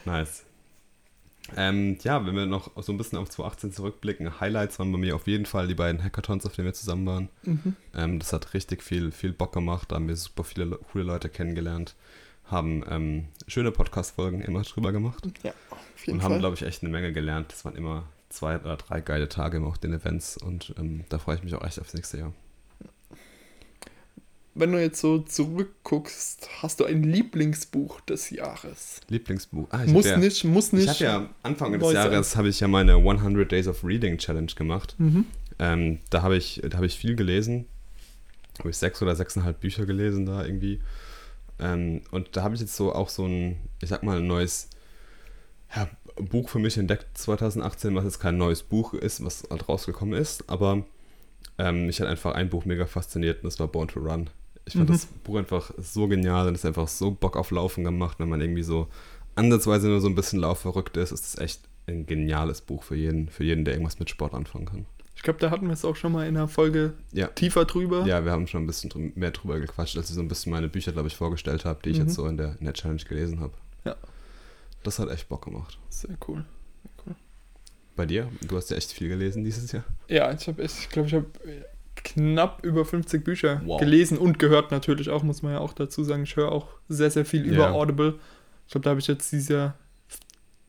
nice. 0.06 0.44
Ähm, 1.55 1.97
ja, 2.03 2.25
wenn 2.25 2.36
wir 2.36 2.45
noch 2.47 2.71
so 2.81 2.91
ein 2.91 2.97
bisschen 2.97 3.19
auf 3.19 3.29
2018 3.29 3.71
zurückblicken, 3.71 4.39
Highlights 4.39 4.79
waren 4.79 4.91
bei 4.91 4.97
mir 4.97 5.15
auf 5.15 5.27
jeden 5.27 5.45
Fall 5.45 5.67
die 5.67 5.75
beiden 5.75 6.03
Hackathons, 6.03 6.45
auf 6.45 6.55
denen 6.55 6.65
wir 6.65 6.73
zusammen 6.73 7.05
waren. 7.05 7.29
Mhm. 7.43 7.75
Ähm, 7.93 8.19
das 8.19 8.34
hat 8.34 8.53
richtig 8.53 8.81
viel, 8.81 9.12
viel 9.12 9.31
Bock 9.31 9.53
gemacht, 9.53 9.91
da 9.91 9.95
haben 9.95 10.08
wir 10.08 10.15
super 10.15 10.43
viele 10.43 10.65
Le- 10.65 10.79
coole 10.91 11.03
Leute 11.03 11.29
kennengelernt, 11.29 11.95
haben 12.45 12.84
ähm, 12.89 13.25
schöne 13.47 13.71
Podcast-Folgen 13.71 14.41
immer 14.41 14.63
drüber 14.63 14.91
gemacht 14.91 15.23
ja, 15.43 15.51
auf 15.69 16.05
jeden 16.08 16.17
und 16.19 16.23
haben, 16.23 16.39
glaube 16.39 16.55
ich, 16.55 16.63
echt 16.63 16.81
eine 16.84 16.91
Menge 16.91 17.13
gelernt. 17.13 17.51
Das 17.51 17.63
waren 17.63 17.75
immer 17.75 18.05
zwei 18.29 18.60
oder 18.60 18.77
drei 18.77 19.01
geile 19.01 19.29
Tage 19.29 19.58
immer 19.58 19.67
auf 19.67 19.77
den 19.77 19.93
Events 19.93 20.38
und 20.38 20.73
ähm, 20.79 21.05
da 21.10 21.19
freue 21.19 21.36
ich 21.36 21.43
mich 21.43 21.53
auch 21.53 21.63
echt 21.63 21.79
aufs 21.79 21.93
nächste 21.93 22.17
Jahr. 22.17 22.34
Wenn 24.58 24.72
du 24.72 24.82
jetzt 24.82 25.02
so 25.02 25.20
zurückguckst, 25.20 26.48
hast 26.62 26.80
du 26.80 26.86
ein 26.86 27.04
Lieblingsbuch 27.04 28.00
des 28.02 28.30
Jahres? 28.30 29.02
Lieblingsbuch. 29.10 29.68
Ah, 29.70 29.84
ich 29.84 29.91
Muss 29.91 30.06
ja, 30.06 30.18
nicht, 30.18 30.46
muss 30.46 30.68
Ich 30.68 30.74
nicht. 30.74 30.88
habe 30.88 31.04
ja 31.04 31.30
Anfang 31.44 31.78
des. 31.78 31.91
Jahres 31.91 32.36
habe 32.38 32.48
ich 32.48 32.62
ja 32.62 32.70
meine 32.70 32.96
100 32.96 33.52
Days 33.52 33.68
of 33.68 33.84
Reading 33.84 34.18
Challenge 34.18 34.52
gemacht. 34.56 34.96
Mhm. 34.98 35.26
Ähm, 35.60 36.00
da 36.10 36.22
habe 36.22 36.38
ich, 36.38 36.62
da 36.70 36.78
habe 36.78 36.86
ich 36.86 36.98
viel 36.98 37.15
gelesen. 37.15 37.65
Habe 38.60 38.70
ich 38.70 38.78
sechs 38.78 39.02
oder 39.02 39.15
sechseinhalb 39.15 39.60
Bücher 39.60 39.86
gelesen 39.86 40.26
da 40.26 40.46
irgendwie. 40.46 40.80
Ähm, 41.60 42.02
und 42.12 42.36
da 42.38 42.44
habe 42.44 42.56
ich 42.56 42.62
jetzt 42.62 42.76
so 42.76 42.94
auch 42.94 43.10
so 43.10 43.26
ein, 43.26 43.58
ich 43.82 43.89
sag 43.89 44.04
mal, 44.04 44.18
ein 44.18 44.28
neues 44.28 44.70
ja, 45.76 45.89
Buch 46.15 46.50
für 46.50 46.60
mich 46.60 46.78
entdeckt 46.78 47.18
2018, 47.18 47.96
was 47.96 48.06
jetzt 48.06 48.20
kein 48.20 48.38
neues 48.38 48.63
Buch 48.63 48.94
ist, 48.94 49.24
was 49.24 49.44
halt 49.50 49.68
rausgekommen 49.68 50.18
ist, 50.20 50.50
aber 50.50 50.86
ähm, 51.58 51.88
mich 51.88 52.00
hat 52.02 52.08
einfach 52.08 52.36
ein 52.36 52.50
Buch 52.50 52.65
mega 52.65 52.86
fasziniert 52.86 53.38
und 53.38 53.46
das 53.46 53.60
war 53.60 53.68
Born 53.68 53.88
to 53.88 54.00
Run. 54.00 54.30
Ich 54.65 54.73
fand 54.73 54.89
Mhm. 54.89 54.93
das 54.93 55.06
Buch 55.06 55.38
einfach 55.38 55.71
so 55.78 56.08
genial 56.08 56.47
und 56.47 56.56
es 56.56 56.65
einfach 56.65 56.88
so 56.88 57.12
Bock 57.12 57.38
auf 57.38 57.51
Laufen 57.51 57.84
gemacht, 57.84 58.19
wenn 58.19 58.30
man 58.30 58.41
irgendwie 58.41 58.63
so 58.63 58.88
ansatzweise 59.36 59.88
nur 59.88 60.01
so 60.01 60.08
ein 60.08 60.15
bisschen 60.15 60.39
laufverrückt 60.39 60.97
ist, 60.97 61.12
ist 61.12 61.23
das 61.23 61.38
echt 61.41 61.62
ein 61.88 62.06
geniales 62.08 62.62
Buch 62.62 62.82
für 62.84 62.95
jeden, 62.95 63.30
für 63.30 63.43
jeden, 63.43 63.63
der 63.65 63.75
irgendwas 63.75 63.99
mit 63.99 64.10
Sport 64.10 64.34
anfangen 64.34 64.65
kann. 64.65 64.86
Ich 65.15 65.21
glaube, 65.21 65.39
da 65.39 65.49
hatten 65.51 65.67
wir 65.67 65.73
es 65.73 65.86
auch 65.86 65.95
schon 65.95 66.12
mal 66.12 66.28
in 66.28 66.36
einer 66.36 66.47
Folge 66.47 66.93
Ja. 67.13 67.28
tiefer 67.28 67.65
drüber. 67.65 68.06
Ja, 68.06 68.25
wir 68.25 68.32
haben 68.32 68.47
schon 68.47 68.63
ein 68.63 68.67
bisschen 68.67 68.89
drü- 68.89 69.12
mehr 69.15 69.32
drüber 69.32 69.60
gequatscht, 69.60 69.97
als 69.97 70.10
ich 70.10 70.15
so 70.15 70.21
ein 70.21 70.28
bisschen 70.28 70.51
meine 70.51 70.67
Bücher, 70.67 70.91
glaube 70.91 71.08
ich, 71.08 71.15
vorgestellt 71.15 71.63
habe, 71.65 71.80
die 71.84 71.89
ich 71.91 71.99
Mhm. 71.99 72.06
jetzt 72.06 72.15
so 72.15 72.28
in 72.28 72.38
der, 72.38 72.56
in 72.60 72.65
der 72.65 72.73
Challenge 72.73 73.01
gelesen 73.04 73.39
habe. 73.39 73.54
Ja. 73.86 73.95
Das 74.84 74.99
hat 74.99 75.10
echt 75.10 75.30
Bock 75.30 75.45
gemacht. 75.45 75.78
Sehr 75.89 76.17
cool. 76.28 76.43
Bei 77.95 78.06
dir? 78.06 78.30
Du 78.45 78.58
hast 78.58 78.69
ja 78.71 78.75
echt 78.78 78.91
viel 78.91 79.08
gelesen 79.08 79.43
dieses 79.45 79.71
Jahr. 79.71 79.86
Ja, 80.10 80.32
ich 80.34 80.45
habe 80.47 80.62
ich 80.63 80.89
glaube, 80.89 81.08
ich 81.08 81.13
habe 81.13 81.25
knapp 81.95 82.63
über 82.65 82.86
50 82.86 83.23
Bücher 83.23 83.62
Wow. 83.65 83.79
gelesen 83.79 84.17
und 84.17 84.39
gehört 84.39 84.71
natürlich 84.71 85.10
auch, 85.10 85.23
muss 85.23 85.41
man 85.41 85.53
ja 85.53 85.60
auch 85.60 85.73
dazu 85.73 86.03
sagen. 86.03 86.23
Ich 86.23 86.36
höre 86.36 86.51
auch 86.51 86.67
sehr, 86.89 87.12
sehr 87.12 87.25
viel 87.25 87.43
über 87.43 87.63
Ja. 87.65 87.71
Audible. 87.71 88.15
Ich 88.67 88.71
glaube, 88.71 88.84
da 88.84 88.89
habe 88.91 88.99
ich 88.99 89.08
jetzt 89.08 89.31
dieses 89.31 89.49
Jahr 89.49 89.75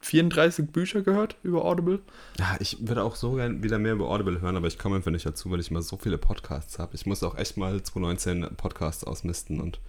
34 0.01 0.69
Bücher 0.71 1.03
gehört 1.03 1.37
über 1.43 1.65
Audible. 1.65 2.01
Ja, 2.39 2.57
ich 2.61 2.77
würde 2.87 3.03
auch 3.03 3.17
so 3.17 3.33
gern 3.33 3.63
wieder 3.63 3.79
mehr 3.79 3.95
über 3.95 4.09
Audible 4.09 4.41
hören, 4.41 4.57
aber 4.57 4.69
ich 4.69 4.79
komme 4.79 4.97
einfach 4.97 5.11
nicht 5.11 5.27
dazu, 5.27 5.51
weil 5.51 5.59
ich 5.59 5.71
immer 5.71 5.83
so 5.83 5.97
viele 5.97 6.17
Podcasts 6.19 6.79
habe. 6.79 6.95
Ich 6.95 7.07
muss 7.07 7.23
auch 7.25 7.37
echt 7.37 7.57
mal 7.57 7.83
2019 7.83 8.57
Podcasts 8.57 9.03
ausmisten 9.03 9.61
und 9.61 9.81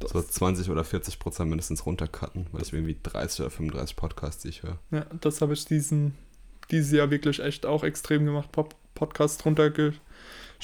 Das, 0.00 0.10
so 0.10 0.20
20 0.20 0.68
oder 0.68 0.84
40 0.84 1.18
Prozent 1.18 1.48
mindestens 1.48 1.86
runtercutten, 1.86 2.46
weil 2.52 2.62
ich 2.62 2.72
irgendwie 2.74 2.96
30 3.02 3.40
oder 3.40 3.50
35 3.50 3.96
Podcasts, 3.96 4.42
die 4.42 4.48
ich 4.50 4.62
höre. 4.62 4.78
ja, 4.90 5.06
das 5.20 5.40
habe 5.40 5.54
ich 5.54 5.64
diesen, 5.64 6.14
dieses 6.70 6.92
Jahr 6.92 7.10
wirklich 7.10 7.40
echt 7.40 7.64
auch 7.64 7.84
extrem 7.84 8.26
gemacht. 8.26 8.52
Pop 8.52 8.74
Podcast 8.94 9.44
Und 9.44 9.58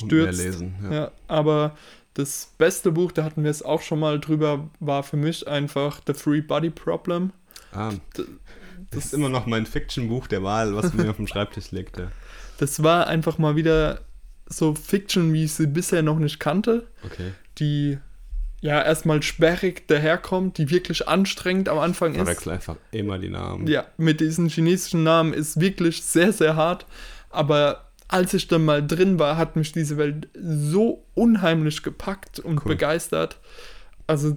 runtergestürzt. 0.01 0.39
lesen. 0.61 0.75
Ja. 0.85 0.93
Ja, 0.93 1.11
aber 1.29 1.77
das 2.15 2.53
beste 2.59 2.93
Buch, 2.93 3.13
da 3.13 3.25
hatten 3.25 3.45
wir 3.45 3.51
es 3.51 3.63
auch 3.63 3.83
schon 3.83 4.01
mal 4.01 4.19
drüber, 4.21 4.69
war 4.81 5.03
für 5.03 5.17
mich 5.17 5.47
einfach 5.49 6.01
The 6.07 6.15
Free 6.15 6.41
Body 6.43 6.71
Problem. 6.71 7.33
Ah, 7.73 7.93
D- 8.17 8.25
das 8.91 9.07
ist 9.07 9.15
immer 9.15 9.29
noch 9.29 9.47
mein 9.47 9.67
Fiction-Buch 9.67 10.27
der 10.27 10.43
Wahl, 10.43 10.75
was 10.75 10.93
mir 10.93 11.09
auf 11.11 11.17
dem 11.17 11.27
Schreibtisch 11.29 11.71
liegt. 11.71 11.99
Ja. 11.99 12.11
Das 12.59 12.83
war 12.83 13.07
einfach 13.07 13.39
mal 13.39 13.57
wieder 13.57 14.03
so 14.45 14.75
Fiction, 14.75 15.33
wie 15.33 15.45
ich 15.45 15.55
sie 15.55 15.67
bisher 15.67 16.03
noch 16.03 16.19
nicht 16.19 16.39
kannte. 16.41 16.89
Okay. 17.07 17.33
Die 17.59 17.97
ja 18.61 18.83
erstmal 18.83 19.23
sperrig 19.23 19.89
daherkommt, 19.89 20.59
die 20.59 20.69
wirklich 20.69 21.09
anstrengend 21.09 21.71
am 21.71 21.79
Anfang 21.79 22.11
ist. 22.13 22.19
Verwechsel 22.19 22.53
einfach 22.53 22.77
immer 22.91 23.19
die 23.19 23.31
Namen. 23.31 23.67
Ja, 23.67 23.87
mit 23.97 24.21
diesen 24.21 24.51
chinesischen 24.51 25.05
Namen 25.05 25.33
ist 25.33 25.59
wirklich 25.59 26.03
sehr, 26.03 26.35
sehr 26.35 26.55
hart. 26.55 26.85
Aber 27.31 27.90
als 28.13 28.35
ich 28.35 28.49
dann 28.49 28.65
mal 28.65 28.85
drin 28.87 29.19
war, 29.19 29.37
hat 29.37 29.55
mich 29.57 29.73
diese 29.73 29.97
Welt 29.97 30.29
so 30.35 31.05
unheimlich 31.15 31.83
gepackt 31.83 32.41
und 32.41 32.59
Cool. 32.65 32.73
begeistert. 32.73 33.39
Also 34.07 34.37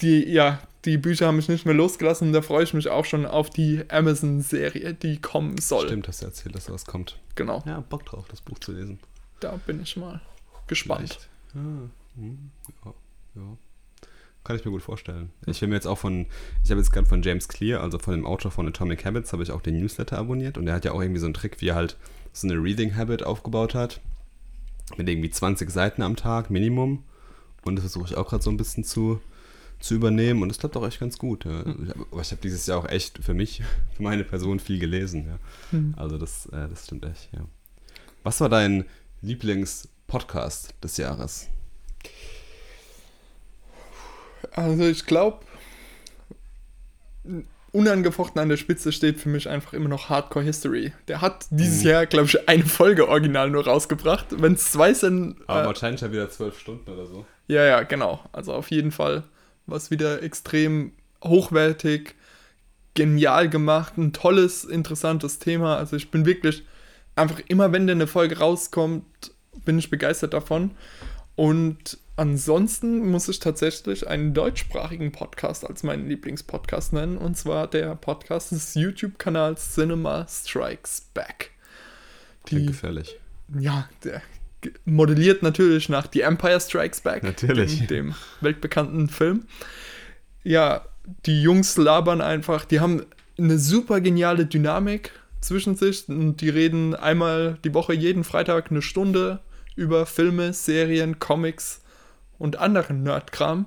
die, 0.00 0.26
ja, 0.30 0.60
die 0.86 0.96
Bücher 0.96 1.26
haben 1.26 1.36
mich 1.36 1.48
nicht 1.50 1.66
mehr 1.66 1.74
losgelassen. 1.74 2.32
Da 2.32 2.40
freue 2.40 2.64
ich 2.64 2.72
mich 2.72 2.88
auch 2.88 3.04
schon 3.04 3.26
auf 3.26 3.50
die 3.50 3.84
Amazon-Serie, 3.90 4.94
die 4.94 5.20
kommen 5.20 5.58
soll. 5.58 5.86
Stimmt, 5.88 6.08
hast 6.08 6.22
du 6.22 6.26
erzählt, 6.26 6.54
dass 6.54 6.64
sowas 6.64 6.86
kommt. 6.86 7.18
Genau, 7.34 7.62
Ja, 7.66 7.80
Bock 7.80 8.06
drauf, 8.06 8.26
das 8.28 8.40
Buch 8.40 8.58
zu 8.58 8.72
lesen. 8.72 8.98
da 9.40 9.58
bin 9.66 9.82
ich 9.82 9.96
mal 9.98 10.20
gespannt. 10.66 11.28
Vielleicht. 11.52 11.66
Ah, 11.66 11.90
hm, 12.16 12.50
ja, 12.84 12.94
ja. 13.36 13.56
Kann 14.42 14.56
ich 14.56 14.64
mir 14.64 14.70
gut 14.70 14.82
vorstellen. 14.82 15.30
Ich 15.44 15.60
will 15.60 15.68
mir 15.68 15.74
jetzt 15.74 15.86
auch 15.86 15.98
von, 15.98 16.24
ich 16.64 16.70
habe 16.70 16.80
jetzt 16.80 16.92
gerade 16.92 17.06
von 17.06 17.20
James 17.22 17.46
Clear, 17.48 17.82
also 17.82 17.98
von 17.98 18.14
dem 18.14 18.24
Autor 18.24 18.50
von 18.50 18.66
Atomic 18.66 19.04
Habits, 19.04 19.34
habe 19.34 19.42
ich 19.42 19.50
auch 19.52 19.60
den 19.60 19.78
Newsletter 19.78 20.16
abonniert 20.16 20.56
und 20.56 20.64
der 20.64 20.74
hat 20.74 20.86
ja 20.86 20.92
auch 20.92 21.02
irgendwie 21.02 21.20
so 21.20 21.26
einen 21.26 21.34
Trick, 21.34 21.60
wie 21.60 21.68
er 21.68 21.74
halt 21.74 21.98
so 22.32 22.48
eine 22.48 22.62
Reading 22.62 22.96
Habit 22.96 23.24
aufgebaut 23.24 23.74
hat. 23.74 24.00
Mit 24.96 25.08
irgendwie 25.08 25.30
20 25.30 25.70
Seiten 25.70 26.02
am 26.02 26.16
Tag 26.16 26.50
Minimum. 26.50 27.04
Und 27.64 27.76
das 27.76 27.82
versuche 27.84 28.08
ich 28.08 28.16
auch 28.16 28.28
gerade 28.28 28.42
so 28.42 28.50
ein 28.50 28.56
bisschen 28.56 28.84
zu, 28.84 29.20
zu 29.80 29.94
übernehmen 29.94 30.42
und 30.42 30.48
das 30.48 30.58
klappt 30.58 30.76
auch 30.76 30.86
echt 30.86 31.00
ganz 31.00 31.18
gut. 31.18 31.44
Ja. 31.44 31.60
Ich 31.60 31.88
hab, 31.90 32.12
aber 32.12 32.20
ich 32.20 32.30
habe 32.30 32.40
dieses 32.42 32.66
Jahr 32.66 32.78
auch 32.78 32.88
echt 32.88 33.18
für 33.18 33.34
mich, 33.34 33.62
für 33.96 34.02
meine 34.02 34.24
Person 34.24 34.60
viel 34.60 34.78
gelesen. 34.78 35.26
Ja. 35.26 35.38
Hm. 35.70 35.94
Also 35.96 36.18
das, 36.18 36.46
äh, 36.46 36.68
das 36.68 36.84
stimmt 36.84 37.04
echt, 37.04 37.30
ja. 37.32 37.44
Was 38.22 38.40
war 38.40 38.48
dein 38.48 38.84
Lieblingspodcast 39.22 40.74
des 40.82 40.96
Jahres? 40.98 41.48
Also 44.52 44.84
ich 44.84 45.06
glaube, 45.06 45.40
unangefochten 47.72 48.40
an 48.40 48.48
der 48.48 48.56
Spitze 48.56 48.92
steht 48.92 49.18
für 49.20 49.28
mich 49.28 49.48
einfach 49.48 49.72
immer 49.72 49.88
noch 49.88 50.08
Hardcore 50.08 50.44
History. 50.44 50.92
Der 51.08 51.20
hat 51.20 51.46
dieses 51.50 51.82
Mhm. 51.82 51.88
Jahr, 51.90 52.06
glaube 52.06 52.26
ich, 52.26 52.48
eine 52.48 52.64
Folge 52.64 53.08
original 53.08 53.50
nur 53.50 53.64
rausgebracht. 53.64 54.26
Wenn 54.40 54.54
es 54.54 54.72
zwei 54.72 54.92
sind. 54.94 55.36
Aber 55.46 55.62
äh, 55.62 55.66
wahrscheinlich 55.66 56.00
ja 56.00 56.10
wieder 56.12 56.28
zwölf 56.30 56.58
Stunden 56.58 56.90
oder 56.90 57.06
so. 57.06 57.24
ja, 57.48 57.64
ja, 57.64 57.82
genau. 57.82 58.20
Also 58.32 58.52
auf 58.54 58.70
jeden 58.70 58.90
Fall 58.92 59.24
was 59.66 59.90
wieder 59.90 60.22
extrem 60.22 60.92
hochwertig, 61.22 62.14
genial 62.94 63.48
gemacht, 63.48 63.96
ein 63.98 64.12
tolles, 64.12 64.64
interessantes 64.64 65.38
Thema. 65.38 65.76
Also 65.76 65.94
ich 65.96 66.10
bin 66.10 66.26
wirklich 66.26 66.64
einfach 67.14 67.40
immer, 67.48 67.70
wenn 67.72 67.86
da 67.86 67.92
eine 67.92 68.06
Folge 68.08 68.38
rauskommt, 68.38 69.04
bin 69.64 69.78
ich 69.78 69.90
begeistert 69.90 70.34
davon. 70.34 70.72
Und 71.36 71.98
ansonsten 72.20 73.10
muss 73.10 73.28
ich 73.28 73.38
tatsächlich 73.38 74.06
einen 74.06 74.34
deutschsprachigen 74.34 75.10
Podcast 75.10 75.66
als 75.66 75.82
meinen 75.82 76.06
Lieblingspodcast 76.06 76.92
nennen. 76.92 77.16
Und 77.16 77.38
zwar 77.38 77.66
der 77.66 77.96
Podcast 77.96 78.52
des 78.52 78.74
YouTube-Kanals 78.74 79.74
Cinema 79.74 80.26
Strikes 80.28 81.08
Back. 81.14 81.52
Klingt 82.44 82.64
Die, 82.64 82.66
gefährlich. 82.66 83.18
ja, 83.58 83.88
der 84.04 84.20
modelliert 84.84 85.42
natürlich 85.42 85.88
nach 85.88 86.08
The 86.12 86.20
Empire 86.20 86.60
Strikes 86.60 87.00
Back. 87.00 87.22
Natürlich. 87.22 87.78
Dem, 87.78 87.86
dem 87.86 88.14
weltbekannten 88.42 89.08
Film. 89.08 89.46
Ja, 90.44 90.84
die 91.24 91.40
Jungs 91.40 91.78
labern 91.78 92.20
einfach, 92.20 92.66
die 92.66 92.80
haben 92.80 93.06
eine 93.38 93.58
super 93.58 94.02
geniale 94.02 94.44
Dynamik 94.44 95.12
zwischen 95.40 95.74
sich 95.74 96.06
und 96.10 96.42
die 96.42 96.50
reden 96.50 96.94
einmal 96.94 97.56
die 97.64 97.72
Woche 97.72 97.94
jeden 97.94 98.24
Freitag 98.24 98.70
eine 98.70 98.82
Stunde 98.82 99.40
über 99.74 100.04
Filme, 100.04 100.52
Serien, 100.52 101.18
Comics 101.18 101.80
und 102.40 102.56
anderen 102.58 103.04
Nerdkram. 103.04 103.66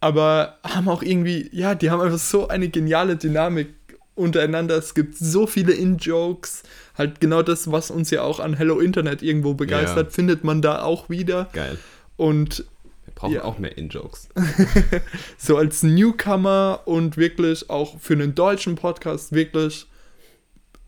Aber 0.00 0.58
haben 0.64 0.88
auch 0.88 1.02
irgendwie, 1.02 1.48
ja, 1.52 1.74
die 1.74 1.90
haben 1.90 2.00
einfach 2.02 2.18
so 2.18 2.48
eine 2.48 2.68
geniale 2.68 3.16
Dynamik 3.16 3.68
untereinander. 4.14 4.76
Es 4.76 4.94
gibt 4.94 5.16
so 5.16 5.46
viele 5.46 5.72
In-Jokes. 5.72 6.64
Halt 6.98 7.20
genau 7.20 7.42
das, 7.42 7.70
was 7.72 7.90
uns 7.90 8.10
ja 8.10 8.22
auch 8.22 8.40
an 8.40 8.54
Hello 8.54 8.80
Internet 8.80 9.22
irgendwo 9.22 9.54
begeistert, 9.54 10.08
Ja. 10.08 10.10
findet 10.12 10.44
man 10.44 10.60
da 10.60 10.82
auch 10.82 11.08
wieder. 11.08 11.48
Geil. 11.54 11.78
Und 12.16 12.64
Wir 13.04 13.14
brauchen 13.14 13.34
Ja. 13.34 13.44
auch 13.44 13.58
mehr 13.58 13.76
In-Jokes. 13.78 14.28
so 15.38 15.56
als 15.56 15.82
Newcomer 15.82 16.80
und 16.84 17.16
wirklich 17.16 17.70
auch 17.70 17.98
für 18.00 18.14
einen 18.14 18.34
deutschen 18.34 18.74
Podcast 18.74 19.32
wirklich 19.32 19.86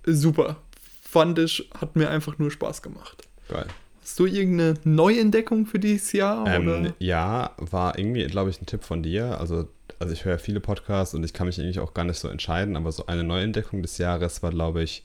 super. 0.04 0.56
Fand 1.02 1.38
ich, 1.38 1.70
hat 1.80 1.94
mir 1.96 2.10
einfach 2.10 2.38
nur 2.38 2.50
Spaß 2.50 2.82
gemacht. 2.82 3.28
Geil. 3.48 3.66
Hast 4.04 4.18
du 4.20 4.26
irgendeine 4.26 4.74
Neuentdeckung 4.84 5.64
für 5.64 5.78
dieses 5.78 6.12
Jahr? 6.12 6.46
Ähm, 6.46 6.92
ja, 6.98 7.52
war 7.56 7.98
irgendwie, 7.98 8.22
glaube 8.26 8.50
ich, 8.50 8.60
ein 8.60 8.66
Tipp 8.66 8.84
von 8.84 9.02
dir. 9.02 9.40
Also, 9.40 9.66
also 9.98 10.12
ich 10.12 10.26
höre 10.26 10.38
viele 10.38 10.60
Podcasts 10.60 11.14
und 11.14 11.24
ich 11.24 11.32
kann 11.32 11.46
mich 11.46 11.58
eigentlich 11.58 11.80
auch 11.80 11.94
gar 11.94 12.04
nicht 12.04 12.18
so 12.18 12.28
entscheiden, 12.28 12.76
aber 12.76 12.92
so 12.92 13.06
eine 13.06 13.24
Neuentdeckung 13.24 13.80
des 13.80 13.96
Jahres 13.96 14.42
war, 14.42 14.50
glaube 14.50 14.82
ich, 14.82 15.04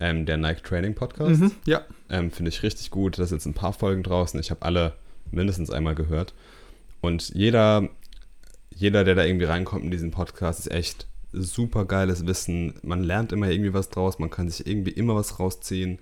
ähm, 0.00 0.26
der 0.26 0.36
Nike 0.36 0.64
Training 0.64 0.96
Podcast. 0.96 1.40
Mhm, 1.40 1.52
ja, 1.64 1.82
Ähm, 2.08 2.32
Finde 2.32 2.48
ich 2.48 2.64
richtig 2.64 2.90
gut. 2.90 3.20
Da 3.20 3.24
sind 3.24 3.36
jetzt 3.38 3.46
ein 3.46 3.54
paar 3.54 3.72
Folgen 3.72 4.02
draußen. 4.02 4.40
Ich 4.40 4.50
habe 4.50 4.62
alle 4.62 4.94
mindestens 5.30 5.70
einmal 5.70 5.94
gehört. 5.94 6.34
Und 7.00 7.32
jeder, 7.32 7.88
jeder, 8.74 9.04
der 9.04 9.14
da 9.14 9.24
irgendwie 9.24 9.46
reinkommt 9.46 9.84
in 9.84 9.92
diesen 9.92 10.10
Podcast, 10.10 10.58
ist 10.58 10.72
echt 10.72 11.06
super 11.32 11.84
geiles 11.84 12.26
Wissen. 12.26 12.74
Man 12.82 13.04
lernt 13.04 13.30
immer 13.30 13.48
irgendwie 13.48 13.74
was 13.74 13.90
draus. 13.90 14.18
Man 14.18 14.30
kann 14.30 14.48
sich 14.48 14.66
irgendwie 14.66 14.90
immer 14.90 15.14
was 15.14 15.38
rausziehen. 15.38 16.00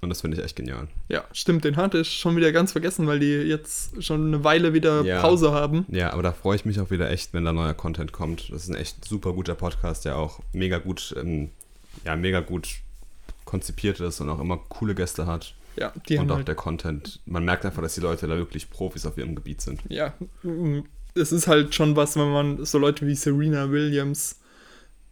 Und 0.00 0.08
das 0.10 0.20
finde 0.20 0.36
ich 0.36 0.44
echt 0.44 0.56
genial. 0.56 0.88
ja, 1.08 1.24
stimmt. 1.32 1.64
Den 1.64 1.76
hatte 1.76 1.98
ich 1.98 2.08
schon 2.12 2.36
wieder 2.36 2.52
ganz 2.52 2.72
vergessen, 2.72 3.06
weil 3.06 3.18
die 3.20 3.26
jetzt 3.32 4.02
schon 4.02 4.26
eine 4.28 4.44
Weile 4.44 4.72
wieder 4.72 5.02
Ja. 5.02 5.20
Pause 5.20 5.52
haben. 5.52 5.86
Ja, 5.88 6.12
aber 6.12 6.22
da 6.22 6.32
freue 6.32 6.56
ich 6.56 6.64
mich 6.64 6.78
auch 6.80 6.90
wieder 6.90 7.10
echt, 7.10 7.32
wenn 7.34 7.44
da 7.44 7.52
neuer 7.52 7.74
Content 7.74 8.12
kommt. 8.12 8.50
Das 8.52 8.64
ist 8.64 8.68
ein 8.68 8.76
echt 8.76 9.04
super 9.04 9.32
guter 9.32 9.54
Podcast, 9.54 10.04
der 10.04 10.16
auch 10.18 10.40
mega 10.52 10.78
gut, 10.78 11.14
ähm, 11.20 11.50
ja, 12.04 12.14
mega 12.16 12.40
gut 12.40 12.68
konzipiert 13.44 14.00
ist 14.00 14.20
und 14.20 14.28
auch 14.28 14.40
immer 14.40 14.58
coole 14.68 14.94
Gäste 14.94 15.26
hat. 15.26 15.54
Ja, 15.76 15.92
die 16.08 16.14
und 16.14 16.20
haben 16.20 16.30
auch 16.30 16.36
halt 16.36 16.48
der 16.48 16.54
Content. 16.54 17.20
Man 17.26 17.44
merkt 17.44 17.64
einfach, 17.66 17.82
dass 17.82 17.94
die 17.94 18.00
Leute 18.00 18.26
da 18.26 18.36
wirklich 18.36 18.70
Profis 18.70 19.04
auf 19.06 19.18
ihrem 19.18 19.34
Gebiet 19.34 19.60
sind. 19.60 19.80
ja, 19.88 20.14
es 21.14 21.32
ist 21.32 21.46
halt 21.46 21.74
schon 21.74 21.96
was, 21.96 22.16
wenn 22.16 22.30
man 22.30 22.64
so 22.64 22.78
Leute 22.78 23.06
wie 23.06 23.14
Serena 23.14 23.70
Williams 23.70 24.38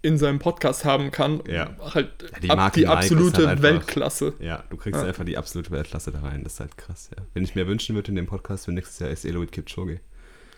in 0.04 0.18
seinem 0.18 0.38
Podcast 0.38 0.84
haben 0.84 1.10
kann. 1.10 1.42
Ja. 1.48 1.74
Halt 1.80 2.10
die 2.42 2.50
ab, 2.50 2.72
die 2.74 2.82
ist 2.82 2.88
absolute 2.88 3.36
halt 3.38 3.48
einfach- 3.48 3.62
Weltklasse. 3.62 4.34
Ja, 4.38 4.62
du 4.68 4.76
kriegst 4.76 5.00
Ja. 5.00 5.06
einfach 5.08 5.24
die 5.24 5.38
absolute 5.38 5.70
Weltklasse 5.70 6.12
da 6.12 6.20
rein. 6.20 6.44
Das 6.44 6.54
ist 6.54 6.60
halt 6.60 6.76
krass, 6.76 7.10
ja. 7.16 7.24
Wenn 7.32 7.42
ich 7.42 7.54
mir 7.54 7.66
wünschen 7.66 7.94
würde 7.94 8.10
in 8.10 8.16
dem 8.16 8.26
Podcast 8.26 8.66
für 8.66 8.72
nächstes 8.72 8.98
Jahr 8.98 9.10
ist 9.10 9.24
Eloid 9.24 9.50
Kipchoge, 9.52 10.00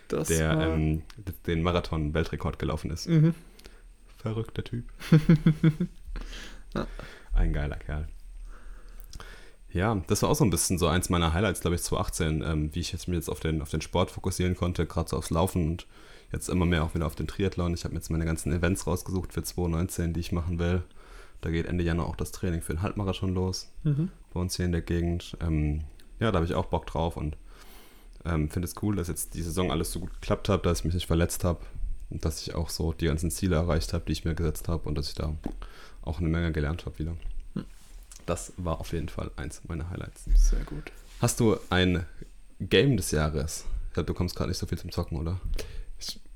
Das 0.09 0.27
der 0.27 0.55
war, 0.57 0.67
ähm, 0.73 1.01
den 1.47 1.63
Marathon-Weltrekord 1.63 2.59
gelaufen 2.59 2.91
ist. 2.91 3.07
mhm. 3.07 3.33
Verrückter 4.17 4.63
Typ. 4.63 4.85
Ja. 6.75 6.85
Ein 7.33 7.53
geiler 7.53 7.77
Kerl. 7.77 8.07
Ja, 9.71 10.01
das 10.07 10.21
war 10.21 10.29
auch 10.29 10.35
so 10.35 10.43
ein 10.43 10.49
bisschen 10.49 10.77
so 10.77 10.87
eins 10.87 11.09
meiner 11.09 11.33
Highlights, 11.33 11.61
glaube 11.61 11.75
ich, 11.75 11.83
2018, 11.83 12.41
ähm, 12.43 12.75
wie 12.75 12.79
ich 12.79 12.91
jetzt 12.91 13.07
mich 13.07 13.15
jetzt 13.15 13.29
auf 13.29 13.39
den, 13.39 13.61
auf 13.61 13.69
den 13.69 13.81
Sport 13.81 14.11
fokussieren 14.11 14.55
konnte, 14.55 14.85
gerade 14.85 15.09
so 15.09 15.17
aufs 15.17 15.29
Laufen 15.29 15.67
und 15.71 15.87
jetzt 16.31 16.49
immer 16.49 16.65
mehr 16.65 16.83
auch 16.83 16.93
wieder 16.95 17.05
auf 17.05 17.15
den 17.15 17.27
Triathlon. 17.27 17.73
Ich 17.73 17.83
habe 17.83 17.93
mir 17.93 17.99
jetzt 17.99 18.09
meine 18.09 18.25
ganzen 18.25 18.51
Events 18.51 18.85
rausgesucht 18.87 19.33
für 19.33 19.43
2019, 19.43 20.13
die 20.13 20.19
ich 20.19 20.31
machen 20.31 20.59
will. 20.59 20.83
Da 21.41 21.51
geht 21.51 21.65
Ende 21.67 21.83
Januar 21.83 22.07
auch 22.07 22.15
das 22.15 22.31
Training 22.31 22.61
für 22.61 22.73
den 22.73 22.81
Halbmarathon 22.81 23.33
los, 23.33 23.71
Mhm. 23.83 24.09
bei 24.33 24.39
uns 24.39 24.55
hier 24.55 24.65
in 24.65 24.71
der 24.71 24.81
Gegend. 24.81 25.37
Ähm, 25.39 25.81
ja, 26.19 26.31
da 26.31 26.37
habe 26.37 26.45
ich 26.45 26.55
auch 26.55 26.65
Bock 26.65 26.87
drauf 26.87 27.15
und 27.15 27.37
ähm, 28.25 28.49
finde 28.49 28.67
es 28.67 28.75
cool, 28.81 28.95
dass 28.95 29.07
jetzt 29.07 29.35
die 29.35 29.41
Saison 29.43 29.71
alles 29.71 29.91
so 29.91 29.99
gut 29.99 30.13
geklappt 30.15 30.49
hat, 30.49 30.65
dass 30.65 30.79
ich 30.79 30.85
mich 30.85 30.95
nicht 30.95 31.05
verletzt 31.07 31.43
habe 31.43 31.59
und 32.09 32.25
dass 32.25 32.41
ich 32.41 32.55
auch 32.55 32.69
so 32.69 32.91
die 32.91 33.05
ganzen 33.05 33.29
Ziele 33.31 33.55
erreicht 33.55 33.93
habe, 33.93 34.03
die 34.07 34.13
ich 34.13 34.25
mir 34.25 34.33
gesetzt 34.33 34.67
habe 34.67 34.89
und 34.89 34.97
dass 34.97 35.09
ich 35.09 35.15
da 35.15 35.33
auch 36.01 36.19
eine 36.19 36.27
Menge 36.29 36.51
gelernt 36.51 36.85
habe 36.85 36.97
wieder. 36.99 37.15
Das 38.25 38.51
war 38.57 38.79
auf 38.81 38.91
jeden 38.91 39.07
Fall 39.09 39.31
eins 39.37 39.61
meiner 39.67 39.89
Highlights. 39.89 40.25
Sehr 40.35 40.63
gut. 40.65 40.91
Hast 41.21 41.39
du 41.39 41.55
ein 41.69 42.05
Game 42.59 42.97
des 42.97 43.11
Jahres? 43.11 43.63
Ich 43.87 43.93
glaube, 43.93 44.07
du 44.07 44.13
kommst 44.13 44.35
gerade 44.35 44.49
nicht 44.49 44.57
so 44.57 44.65
viel 44.65 44.77
zum 44.77 44.91
Zocken, 44.91 45.17
oder? 45.17 45.39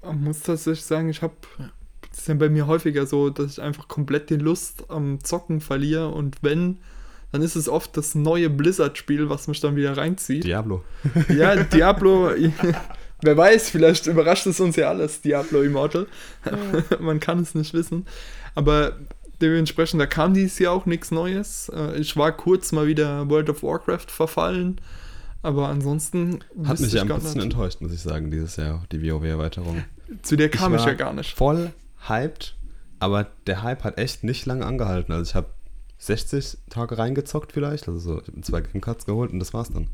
Ich 0.03 0.19
muss 0.19 0.39
tatsächlich 0.41 0.85
sagen, 0.85 1.09
ich 1.09 1.21
habe, 1.21 1.33
das 2.09 2.19
ist 2.19 2.27
ja 2.27 2.33
bei 2.33 2.49
mir 2.49 2.67
häufiger 2.67 3.05
so, 3.05 3.29
dass 3.29 3.53
ich 3.53 3.61
einfach 3.61 3.87
komplett 3.87 4.29
die 4.29 4.35
Lust 4.37 4.85
am 4.89 5.23
Zocken 5.23 5.61
verliere 5.61 6.09
und 6.09 6.37
wenn, 6.41 6.77
dann 7.31 7.41
ist 7.41 7.55
es 7.55 7.69
oft 7.69 7.95
das 7.95 8.15
neue 8.15 8.49
Blizzard-Spiel, 8.49 9.29
was 9.29 9.47
mich 9.47 9.59
dann 9.59 9.75
wieder 9.75 9.95
reinzieht. 9.95 10.43
Diablo. 10.43 10.83
Ja, 11.29 11.55
Diablo, 11.63 12.31
wer 13.21 13.37
weiß, 13.37 13.69
vielleicht 13.69 14.07
überrascht 14.07 14.47
es 14.47 14.59
uns 14.59 14.75
ja 14.75 14.89
alles, 14.89 15.21
Diablo 15.21 15.61
Immortal. 15.61 16.07
Man 16.99 17.19
kann 17.19 17.39
es 17.39 17.55
nicht 17.55 17.73
wissen. 17.73 18.05
Aber 18.55 18.97
dementsprechend, 19.41 20.01
da 20.01 20.07
kam 20.07 20.33
dieses 20.33 20.59
Jahr 20.59 20.73
auch 20.73 20.85
nichts 20.85 21.11
Neues. 21.11 21.69
Äh, 21.73 21.99
Ich 21.99 22.17
war 22.17 22.31
kurz 22.35 22.71
mal 22.71 22.87
wieder 22.87 23.29
World 23.29 23.49
of 23.49 23.63
Warcraft 23.63 24.07
verfallen. 24.09 24.81
Aber 25.43 25.69
ansonsten. 25.69 26.43
Hat 26.65 26.79
mich 26.79 26.89
ich 26.89 26.93
ja 26.93 27.01
ein 27.03 27.07
bisschen 27.07 27.35
nicht. 27.35 27.43
enttäuscht, 27.45 27.81
muss 27.81 27.93
ich 27.93 28.01
sagen, 28.01 28.29
dieses 28.29 28.57
Jahr, 28.57 28.83
die 28.91 29.01
WoW-Erweiterung. 29.01 29.83
Zu 30.21 30.35
der 30.35 30.49
kam 30.49 30.73
ich, 30.75 30.81
war 30.81 30.87
ja 30.89 30.93
gar 30.93 31.13
nicht. 31.13 31.35
Voll 31.35 31.71
hyped, 32.07 32.55
aber 32.99 33.27
der 33.47 33.63
Hype 33.63 33.83
hat 33.83 33.97
echt 33.97 34.23
nicht 34.23 34.45
lange 34.45 34.65
angehalten. 34.65 35.11
Also 35.11 35.29
ich 35.29 35.35
habe 35.35 35.47
60 36.01 36.57
Tage 36.69 36.97
reingezockt 36.97 37.51
vielleicht. 37.51 37.87
Also 37.87 37.99
so, 37.99 38.21
ich 38.21 38.27
habe 38.27 38.41
zwei 38.41 38.61
Gamecards 38.61 39.05
geholt 39.05 39.31
und 39.31 39.39
das 39.39 39.53
war's 39.53 39.71
dann. 39.71 39.87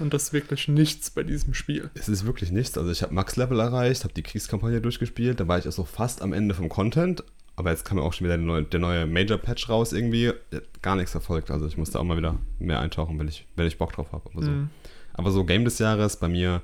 Und 0.00 0.12
das 0.12 0.24
ist 0.24 0.32
wirklich 0.32 0.66
nichts 0.66 1.10
bei 1.10 1.22
diesem 1.22 1.54
Spiel. 1.54 1.88
Es 1.94 2.08
ist 2.08 2.26
wirklich 2.26 2.50
nichts. 2.50 2.76
Also 2.76 2.90
ich 2.90 3.02
habe 3.02 3.14
Max-Level 3.14 3.60
erreicht, 3.60 4.02
habe 4.02 4.12
die 4.12 4.24
Kriegskampagne 4.24 4.80
durchgespielt, 4.80 5.38
da 5.38 5.46
war 5.46 5.58
ich 5.58 5.66
also 5.66 5.84
fast 5.84 6.20
am 6.20 6.32
Ende 6.32 6.54
vom 6.54 6.68
Content. 6.68 7.22
Aber 7.54 7.70
jetzt 7.70 7.84
kam 7.84 7.98
ja 7.98 8.02
auch 8.02 8.12
schon 8.12 8.24
wieder 8.24 8.36
der 8.36 8.46
neue, 8.46 8.62
der 8.64 8.80
neue 8.80 9.06
Major-Patch 9.06 9.68
raus 9.68 9.92
irgendwie. 9.92 10.32
Gar 10.80 10.96
nichts 10.96 11.14
erfolgt. 11.14 11.50
Also 11.50 11.66
ich 11.66 11.76
musste 11.76 12.00
auch 12.00 12.04
mal 12.04 12.16
wieder 12.16 12.38
mehr 12.58 12.80
eintauchen, 12.80 13.18
wenn 13.20 13.28
ich, 13.28 13.46
wenn 13.54 13.66
ich 13.66 13.78
Bock 13.78 13.92
drauf 13.92 14.10
habe. 14.10 14.28
Aber, 14.32 14.42
so. 14.42 14.50
Mhm. 14.50 14.70
aber 15.12 15.30
so 15.30 15.44
Game 15.44 15.64
des 15.64 15.78
Jahres 15.78 16.16
bei 16.16 16.28
mir, 16.28 16.62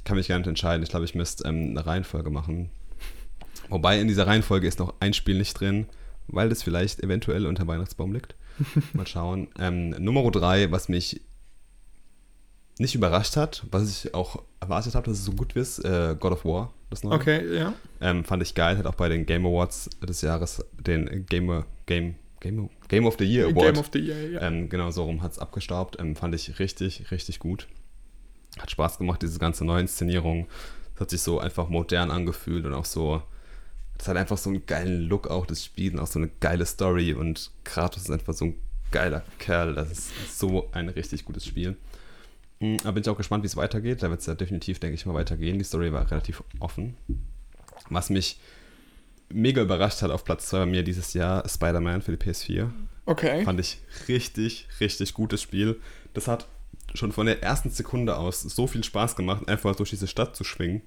ich 0.00 0.04
kann 0.04 0.16
mich 0.16 0.28
gar 0.28 0.38
nicht 0.38 0.48
entscheiden. 0.48 0.82
Ich 0.82 0.88
glaube, 0.88 1.04
ich 1.04 1.14
müsste 1.14 1.46
ähm, 1.46 1.70
eine 1.70 1.84
Reihenfolge 1.84 2.30
machen. 2.30 2.70
Wobei 3.68 4.00
in 4.00 4.08
dieser 4.08 4.26
Reihenfolge 4.26 4.66
ist 4.66 4.78
noch 4.78 4.94
ein 4.98 5.12
Spiel 5.12 5.36
nicht 5.36 5.60
drin, 5.60 5.86
weil 6.26 6.48
das 6.48 6.62
vielleicht 6.62 7.02
eventuell 7.02 7.44
unter 7.44 7.66
Weihnachtsbaum 7.66 8.14
liegt. 8.14 8.34
Mal 8.94 9.06
schauen. 9.06 9.48
Ähm, 9.58 9.90
Nummer 9.90 10.28
drei, 10.30 10.72
was 10.72 10.88
mich 10.88 11.20
nicht 12.78 12.94
überrascht 12.94 13.36
hat, 13.36 13.66
was 13.70 13.90
ich 13.90 14.14
auch 14.14 14.42
erwartet 14.58 14.94
habe, 14.94 15.04
dass 15.10 15.18
es 15.18 15.24
so 15.26 15.32
gut 15.32 15.52
ist, 15.52 15.80
äh, 15.80 16.16
God 16.18 16.32
of 16.32 16.46
War, 16.46 16.72
das 16.88 17.04
neue. 17.04 17.16
Okay, 17.16 17.54
ja. 17.54 17.74
Ähm, 18.00 18.24
fand 18.24 18.42
ich 18.42 18.54
geil, 18.54 18.78
hat 18.78 18.86
auch 18.86 18.94
bei 18.94 19.10
den 19.10 19.26
Game 19.26 19.44
Awards 19.44 19.90
des 20.02 20.22
Jahres 20.22 20.64
den 20.78 21.26
Game, 21.26 21.64
Game, 21.84 22.14
Game, 22.40 22.70
Game 22.88 23.06
of 23.06 23.16
the 23.18 23.26
Year 23.26 23.48
Award. 23.48 23.74
Game 23.74 23.78
of 23.78 23.90
the 23.92 23.98
Year, 23.98 24.30
ja. 24.30 24.40
Ähm, 24.40 24.70
genau, 24.70 24.90
so 24.90 25.04
rum 25.04 25.20
hat 25.22 25.32
es 25.32 25.38
abgestaubt. 25.38 26.00
Ähm, 26.00 26.16
fand 26.16 26.34
ich 26.34 26.58
richtig, 26.58 27.10
richtig 27.10 27.38
gut. 27.38 27.68
Hat 28.58 28.70
Spaß 28.70 28.98
gemacht, 28.98 29.22
diese 29.22 29.38
ganze 29.38 29.64
neue 29.64 29.82
Inszenierung. 29.82 30.46
Das 30.94 31.02
hat 31.02 31.10
sich 31.10 31.22
so 31.22 31.38
einfach 31.38 31.68
modern 31.68 32.10
angefühlt 32.10 32.64
und 32.66 32.74
auch 32.74 32.84
so. 32.84 33.22
Das 33.96 34.08
hat 34.08 34.16
einfach 34.16 34.38
so 34.38 34.50
einen 34.50 34.64
geilen 34.64 35.02
Look 35.02 35.28
auch, 35.28 35.44
das 35.44 35.64
Spiel 35.64 35.92
und 35.92 36.00
auch 36.00 36.06
so 36.06 36.18
eine 36.18 36.28
geile 36.40 36.64
Story. 36.64 37.12
Und 37.12 37.50
Kratos 37.64 38.04
ist 38.04 38.10
einfach 38.10 38.32
so 38.32 38.46
ein 38.46 38.54
geiler 38.90 39.22
Kerl. 39.38 39.74
Das 39.74 39.90
ist 39.90 40.38
so 40.38 40.68
ein 40.72 40.88
richtig 40.88 41.24
gutes 41.24 41.46
Spiel. 41.46 41.76
Mhm, 42.60 42.78
aber 42.82 42.92
bin 42.92 43.02
ich 43.02 43.08
auch 43.08 43.16
gespannt, 43.16 43.42
wie 43.42 43.46
es 43.46 43.56
weitergeht. 43.56 44.02
Da 44.02 44.10
wird 44.10 44.20
es 44.20 44.26
ja 44.26 44.34
definitiv, 44.34 44.78
denke 44.78 44.94
ich 44.94 45.06
mal, 45.06 45.14
weitergehen. 45.14 45.58
Die 45.58 45.64
Story 45.64 45.92
war 45.92 46.10
relativ 46.10 46.42
offen. 46.60 46.96
Was 47.88 48.10
mich 48.10 48.38
mega 49.28 49.62
überrascht 49.62 50.02
hat 50.02 50.10
auf 50.10 50.24
Platz 50.24 50.48
2 50.48 50.58
bei 50.60 50.66
mir 50.66 50.82
dieses 50.82 51.14
Jahr, 51.14 51.48
Spider-Man 51.48 52.02
für 52.02 52.16
die 52.16 52.22
PS4. 52.22 52.70
Okay. 53.06 53.44
Fand 53.44 53.60
ich 53.60 53.78
richtig, 54.08 54.68
richtig 54.80 55.14
gutes 55.14 55.42
Spiel. 55.42 55.80
Das 56.14 56.28
hat 56.28 56.46
schon 56.94 57.12
von 57.12 57.26
der 57.26 57.42
ersten 57.42 57.70
Sekunde 57.70 58.16
aus 58.16 58.42
so 58.42 58.66
viel 58.66 58.84
Spaß 58.84 59.16
gemacht, 59.16 59.48
einfach 59.48 59.76
durch 59.76 59.90
diese 59.90 60.06
Stadt 60.06 60.36
zu 60.36 60.44
schwingen. 60.44 60.82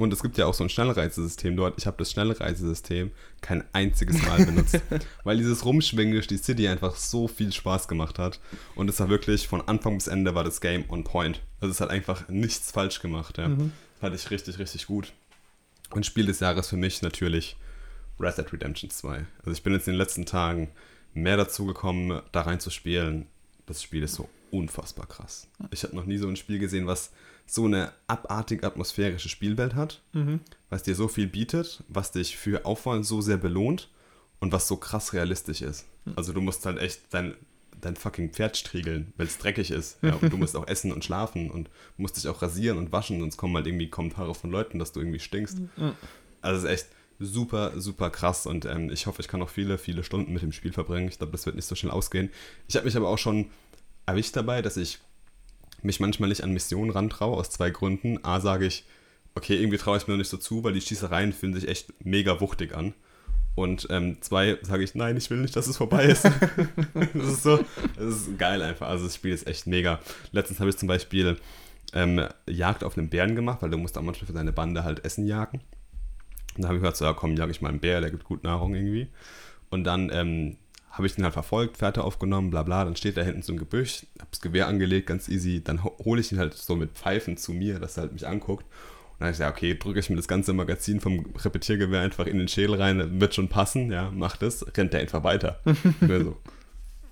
Und 0.00 0.14
es 0.14 0.22
gibt 0.22 0.38
ja 0.38 0.46
auch 0.46 0.54
so 0.54 0.64
ein 0.64 0.70
Schnellreisesystem 0.70 1.56
dort. 1.56 1.74
Ich 1.76 1.86
habe 1.86 1.98
das 1.98 2.10
Schnellreisesystem 2.12 3.10
kein 3.42 3.64
einziges 3.74 4.22
Mal 4.22 4.46
benutzt, 4.46 4.80
weil 5.24 5.36
dieses 5.36 5.66
Rumschwingen 5.66 6.14
durch 6.14 6.26
die 6.26 6.38
City 6.38 6.68
einfach 6.68 6.96
so 6.96 7.28
viel 7.28 7.52
Spaß 7.52 7.86
gemacht 7.86 8.18
hat. 8.18 8.40
Und 8.74 8.88
es 8.88 8.98
war 8.98 9.10
wirklich 9.10 9.46
von 9.46 9.60
Anfang 9.68 9.98
bis 9.98 10.06
Ende 10.06 10.34
war 10.34 10.42
das 10.42 10.62
Game 10.62 10.84
on 10.88 11.04
point. 11.04 11.42
Also 11.60 11.72
es 11.72 11.82
hat 11.82 11.90
einfach 11.90 12.28
nichts 12.28 12.70
falsch 12.70 13.00
gemacht. 13.00 13.36
Ja. 13.36 13.48
Mhm. 13.48 13.72
Fand 14.00 14.14
ich 14.14 14.30
richtig, 14.30 14.58
richtig 14.58 14.86
gut. 14.86 15.12
Und 15.90 16.06
Spiel 16.06 16.24
des 16.24 16.40
Jahres 16.40 16.68
für 16.68 16.78
mich 16.78 17.02
natürlich 17.02 17.56
Red 18.18 18.38
Dead 18.38 18.50
Redemption 18.54 18.88
2. 18.88 19.26
Also 19.40 19.50
ich 19.50 19.62
bin 19.62 19.74
jetzt 19.74 19.86
in 19.86 19.92
den 19.92 19.98
letzten 19.98 20.24
Tagen 20.24 20.70
mehr 21.12 21.36
dazu 21.36 21.66
gekommen, 21.66 22.22
da 22.32 22.40
rein 22.40 22.60
zu 22.60 22.70
spielen. 22.70 23.26
Das 23.66 23.82
Spiel 23.82 24.02
ist 24.02 24.14
so 24.14 24.30
unfassbar 24.52 25.06
krass. 25.06 25.48
Ich 25.70 25.82
habe 25.84 25.94
noch 25.96 26.04
nie 26.06 26.18
so 26.18 26.28
ein 26.28 26.36
Spiel 26.36 26.58
gesehen, 26.58 26.86
was 26.86 27.10
so 27.46 27.64
eine 27.64 27.92
abartig 28.06 28.62
atmosphärische 28.64 29.28
Spielwelt 29.28 29.74
hat, 29.74 30.02
Mhm. 30.12 30.40
was 30.68 30.82
dir 30.82 30.94
so 30.94 31.08
viel 31.08 31.26
bietet, 31.26 31.82
was 31.88 32.12
dich 32.12 32.36
für 32.36 32.64
Aufwand 32.64 33.04
so 33.06 33.20
sehr 33.20 33.36
belohnt 33.38 33.88
und 34.38 34.52
was 34.52 34.68
so 34.68 34.76
krass 34.76 35.12
realistisch 35.12 35.62
ist. 35.62 35.86
Also 36.16 36.32
du 36.32 36.40
musst 36.40 36.64
halt 36.66 36.78
echt 36.78 37.00
dein, 37.10 37.34
dein 37.80 37.96
fucking 37.96 38.30
Pferd 38.32 38.56
striegeln, 38.56 39.12
weil 39.16 39.26
es 39.26 39.38
dreckig 39.38 39.70
ist. 39.70 39.98
Ja, 40.02 40.14
und 40.14 40.32
du 40.32 40.36
musst 40.36 40.56
auch 40.56 40.66
essen 40.66 40.92
und 40.92 41.04
schlafen 41.04 41.50
und 41.50 41.70
musst 41.96 42.16
dich 42.16 42.28
auch 42.28 42.40
rasieren 42.42 42.78
und 42.78 42.92
waschen, 42.92 43.20
sonst 43.20 43.36
kommen 43.36 43.54
halt 43.56 43.66
irgendwie 43.66 43.88
Kommentare 43.90 44.34
von 44.34 44.50
Leuten, 44.50 44.78
dass 44.78 44.92
du 44.92 45.00
irgendwie 45.00 45.18
stinkst. 45.20 45.58
Mhm. 45.76 45.92
Also 46.40 46.58
es 46.58 46.64
ist 46.64 46.70
echt 46.84 46.86
super, 47.18 47.78
super 47.78 48.08
krass 48.10 48.46
und 48.46 48.64
ähm, 48.64 48.90
ich 48.90 49.06
hoffe, 49.06 49.20
ich 49.20 49.28
kann 49.28 49.40
noch 49.40 49.50
viele, 49.50 49.76
viele 49.76 50.02
Stunden 50.04 50.32
mit 50.32 50.42
dem 50.42 50.52
Spiel 50.52 50.72
verbringen. 50.72 51.08
Ich 51.08 51.18
glaube, 51.18 51.32
das 51.32 51.44
wird 51.44 51.56
nicht 51.56 51.66
so 51.66 51.74
schnell 51.74 51.92
ausgehen. 51.92 52.30
Ich 52.68 52.76
habe 52.76 52.86
mich 52.86 52.96
aber 52.96 53.08
auch 53.08 53.18
schon 53.18 53.50
erwischt 54.10 54.36
dabei, 54.36 54.62
dass 54.62 54.76
ich 54.76 54.98
mich 55.82 56.00
manchmal 56.00 56.28
nicht 56.28 56.42
an 56.44 56.52
Missionen 56.52 56.90
rantraue, 56.90 57.36
aus 57.36 57.50
zwei 57.50 57.70
Gründen. 57.70 58.24
A, 58.24 58.40
sage 58.40 58.66
ich, 58.66 58.84
okay, 59.34 59.56
irgendwie 59.56 59.78
traue 59.78 59.96
ich 59.96 60.06
mir 60.06 60.14
noch 60.14 60.18
nicht 60.18 60.28
so 60.28 60.36
zu, 60.36 60.62
weil 60.64 60.72
die 60.72 60.80
Schießereien 60.80 61.32
fühlen 61.32 61.54
sich 61.54 61.68
echt 61.68 61.92
mega 62.04 62.40
wuchtig 62.40 62.74
an. 62.74 62.94
Und 63.54 63.88
ähm, 63.90 64.18
zwei, 64.20 64.58
sage 64.62 64.84
ich, 64.84 64.94
nein, 64.94 65.16
ich 65.16 65.28
will 65.30 65.38
nicht, 65.38 65.56
dass 65.56 65.66
es 65.66 65.76
vorbei 65.76 66.04
ist. 66.04 66.24
das 67.14 67.24
ist 67.24 67.42
so, 67.42 67.58
das 67.96 68.06
ist 68.06 68.38
geil 68.38 68.62
einfach. 68.62 68.88
Also 68.88 69.04
das 69.04 69.14
Spiel 69.14 69.32
ist 69.32 69.46
echt 69.46 69.66
mega. 69.66 70.00
Letztens 70.32 70.60
habe 70.60 70.70
ich 70.70 70.76
zum 70.76 70.88
Beispiel 70.88 71.36
ähm, 71.92 72.26
Jagd 72.48 72.84
auf 72.84 72.96
einen 72.96 73.10
Bären 73.10 73.34
gemacht, 73.34 73.62
weil 73.62 73.70
du 73.70 73.78
musst 73.78 73.98
auch 73.98 74.02
manchmal 74.02 74.26
für 74.26 74.32
deine 74.32 74.52
Bande 74.52 74.84
halt 74.84 75.04
Essen 75.04 75.26
jagen. 75.26 75.60
Und 76.56 76.62
da 76.62 76.68
habe 76.68 76.76
ich 76.76 76.82
gesagt, 76.82 76.96
so, 76.98 77.04
ja 77.04 77.12
komm, 77.12 77.36
jag 77.36 77.50
ich 77.50 77.60
mal 77.60 77.68
einen 77.68 77.80
Bär, 77.80 78.00
der 78.00 78.10
gibt 78.10 78.24
gut 78.24 78.44
Nahrung 78.44 78.74
irgendwie. 78.74 79.08
Und 79.68 79.84
dann 79.84 80.10
ähm, 80.12 80.56
habe 80.90 81.06
ich 81.06 81.14
den 81.14 81.24
halt 81.24 81.34
verfolgt, 81.34 81.76
Fährte 81.78 82.02
aufgenommen, 82.04 82.50
bla 82.50 82.62
bla. 82.62 82.84
Dann 82.84 82.96
steht 82.96 83.16
da 83.16 83.22
hinten 83.22 83.42
so 83.42 83.52
ein 83.52 83.58
Gebüsch, 83.58 84.06
habe 84.18 84.30
das 84.30 84.40
Gewehr 84.40 84.66
angelegt, 84.66 85.06
ganz 85.06 85.28
easy. 85.28 85.62
Dann 85.62 85.84
ho- 85.84 85.96
hole 86.04 86.20
ich 86.20 86.32
ihn 86.32 86.38
halt 86.38 86.54
so 86.54 86.74
mit 86.76 86.92
Pfeifen 86.92 87.36
zu 87.36 87.52
mir, 87.52 87.78
dass 87.78 87.96
er 87.96 88.02
halt 88.02 88.12
mich 88.12 88.26
anguckt. 88.26 88.64
Und 88.64 89.20
dann 89.20 89.26
habe 89.26 89.32
ich 89.32 89.38
gesagt, 89.38 89.56
okay, 89.56 89.74
drücke 89.78 90.00
ich 90.00 90.10
mir 90.10 90.16
das 90.16 90.28
ganze 90.28 90.52
Magazin 90.52 90.98
vom 91.00 91.26
Repetiergewehr 91.36 92.00
einfach 92.00 92.26
in 92.26 92.38
den 92.38 92.48
Schädel 92.48 92.74
rein, 92.76 93.20
wird 93.20 93.34
schon 93.34 93.48
passen, 93.48 93.92
ja, 93.92 94.10
mach 94.14 94.36
das, 94.36 94.64
rennt 94.76 94.92
der 94.92 95.00
einfach 95.00 95.22
weiter. 95.24 95.60
So, 96.00 96.36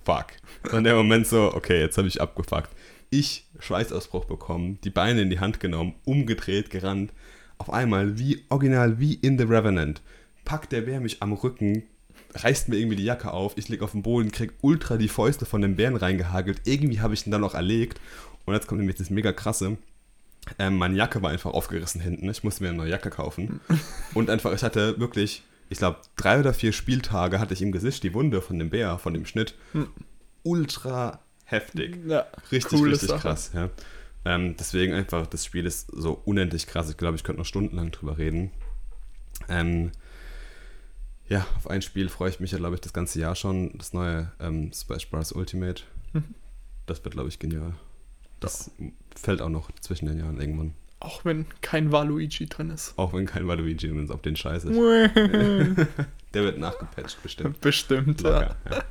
fuck. 0.03 0.27
Und 0.73 0.83
der 0.83 0.95
Moment 0.95 1.27
so, 1.27 1.53
okay, 1.53 1.79
jetzt 1.79 1.97
habe 1.97 2.07
ich 2.07 2.19
abgefuckt. 2.19 2.69
Ich 3.11 3.45
Schweißausbruch 3.59 4.25
bekommen, 4.25 4.79
die 4.83 4.89
Beine 4.89 5.21
in 5.21 5.29
die 5.29 5.39
Hand 5.39 5.59
genommen, 5.59 5.95
umgedreht, 6.05 6.69
gerannt. 6.69 7.11
Auf 7.57 7.71
einmal, 7.71 8.17
wie 8.19 8.43
original, 8.49 8.99
wie 8.99 9.13
in 9.15 9.37
The 9.37 9.45
Revenant, 9.45 10.01
packt 10.45 10.71
der 10.71 10.81
Bär 10.81 10.99
mich 10.99 11.21
am 11.21 11.33
Rücken, 11.33 11.83
reißt 12.35 12.69
mir 12.69 12.77
irgendwie 12.77 12.95
die 12.97 13.03
Jacke 13.03 13.31
auf, 13.31 13.57
ich 13.57 13.69
lieg 13.69 13.81
auf 13.81 13.91
dem 13.91 14.03
Boden, 14.03 14.31
krieg 14.31 14.53
ultra 14.61 14.97
die 14.97 15.07
Fäuste 15.09 15.45
von 15.45 15.61
dem 15.61 15.75
Bären 15.75 15.95
reingehagelt. 15.95 16.61
Irgendwie 16.65 17.01
habe 17.01 17.13
ich 17.13 17.25
ihn 17.25 17.31
dann 17.31 17.41
noch 17.41 17.55
erlegt. 17.55 17.99
Und 18.45 18.53
jetzt 18.53 18.67
kommt 18.67 18.79
nämlich 18.79 18.97
das 18.97 19.09
mega 19.09 19.31
krasse. 19.31 19.77
Ähm, 20.57 20.77
meine 20.77 20.95
Jacke 20.95 21.21
war 21.21 21.31
einfach 21.31 21.51
aufgerissen 21.51 22.01
hinten. 22.01 22.29
Ich 22.29 22.43
musste 22.43 22.63
mir 22.63 22.69
eine 22.69 22.77
neue 22.77 22.89
Jacke 22.91 23.09
kaufen. 23.09 23.59
Und 24.13 24.29
einfach, 24.29 24.53
ich 24.53 24.63
hatte 24.63 24.99
wirklich, 24.99 25.43
ich 25.69 25.77
glaube, 25.77 25.97
drei 26.15 26.39
oder 26.39 26.53
vier 26.53 26.71
Spieltage 26.71 27.39
hatte 27.39 27.53
ich 27.53 27.61
im 27.61 27.71
Gesicht 27.71 28.03
die 28.03 28.13
Wunde 28.13 28.41
von 28.41 28.57
dem 28.57 28.69
Bär, 28.69 28.97
von 28.97 29.13
dem 29.13 29.25
Schnitt. 29.25 29.55
Ultra 30.43 31.19
heftig. 31.45 31.99
Ja, 32.07 32.25
Richtig, 32.51 32.81
richtig 32.83 33.09
Sache. 33.09 33.21
krass, 33.21 33.51
ja. 33.53 33.69
Ähm, 34.25 34.55
deswegen 34.57 34.93
einfach, 34.93 35.27
das 35.27 35.45
Spiel 35.45 35.65
ist 35.65 35.89
so 35.91 36.19
unendlich 36.25 36.67
krass. 36.67 36.89
Ich 36.89 36.97
glaube, 36.97 37.15
ich 37.15 37.23
könnte 37.23 37.39
noch 37.39 37.45
stundenlang 37.45 37.91
drüber 37.91 38.17
reden. 38.17 38.51
Ähm, 39.47 39.91
ja, 41.29 41.45
auf 41.57 41.69
ein 41.69 41.81
Spiel 41.81 42.09
freue 42.09 42.29
ich 42.29 42.39
mich 42.39 42.51
ja, 42.51 42.57
glaube 42.57 42.75
ich, 42.75 42.81
das 42.81 42.93
ganze 42.93 43.19
Jahr 43.19 43.35
schon. 43.35 43.77
Das 43.77 43.93
neue 43.93 44.31
ähm, 44.39 44.73
Smash 44.73 45.09
Bros. 45.09 45.31
Ultimate. 45.31 45.83
Mhm. 46.13 46.35
Das 46.85 47.03
wird, 47.03 47.13
glaube 47.13 47.29
ich, 47.29 47.39
genial. 47.39 47.73
Das 48.39 48.71
fällt 49.15 49.41
auch 49.41 49.49
noch 49.49 49.71
zwischen 49.79 50.07
den 50.07 50.17
Jahren 50.17 50.39
irgendwann. 50.41 50.73
Auch 51.01 51.23
wenn 51.23 51.45
kein 51.61 51.91
Waluigi 51.91 52.47
drin 52.47 52.71
ist. 52.71 52.93
Auch 52.97 53.13
wenn 53.13 53.25
kein 53.25 53.47
Waluigi 53.47 53.89
uns 53.89 54.11
auf 54.11 54.21
den 54.21 54.35
Scheiß 54.35 54.65
ist. 54.65 54.75
Der 56.33 56.43
wird 56.43 56.57
nachgepatcht, 56.59 57.21
bestimmt. 57.23 57.61
Bestimmt, 57.61 58.21
ja. 58.21 58.29
Locker, 58.41 58.55
ja. 58.69 58.83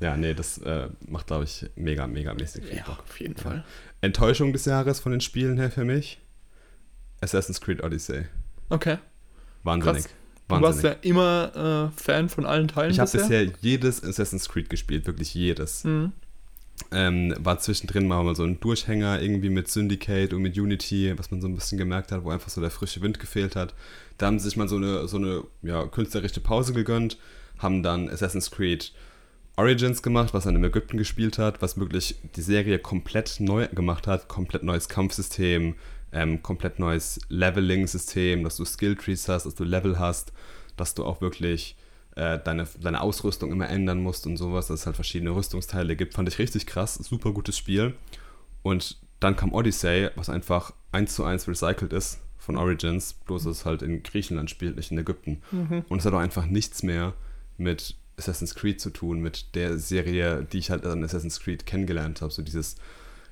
ja, 0.00 0.16
nee, 0.16 0.34
das 0.34 0.58
äh, 0.58 0.88
macht, 1.06 1.28
glaube 1.28 1.44
ich, 1.44 1.66
mega, 1.76 2.06
mega 2.06 2.34
mäßig 2.34 2.64
viel 2.64 2.78
Ja, 2.78 2.84
Bock. 2.84 3.00
auf 3.00 3.20
jeden 3.20 3.36
Fall. 3.36 3.64
Enttäuschung 4.00 4.52
des 4.52 4.64
Jahres 4.64 5.00
von 5.00 5.12
den 5.12 5.20
Spielen 5.20 5.56
her 5.58 5.70
für 5.70 5.84
mich? 5.84 6.20
Assassin's 7.20 7.60
Creed 7.60 7.82
Odyssey. 7.82 8.24
Okay. 8.70 8.98
Wahnsinnig. 9.62 10.04
Krass. 10.04 10.14
Du 10.48 10.60
warst 10.60 10.82
Wahnsinnig. 10.82 10.98
ja 11.04 11.10
immer 11.10 11.90
äh, 11.96 12.00
Fan 12.00 12.28
von 12.28 12.44
allen 12.44 12.68
Teilen 12.68 12.90
Ich 12.90 13.00
habe 13.00 13.10
bisher. 13.10 13.44
bisher 13.44 13.52
jedes 13.60 14.04
Assassin's 14.04 14.48
Creed 14.48 14.68
gespielt, 14.68 15.06
wirklich 15.06 15.32
jedes. 15.34 15.84
Mhm. 15.84 16.12
Ähm, 16.90 17.34
war 17.38 17.58
zwischendrin 17.60 18.06
mal 18.06 18.34
so 18.34 18.42
ein 18.42 18.60
Durchhänger 18.60 19.22
irgendwie 19.22 19.48
mit 19.48 19.68
Syndicate 19.68 20.32
und 20.34 20.42
mit 20.42 20.58
Unity, 20.58 21.14
was 21.16 21.30
man 21.30 21.40
so 21.40 21.46
ein 21.48 21.54
bisschen 21.54 21.78
gemerkt 21.78 22.12
hat, 22.12 22.24
wo 22.24 22.30
einfach 22.30 22.50
so 22.50 22.60
der 22.60 22.70
frische 22.70 23.00
Wind 23.00 23.18
gefehlt 23.20 23.56
hat. 23.56 23.74
Da 24.18 24.26
haben 24.26 24.38
sie 24.38 24.44
sich 24.48 24.56
mal 24.56 24.68
so 24.68 24.76
eine, 24.76 25.06
so 25.08 25.16
eine 25.16 25.44
ja, 25.62 25.86
künstlerische 25.86 26.40
Pause 26.40 26.72
gegönnt, 26.72 27.16
haben 27.58 27.82
dann 27.82 28.08
Assassin's 28.10 28.50
Creed 28.50 28.92
Origins 29.56 30.02
gemacht, 30.02 30.34
was 30.34 30.44
dann 30.44 30.56
in 30.56 30.64
Ägypten 30.64 30.98
gespielt 30.98 31.38
hat, 31.38 31.62
was 31.62 31.78
wirklich 31.78 32.16
die 32.34 32.42
Serie 32.42 32.80
komplett 32.80 33.36
neu 33.38 33.68
gemacht 33.68 34.06
hat, 34.08 34.26
komplett 34.26 34.64
neues 34.64 34.88
Kampfsystem, 34.88 35.76
ähm, 36.14 36.42
komplett 36.42 36.78
neues 36.78 37.20
Leveling-System, 37.28 38.44
dass 38.44 38.56
du 38.56 38.64
Skill-Trees 38.64 39.28
hast, 39.28 39.44
dass 39.44 39.54
du 39.54 39.64
Level 39.64 39.98
hast, 39.98 40.32
dass 40.76 40.94
du 40.94 41.04
auch 41.04 41.20
wirklich 41.20 41.76
äh, 42.16 42.38
deine, 42.38 42.66
deine 42.80 43.00
Ausrüstung 43.00 43.50
immer 43.50 43.68
ändern 43.68 44.00
musst 44.00 44.26
und 44.26 44.36
sowas, 44.36 44.68
dass 44.68 44.80
es 44.80 44.86
halt 44.86 44.96
verschiedene 44.96 45.34
Rüstungsteile 45.34 45.96
gibt, 45.96 46.14
fand 46.14 46.28
ich 46.28 46.38
richtig 46.38 46.66
krass, 46.66 46.94
super 46.94 47.32
gutes 47.32 47.58
Spiel. 47.58 47.94
Und 48.62 48.98
dann 49.20 49.36
kam 49.36 49.52
Odyssey, 49.52 50.08
was 50.14 50.30
einfach 50.30 50.72
eins 50.92 51.14
zu 51.14 51.24
eins 51.24 51.48
recycelt 51.48 51.92
ist 51.92 52.20
von 52.38 52.56
Origins, 52.56 53.14
bloß 53.14 53.46
es 53.46 53.64
halt 53.64 53.82
in 53.82 54.02
Griechenland 54.02 54.50
spielt, 54.50 54.76
nicht 54.76 54.92
in 54.92 54.98
Ägypten. 54.98 55.42
Mhm. 55.50 55.84
Und 55.88 55.98
es 55.98 56.06
hat 56.06 56.12
auch 56.12 56.18
einfach 56.18 56.46
nichts 56.46 56.82
mehr 56.82 57.14
mit 57.56 57.96
Assassin's 58.16 58.54
Creed 58.54 58.80
zu 58.80 58.90
tun, 58.90 59.20
mit 59.20 59.54
der 59.54 59.78
Serie, 59.78 60.46
die 60.52 60.58
ich 60.58 60.70
halt 60.70 60.86
an 60.86 61.02
Assassin's 61.02 61.40
Creed 61.40 61.66
kennengelernt 61.66 62.20
habe. 62.20 62.32
So 62.32 62.42
dieses, 62.42 62.76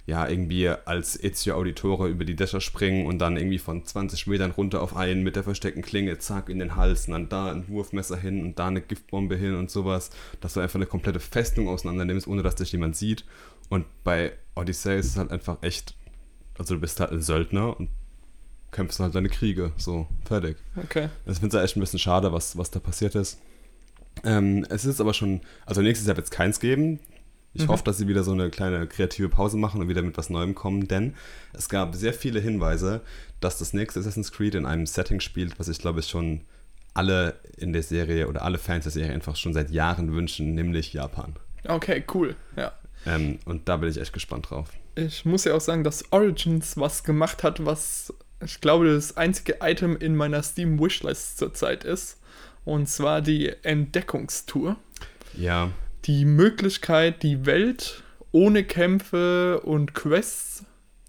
ja, 0.05 0.29
irgendwie 0.29 0.69
als 0.69 1.23
Ezio 1.23 1.55
Auditore 1.55 2.09
über 2.09 2.25
die 2.25 2.35
Dächer 2.35 2.61
springen 2.61 3.07
und 3.07 3.19
dann 3.19 3.37
irgendwie 3.37 3.59
von 3.59 3.85
20 3.85 4.27
Metern 4.27 4.51
runter 4.51 4.83
auf 4.83 4.97
einen 4.97 5.23
mit 5.23 5.37
der 5.37 5.45
versteckten 5.45 5.83
Klinge, 5.83 6.19
zack, 6.19 6.49
in 6.49 6.59
den 6.59 6.75
Hals 6.75 7.07
und 7.07 7.13
dann 7.13 7.29
da 7.29 7.53
ein 7.53 7.69
Wurfmesser 7.69 8.17
hin 8.17 8.43
und 8.43 8.59
da 8.59 8.67
eine 8.67 8.81
Giftbombe 8.81 9.37
hin 9.37 9.55
und 9.55 9.71
sowas, 9.71 10.11
dass 10.41 10.55
du 10.55 10.61
einfach 10.61 10.77
eine 10.77 10.87
komplette 10.87 11.21
Festung 11.21 11.69
auseinander 11.69 12.05
nimmst, 12.05 12.27
ohne 12.27 12.43
dass 12.43 12.57
dich 12.57 12.73
jemand 12.73 12.97
sieht. 12.97 13.25
Und 13.69 13.87
bei 14.03 14.33
Odyssey 14.57 14.99
ist 14.99 15.07
es 15.07 15.17
halt 15.17 15.31
einfach 15.31 15.59
echt, 15.63 15.95
also 16.59 16.75
du 16.75 16.81
bist 16.81 16.99
halt 16.99 17.13
ein 17.13 17.23
Söldner 17.23 17.79
und 17.79 17.89
kämpfst 18.73 18.99
halt 18.99 19.15
deine 19.15 19.29
Kriege, 19.29 19.73
so, 19.77 20.09
fertig. 20.25 20.57
Okay. 20.77 21.11
Das 21.27 21.39
finde 21.39 21.57
ich 21.57 21.63
echt 21.63 21.77
ein 21.77 21.81
bisschen 21.81 22.01
schade, 22.01 22.33
was, 22.33 22.57
was 22.59 22.73
da 22.73 22.81
passiert 22.81 23.15
ist. 23.15 23.39
Ähm, 24.25 24.67
es 24.69 24.85
ist 24.85 25.01
aber 25.01 25.15
schon, 25.15 25.43
also 25.65 25.81
nächstes 25.81 26.09
Jahr 26.09 26.17
wird 26.17 26.27
es 26.27 26.31
keins 26.31 26.59
geben. 26.59 26.99
Ich 27.55 27.65
Mhm. 27.65 27.69
hoffe, 27.69 27.85
dass 27.85 27.99
sie 27.99 28.09
wieder 28.09 28.25
so 28.25 28.33
eine 28.33 28.49
kleine 28.51 28.87
kreative 28.87 29.29
Pause 29.29 29.57
machen 29.59 29.81
und 29.81 29.89
wieder 29.89 30.03
mit 30.03 30.17
was 30.17 30.31
Neuem 30.31 30.55
kommen, 30.55 30.89
denn 30.89 31.15
es 31.53 31.69
gab 31.69 31.95
sehr 31.95 32.15
viele 32.15 32.41
Hinweise, 32.41 33.03
dass 33.41 33.59
das 33.59 33.73
nächste 33.75 34.01
Assassin's 34.01 34.33
Creed 34.33 34.55
in 34.55 34.65
einem 34.67 34.87
Setting 34.87 35.21
spielt, 35.21 35.59
was 35.59 35.69
ich 35.69 35.79
glaube 35.79 36.01
ich 36.01 36.09
schon 36.09 36.43
alle 36.95 37.35
in 37.57 37.73
der 37.73 37.83
Serie 37.83 38.29
oder 38.29 38.43
alle 38.43 38.59
Fans 38.59 38.85
der 38.85 38.93
Serie 38.93 39.13
einfach 39.13 39.37
schon 39.37 39.53
seit 39.55 39.71
Jahren 39.71 40.13
wünschen, 40.15 40.55
nämlich 40.55 40.93
Japan. 40.93 41.37
Okay, 41.67 42.05
cool. 42.15 42.37
Ja. 42.57 42.73
Ähm, 43.07 43.39
und 43.45 43.69
da 43.69 43.77
bin 43.79 43.89
ich 43.91 43.99
echt 44.01 44.13
gespannt 44.13 44.51
drauf. 44.51 44.69
Ich 44.95 45.25
muss 45.25 45.45
ja 45.45 45.55
auch 45.55 45.61
sagen, 45.61 45.85
dass 45.85 46.11
Origins 46.13 46.77
was 46.77 47.03
gemacht 47.05 47.43
hat, 47.43 47.65
was 47.65 48.13
ich 48.45 48.61
glaube 48.61 48.93
das 48.93 49.17
einzige 49.17 49.59
Item 49.63 49.97
in 49.97 50.17
meiner 50.17 50.43
Steam 50.43 50.79
Wishlist 50.81 51.39
zurzeit 51.39 51.85
ist. 51.85 52.19
Und 52.65 52.89
zwar 52.89 53.23
die 53.23 53.53
Entdeckungstour. 53.63 54.77
Ja, 55.35 55.71
Die 56.05 56.25
Möglichkeit, 56.25 57.23
die 57.23 57.47
Welt 57.47 58.03
ohne 58.33 58.65
Kämpfe 58.65 59.61
und 59.61 59.95
Quests 59.95 60.65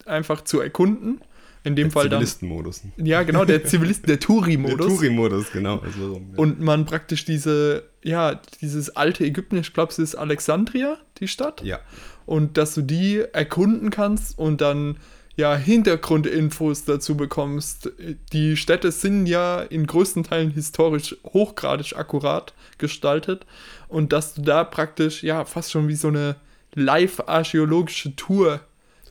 einfach 0.06 0.44
zu 0.44 0.60
erkunden. 0.60 1.22
In 1.66 1.78
dem 1.78 1.88
der 1.88 1.92
Fall 1.94 2.10
dann. 2.10 2.20
Zivilistenmodus. 2.20 2.82
Ja, 2.98 3.24
genau, 3.24 3.46
der 3.46 3.64
Zivilist, 3.64 4.02
der 4.02 4.08
Der 4.18 4.20
Touri-Modus. 4.20 4.86
Touri-Modus, 4.86 5.52
genau. 5.54 5.80
Also, 5.80 6.16
ja. 6.16 6.38
Und 6.38 6.60
man 6.60 6.86
praktisch 6.86 7.24
diese, 7.24 7.86
ja, 8.04 8.42
dieses 8.60 8.90
alte 8.98 9.24
Ägypten, 9.24 9.56
ich 9.58 9.74
glaube, 9.74 9.94
es 9.94 10.00
ist 10.00 10.16
Alexandria, 10.16 10.98
die 11.20 11.30
Stadt. 11.30 11.64
ja, 11.64 11.80
Und 12.26 12.58
dass 12.58 12.74
du 12.74 12.82
die 12.82 13.24
erkunden 13.32 13.92
kannst 13.92 14.38
und 14.38 14.60
dann 14.60 14.98
ja 15.36 15.56
Hintergrundinfos 15.56 16.86
dazu 16.86 17.18
bekommst. 17.18 17.92
Die 18.34 18.56
Städte 18.58 18.92
sind 18.92 19.26
ja 19.26 19.62
in 19.62 19.88
größten 19.88 20.24
Teilen 20.24 20.52
historisch 20.52 21.16
hochgradig 21.26 21.96
akkurat 21.98 22.54
gestaltet 22.78 23.46
und 23.88 24.14
dass 24.14 24.36
du 24.36 24.42
da 24.42 24.64
praktisch 24.64 25.24
ja 25.24 25.46
fast 25.46 25.72
schon 25.72 25.88
wie 25.88 25.96
so 25.96 26.10
eine 26.10 26.36
live-archäologische 26.76 28.16
Tour 28.16 28.60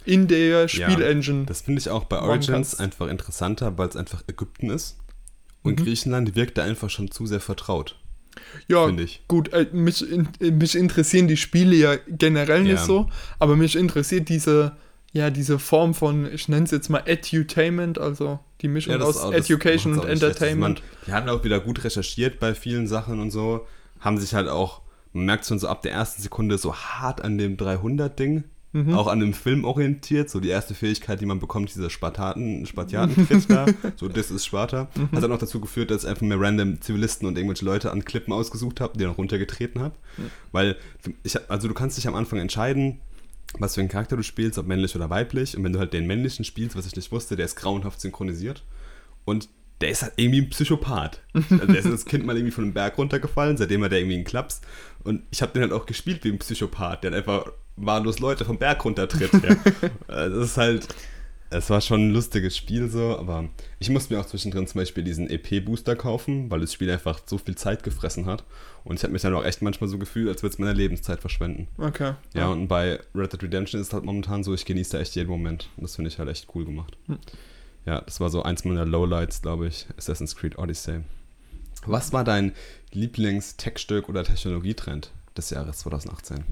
in 0.05 0.27
der 0.29 0.69
Spielengine. 0.69 1.45
Das 1.47 1.63
finde 1.63 1.81
ich 1.81 1.89
auch 1.89 2.05
bei 2.05 2.21
Origins 2.21 2.79
einfach 2.79 3.09
interessanter, 3.09 3.79
weil 3.79 3.89
es 3.89 3.97
einfach 3.97 4.23
Ägypten 4.27 4.71
ist. 4.71 4.99
Und 5.63 5.79
Mhm. 5.79 5.85
Griechenland 5.85 6.35
wirkt 6.35 6.59
da 6.59 6.65
einfach 6.65 6.91
schon 6.91 7.11
zu 7.13 7.27
sehr 7.27 7.39
vertraut, 7.41 7.97
Ja, 8.67 8.87
finde 8.87 9.05
ich. 9.05 9.23
gut, 9.29 9.53
äh, 9.53 9.67
mich, 9.73 10.03
in, 10.11 10.29
äh, 10.41 10.51
mich 10.51 10.75
interessieren 10.75 11.29
die 11.29 11.37
Spiele 11.37 11.77
ja 11.77 11.95
generell 12.09 12.63
nicht 12.65 12.73
Ja. 12.73 12.85
so, 12.85 13.09
aber 13.39 13.55
mich 13.55 13.77
interessiert 13.77 14.29
diese, 14.29 14.73
ja, 15.13 15.31
diese 15.31 15.59
Form 15.59 15.95
von, 15.95 16.33
ich 16.33 16.49
nenne 16.49 16.65
es 16.65 16.71
jetzt 16.71 16.89
mal 16.89 17.03
Edutainment, 17.07 17.99
also 17.99 18.39
die 18.61 18.69
Mischung 18.69 18.95
das 18.99 19.03
aus 19.09 19.19
auch- 19.21 19.33
Education 19.33 19.93
und 19.93 19.99
nicht 20.01 20.07
schlecht. 20.19 20.23
Entertainment. 20.23 20.81
Man, 20.81 20.91
die 21.07 21.13
haben 21.13 21.29
auch 21.29 21.45
wieder 21.45 21.61
gut 21.61 21.85
recherchiert 21.85 22.39
bei 22.41 22.55
vielen 22.55 22.87
Sachen 22.87 23.21
und 23.21 23.31
so. 23.31 23.67
Haben 24.01 24.19
sich 24.19 24.35
halt 24.35 24.49
auch, 24.49 24.81
man 25.13 25.27
merkt 25.27 25.47
schon 25.47 25.59
so 25.59 25.69
ab 25.69 25.83
der 25.83 25.93
ersten 25.93 26.23
Sekunde 26.23 26.59
so 26.59 26.75
hart 26.75 27.23
an 27.23 27.39
dem 27.39 27.57
300-Ding, 27.57 28.45
Mhm. 28.75 28.95
auch 28.95 29.07
an 29.07 29.21
dem 29.21 29.35
Film 29.35 29.65
orientiert. 29.67 30.31
So 30.31 30.41
die 30.41 30.49
erste 30.49 30.75
Fähigkeit, 30.75 31.21
die 31.21 31.27
man 31.27 31.39
bekommt, 31.41 31.75
dieser 31.75 31.91
Spartaten, 31.91 32.65
Spartiaten-Tritt 32.65 33.51
da. 33.51 33.67
So, 33.97 34.09
das 34.09 34.31
ist 34.31 34.47
Sparta. 34.47 34.89
Mhm. 34.97 35.15
Hat 35.15 35.23
dann 35.23 35.31
auch 35.33 35.39
dazu 35.39 35.61
geführt, 35.61 35.91
dass 35.91 36.05
ich 36.05 36.09
einfach 36.09 36.23
mir 36.23 36.41
random 36.41 36.81
Zivilisten 36.81 37.29
und 37.29 37.37
irgendwelche 37.37 37.67
Leute 37.67 37.91
an 37.91 38.03
Klippen 38.07 38.33
ausgesucht 38.33 38.81
habe, 38.81 38.97
die 38.97 39.05
dann 39.05 39.13
runtergetreten 39.13 39.83
habe. 39.83 39.95
Weil, 40.53 40.77
ich, 41.23 41.39
also 41.51 41.69
du 41.69 41.75
kannst 41.75 41.99
dich 41.99 42.09
am 42.09 42.15
Anfang 42.15 42.39
entscheiden, 42.39 43.01
was 43.59 43.75
für 43.75 43.81
einen 43.81 43.89
Charakter 43.89 44.17
du 44.17 44.23
spielst, 44.23 44.59
ob 44.59 44.67
männlich 44.67 44.97
oder 44.97 45.11
weiblich. 45.11 45.57
Und 45.57 45.65
wenn 45.65 45.73
du 45.73 45.79
halt 45.79 45.93
den 45.93 46.07
männlichen 46.07 46.45
spielst, 46.45 46.77
was 46.77 46.87
ich 46.87 46.97
nicht 46.97 47.13
wusste, 47.13 47.37
der 47.37 47.47
ist 47.47 47.57
grauenhaft 47.57 48.01
synchronisiert. 48.01 48.65
Und 49.25 49.49
der 49.81 49.91
ist 49.91 50.03
halt 50.03 50.13
irgendwie 50.17 50.43
ein 50.43 50.51
Psychopath. 50.51 51.21
Also 51.35 51.67
der 51.67 51.77
ist 51.77 51.87
als 51.87 52.05
Kind 52.05 52.25
mal 52.25 52.37
irgendwie 52.37 52.53
von 52.53 52.65
einem 52.65 52.73
Berg 52.73 52.97
runtergefallen, 52.99 53.57
seitdem 53.57 53.83
hat 53.83 53.93
er 53.93 53.99
irgendwie 53.99 54.17
einen 54.17 54.25
Klaps. 54.25 54.61
Und 55.03 55.23
ich 55.31 55.43
habe 55.43 55.53
den 55.53 55.63
halt 55.63 55.73
auch 55.73 55.87
gespielt 55.87 56.25
wie 56.25 56.31
ein 56.31 56.39
Psychopath, 56.39 57.03
der 57.03 57.11
halt 57.11 57.29
einfach 57.29 57.53
wahllos 57.77 58.21
Leute 58.21 58.45
vom 58.45 58.59
Berg 58.59 58.85
runtertritt. 58.85 59.33
Ja. 59.43 59.57
Also 60.07 60.41
das 60.41 60.51
ist 60.51 60.57
halt, 60.57 60.89
es 61.53 61.71
war 61.71 61.81
schon 61.81 62.09
ein 62.09 62.13
lustiges 62.13 62.57
Spiel 62.57 62.89
so, 62.89 63.17
aber 63.19 63.49
ich 63.79 63.91
musste 63.91 64.15
mir 64.15 64.21
auch 64.21 64.27
zwischendrin 64.27 64.67
zum 64.67 64.81
Beispiel 64.81 65.05
diesen 65.05 65.29
EP-Booster 65.29 65.97
kaufen, 65.97 66.51
weil 66.51 66.61
das 66.61 66.73
Spiel 66.73 66.91
einfach 66.91 67.21
so 67.27 67.39
viel 67.39 67.55
Zeit 67.55 67.83
gefressen 67.83 68.27
hat. 68.27 68.45
Und 68.85 68.97
ich 68.97 69.03
habe 69.03 69.13
mich 69.13 69.23
dann 69.23 69.35
auch 69.35 69.45
echt 69.45 69.63
manchmal 69.63 69.89
so 69.89 69.99
gefühlt, 69.99 70.29
als 70.29 70.43
würde 70.43 70.55
es 70.55 70.59
meine 70.59 70.73
Lebenszeit 70.73 71.21
verschwenden. 71.21 71.69
Okay. 71.79 72.15
Ja, 72.35 72.49
und 72.49 72.69
bei 72.69 73.01
Red 73.15 73.33
Dead 73.33 73.43
Redemption 73.43 73.81
ist 73.81 73.89
es 73.89 73.93
halt 73.93 74.05
momentan 74.05 74.43
so, 74.43 74.55
ich 74.55 74.65
genieße 74.65 74.93
da 74.93 75.01
echt 75.01 75.15
jeden 75.15 75.31
Moment. 75.31 75.69
Und 75.77 75.85
das 75.85 75.97
finde 75.97 76.11
ich 76.11 76.19
halt 76.19 76.29
echt 76.29 76.49
cool 76.55 76.65
gemacht. 76.65 76.97
Hm. 77.07 77.19
Ja, 77.85 78.01
das 78.01 78.21
war 78.21 78.31
so 78.31 78.43
eins 78.43 78.65
meiner 78.65 78.87
Lowlights, 78.87 79.43
glaube 79.43 79.67
ich, 79.67 79.87
Assassin's 79.97 80.37
Creed 80.37 80.59
Odyssey. 80.59 81.01
Was 81.85 82.13
war 82.13 82.25
dein 82.25 82.53
Lieblings-Tech-Stück 82.93 84.09
oder 84.09 84.25
Technologietrend 84.25 85.11
des 85.37 85.51
Jahres 85.51 85.79
2018? 85.79 86.45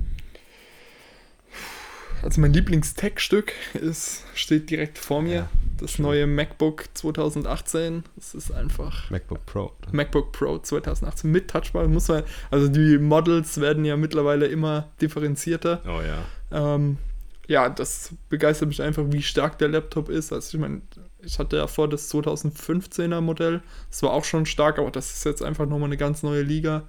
Also 2.23 2.41
mein 2.41 2.53
Lieblings-Tech-Stück 2.53 3.53
ist, 3.75 4.25
steht 4.35 4.69
direkt 4.71 4.99
vor 4.99 5.23
mir. 5.23 5.35
Ja, 5.35 5.51
das 5.79 5.93
schön. 5.93 6.05
neue 6.05 6.27
MacBook 6.27 6.85
2018. 6.95 8.05
Es 8.19 8.35
ist 8.35 8.51
einfach 8.53 9.11
MacBook 9.11 9.45
Pro. 9.47 9.73
oder? 9.81 9.93
MacBook 9.93 10.33
Pro 10.33 10.59
2018 10.59 11.31
mit 11.31 11.49
Touchbar. 11.49 11.89
Muss 11.89 12.09
man, 12.09 12.23
also 12.51 12.69
die 12.69 12.99
Models 12.99 13.61
werden 13.61 13.85
ja 13.85 13.97
mittlerweile 13.97 14.47
immer 14.47 14.89
differenzierter. 15.01 15.81
Oh 15.87 16.01
ja. 16.03 16.75
Ähm, 16.75 16.99
ja, 17.47 17.69
das 17.69 18.15
begeistert 18.29 18.69
mich 18.69 18.83
einfach, 18.83 19.05
wie 19.09 19.23
stark 19.23 19.59
der 19.59 19.69
Laptop 19.69 20.09
ist. 20.09 20.33
Also 20.33 20.57
ich 20.57 20.61
meine, 20.61 20.83
ich 21.23 21.39
hatte 21.39 21.57
ja 21.57 21.67
vor 21.67 21.89
das 21.89 22.13
2015er 22.13 23.21
Modell. 23.21 23.63
Das 23.89 24.03
war 24.03 24.13
auch 24.13 24.25
schon 24.25 24.47
stark, 24.47 24.79
aber 24.79 24.91
das 24.91 25.13
ist 25.15 25.25
jetzt 25.25 25.43
einfach 25.43 25.67
nochmal 25.67 25.89
eine 25.89 25.97
ganz 25.97 26.23
neue 26.23 26.43
Liga. 26.43 26.85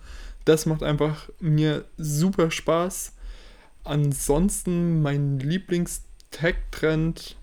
Das 0.46 0.66
macht 0.66 0.84
einfach 0.84 1.30
mir 1.40 1.86
super 1.98 2.52
Spaß. 2.52 3.14
Ansonsten 3.84 5.02
mein 5.02 5.40
Lieblings-Tech-Trend 5.40 7.36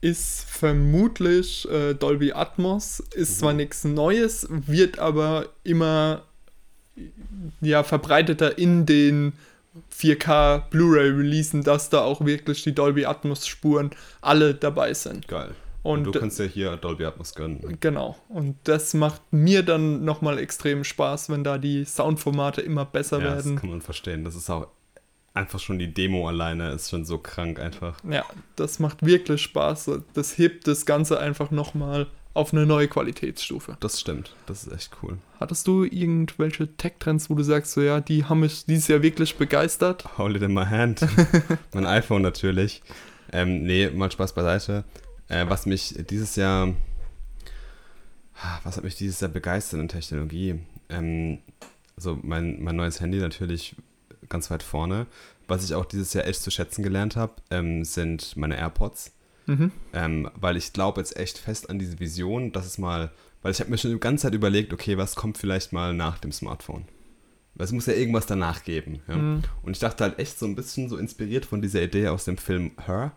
ist 0.00 0.44
vermutlich 0.48 1.68
äh, 1.70 1.94
Dolby 1.94 2.32
Atmos. 2.32 3.00
Ist 3.14 3.38
zwar 3.38 3.52
nichts 3.54 3.84
Neues, 3.84 4.46
wird 4.50 4.98
aber 4.98 5.48
immer 5.64 6.22
ja, 7.60 7.82
verbreiteter 7.82 8.58
in 8.58 8.86
den 8.86 9.32
4K 9.92 10.68
Blu-ray-Releasen, 10.70 11.62
dass 11.62 11.90
da 11.90 12.02
auch 12.02 12.24
wirklich 12.24 12.62
die 12.62 12.74
Dolby 12.74 13.06
Atmos-Spuren 13.06 13.90
alle 14.20 14.54
dabei 14.54 14.94
sind. 14.94 15.26
Geil. 15.26 15.54
Und 15.84 16.06
Und 16.06 16.14
du 16.14 16.18
kannst 16.18 16.38
ja 16.40 16.46
hier 16.46 16.76
Dolby 16.76 17.04
Atmos 17.04 17.34
gönnen. 17.34 17.76
Genau. 17.78 18.16
Und 18.28 18.56
das 18.64 18.94
macht 18.94 19.20
mir 19.30 19.62
dann 19.62 20.04
nochmal 20.04 20.38
extrem 20.38 20.82
Spaß, 20.82 21.28
wenn 21.28 21.44
da 21.44 21.58
die 21.58 21.84
Soundformate 21.84 22.62
immer 22.62 22.84
besser 22.86 23.20
Ja, 23.20 23.34
das 23.36 23.44
werden. 23.44 23.58
kann 23.58 23.68
man 23.70 23.82
verstehen. 23.82 24.24
Das 24.24 24.34
ist 24.34 24.48
auch 24.50 24.66
einfach 25.34 25.60
schon 25.60 25.78
die 25.78 25.92
Demo 25.92 26.26
alleine, 26.26 26.70
ist 26.70 26.88
schon 26.90 27.04
so 27.04 27.18
krank 27.18 27.60
einfach. 27.60 27.98
Ja, 28.10 28.24
das 28.56 28.78
macht 28.78 29.04
wirklich 29.04 29.42
Spaß. 29.42 29.90
Das 30.14 30.38
hebt 30.38 30.66
das 30.66 30.86
Ganze 30.86 31.20
einfach 31.20 31.50
nochmal 31.50 32.06
auf 32.32 32.52
eine 32.54 32.64
neue 32.64 32.88
Qualitätsstufe. 32.88 33.76
Das 33.80 34.00
stimmt. 34.00 34.34
Das 34.46 34.64
ist 34.66 34.72
echt 34.72 34.90
cool. 35.02 35.18
Hattest 35.38 35.66
du 35.68 35.84
irgendwelche 35.84 36.74
Tech-Trends, 36.76 37.28
wo 37.28 37.34
du 37.34 37.42
sagst, 37.44 37.72
so 37.72 37.82
ja, 37.82 38.00
die 38.00 38.24
haben 38.24 38.40
mich 38.40 38.64
dieses 38.64 38.88
Jahr 38.88 39.02
wirklich 39.02 39.36
begeistert? 39.36 40.04
Hold 40.18 40.36
it 40.36 40.42
in 40.42 40.54
my 40.54 40.64
hand. 40.64 41.06
mein 41.74 41.86
iPhone 41.86 42.22
natürlich. 42.22 42.82
Ähm, 43.32 43.64
nee, 43.64 43.90
mal 43.90 44.10
Spaß 44.10 44.32
beiseite. 44.34 44.84
Äh, 45.28 45.46
was 45.48 45.66
mich 45.66 45.94
dieses 46.08 46.36
Jahr. 46.36 46.74
Was 48.64 48.76
hat 48.76 48.84
mich 48.84 48.96
dieses 48.96 49.20
Jahr 49.20 49.30
begeistert 49.30 49.80
in 49.80 49.88
Technologie? 49.88 50.60
Ähm, 50.88 51.38
also 51.96 52.18
mein, 52.22 52.62
mein 52.62 52.76
neues 52.76 53.00
Handy 53.00 53.18
natürlich 53.18 53.76
ganz 54.28 54.50
weit 54.50 54.62
vorne. 54.62 55.06
Was 55.46 55.64
ich 55.64 55.74
auch 55.74 55.84
dieses 55.84 56.12
Jahr 56.14 56.26
echt 56.26 56.42
zu 56.42 56.50
schätzen 56.50 56.82
gelernt 56.82 57.16
habe, 57.16 57.34
ähm, 57.50 57.84
sind 57.84 58.36
meine 58.36 58.56
AirPods. 58.56 59.12
Mhm. 59.46 59.72
Ähm, 59.92 60.30
weil 60.34 60.56
ich 60.56 60.72
glaube 60.72 61.00
jetzt 61.00 61.16
echt 61.16 61.38
fest 61.38 61.68
an 61.68 61.78
diese 61.78 62.00
Vision, 62.00 62.52
dass 62.52 62.66
es 62.66 62.78
mal, 62.78 63.12
weil 63.42 63.52
ich 63.52 63.60
habe 63.60 63.70
mir 63.70 63.78
schon 63.78 63.92
die 63.92 64.00
ganze 64.00 64.22
Zeit 64.22 64.34
überlegt, 64.34 64.72
okay, 64.72 64.96
was 64.96 65.16
kommt 65.16 65.38
vielleicht 65.38 65.72
mal 65.72 65.92
nach 65.92 66.18
dem 66.18 66.32
Smartphone? 66.32 66.86
Weil 67.54 67.66
Es 67.66 67.72
muss 67.72 67.86
ja 67.86 67.92
irgendwas 67.92 68.26
danach 68.26 68.64
geben. 68.64 69.00
Ja? 69.06 69.16
Mhm. 69.16 69.42
Und 69.62 69.72
ich 69.72 69.78
dachte 69.78 70.04
halt 70.04 70.18
echt 70.18 70.38
so 70.38 70.46
ein 70.46 70.56
bisschen 70.56 70.88
so 70.88 70.96
inspiriert 70.96 71.44
von 71.44 71.60
dieser 71.62 71.82
Idee 71.82 72.08
aus 72.08 72.24
dem 72.24 72.38
Film 72.38 72.72
Her, 72.84 73.12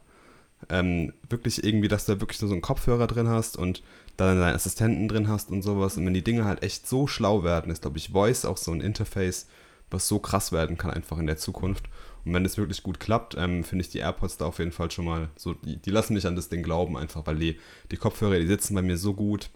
Ähm, 0.70 1.13
wirklich 1.30 1.63
irgendwie, 1.63 1.88
dass 1.88 2.05
du 2.05 2.13
da 2.13 2.22
wirklich 2.22 2.41
nur 2.41 2.49
so 2.49 2.55
einen 2.55 2.61
Kopfhörer 2.61 3.07
drin 3.07 3.30
hast 3.30 3.55
und 3.55 3.84
dann 4.18 4.39
deinen 4.39 4.55
Assistenten 4.55 5.07
drin 5.07 5.30
hast 5.30 5.49
und 5.49 5.61
sowas. 5.61 5.97
Und 5.97 6.05
wenn 6.05 6.13
die 6.13 6.24
Dinge 6.24 6.45
halt 6.45 6.63
echt 6.63 6.88
so 6.88 7.07
schlau 7.07 7.43
werden, 7.43 7.72
ist, 7.72 7.84
glaube 7.84 7.97
ich, 7.97 8.09
Voice 8.09 8.45
auch 8.45 8.57
so 8.57 8.72
ein 8.72 8.82
Interface, 8.82 9.47
was 9.89 10.07
so 10.07 10.20
krass 10.20 10.51
werden 10.51 10.78
kann 10.78 10.91
einfach 10.91 11.18
in 11.18 11.28
der 11.28 11.38
Zukunft. 11.38 11.86
Und 12.26 12.34
wenn 12.34 12.43
es 12.43 12.57
wirklich 12.57 12.84
gut 12.84 12.99
klappt, 12.99 13.36
ähm, 13.38 13.63
finde 13.63 13.86
ich 13.86 13.89
die 13.89 13.99
AirPods 13.99 14.38
da 14.38 14.45
auf 14.45 14.59
jeden 14.59 14.74
Fall 14.74 14.91
schon 14.91 15.05
mal 15.05 15.30
so, 15.38 15.53
die, 15.53 15.78
die 15.78 15.91
lassen 15.91 16.13
mich 16.13 16.28
an 16.28 16.36
das 16.36 16.49
Ding 16.49 16.61
glauben 16.61 16.97
einfach, 16.97 17.26
weil 17.26 17.38
die, 17.38 17.57
die 17.91 17.97
Kopfhörer, 17.97 18.38
die 18.38 18.47
sitzen 18.47 18.76
bei 18.76 18.82
mir 18.82 18.97
so 18.97 19.13
gut. 19.13 19.49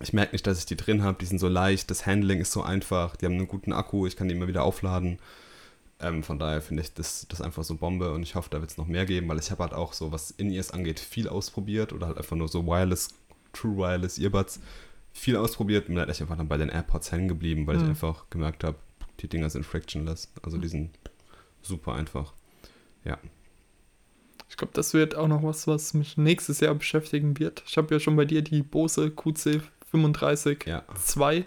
Ich 0.00 0.12
merke 0.12 0.32
nicht, 0.32 0.46
dass 0.46 0.58
ich 0.58 0.66
die 0.66 0.76
drin 0.76 1.04
habe, 1.04 1.18
die 1.20 1.26
sind 1.26 1.38
so 1.38 1.46
leicht, 1.46 1.90
das 1.90 2.06
Handling 2.06 2.40
ist 2.40 2.50
so 2.50 2.62
einfach, 2.62 3.14
die 3.14 3.26
haben 3.26 3.34
einen 3.34 3.46
guten 3.46 3.72
Akku, 3.72 4.06
ich 4.06 4.16
kann 4.16 4.26
die 4.26 4.34
immer 4.34 4.48
wieder 4.48 4.64
aufladen. 4.64 5.20
Ähm, 6.02 6.22
von 6.22 6.38
daher 6.38 6.60
finde 6.60 6.82
ich 6.82 6.92
das, 6.94 7.26
das 7.28 7.40
einfach 7.40 7.62
so 7.64 7.76
Bombe 7.76 8.12
und 8.12 8.22
ich 8.22 8.34
hoffe, 8.34 8.48
da 8.50 8.60
wird 8.60 8.70
es 8.70 8.76
noch 8.76 8.86
mehr 8.86 9.06
geben, 9.06 9.28
weil 9.28 9.38
ich 9.38 9.50
habe 9.50 9.62
halt 9.62 9.72
auch 9.72 9.92
so, 9.92 10.12
was 10.12 10.30
In-Ears 10.32 10.72
angeht, 10.72 11.00
viel 11.00 11.28
ausprobiert 11.28 11.92
oder 11.92 12.06
halt 12.08 12.18
einfach 12.18 12.36
nur 12.36 12.48
so 12.48 12.66
Wireless, 12.66 13.08
True 13.52 13.76
Wireless 13.76 14.18
Earbuds 14.18 14.60
viel 15.12 15.36
ausprobiert 15.36 15.84
und 15.84 15.94
bin 15.94 15.98
halt 15.98 16.08
echt 16.10 16.22
einfach 16.22 16.36
dann 16.36 16.48
bei 16.48 16.56
den 16.56 16.70
AirPods 16.70 17.12
hängen 17.12 17.28
geblieben, 17.28 17.66
weil 17.66 17.76
Mhm. 17.76 17.82
ich 17.84 17.88
einfach 17.90 18.28
gemerkt 18.30 18.64
habe, 18.64 18.78
die 19.20 19.28
Dinger 19.28 19.50
sind 19.50 19.64
frictionless. 19.66 20.32
Also 20.42 20.56
die 20.58 20.68
sind 20.68 20.90
super 21.62 21.94
einfach. 21.94 22.32
Ja. 23.04 23.18
Ich 24.48 24.56
glaube, 24.56 24.72
das 24.74 24.92
wird 24.94 25.14
auch 25.14 25.28
noch 25.28 25.42
was, 25.42 25.66
was 25.66 25.94
mich 25.94 26.16
nächstes 26.16 26.60
Jahr 26.60 26.74
beschäftigen 26.74 27.38
wird. 27.38 27.62
Ich 27.66 27.76
habe 27.76 27.92
ja 27.94 28.00
schon 28.00 28.16
bei 28.16 28.24
dir 28.24 28.42
die 28.42 28.62
Bose 28.62 29.06
QC35 29.92 30.66
Ja. 30.68 30.84
2 30.94 31.46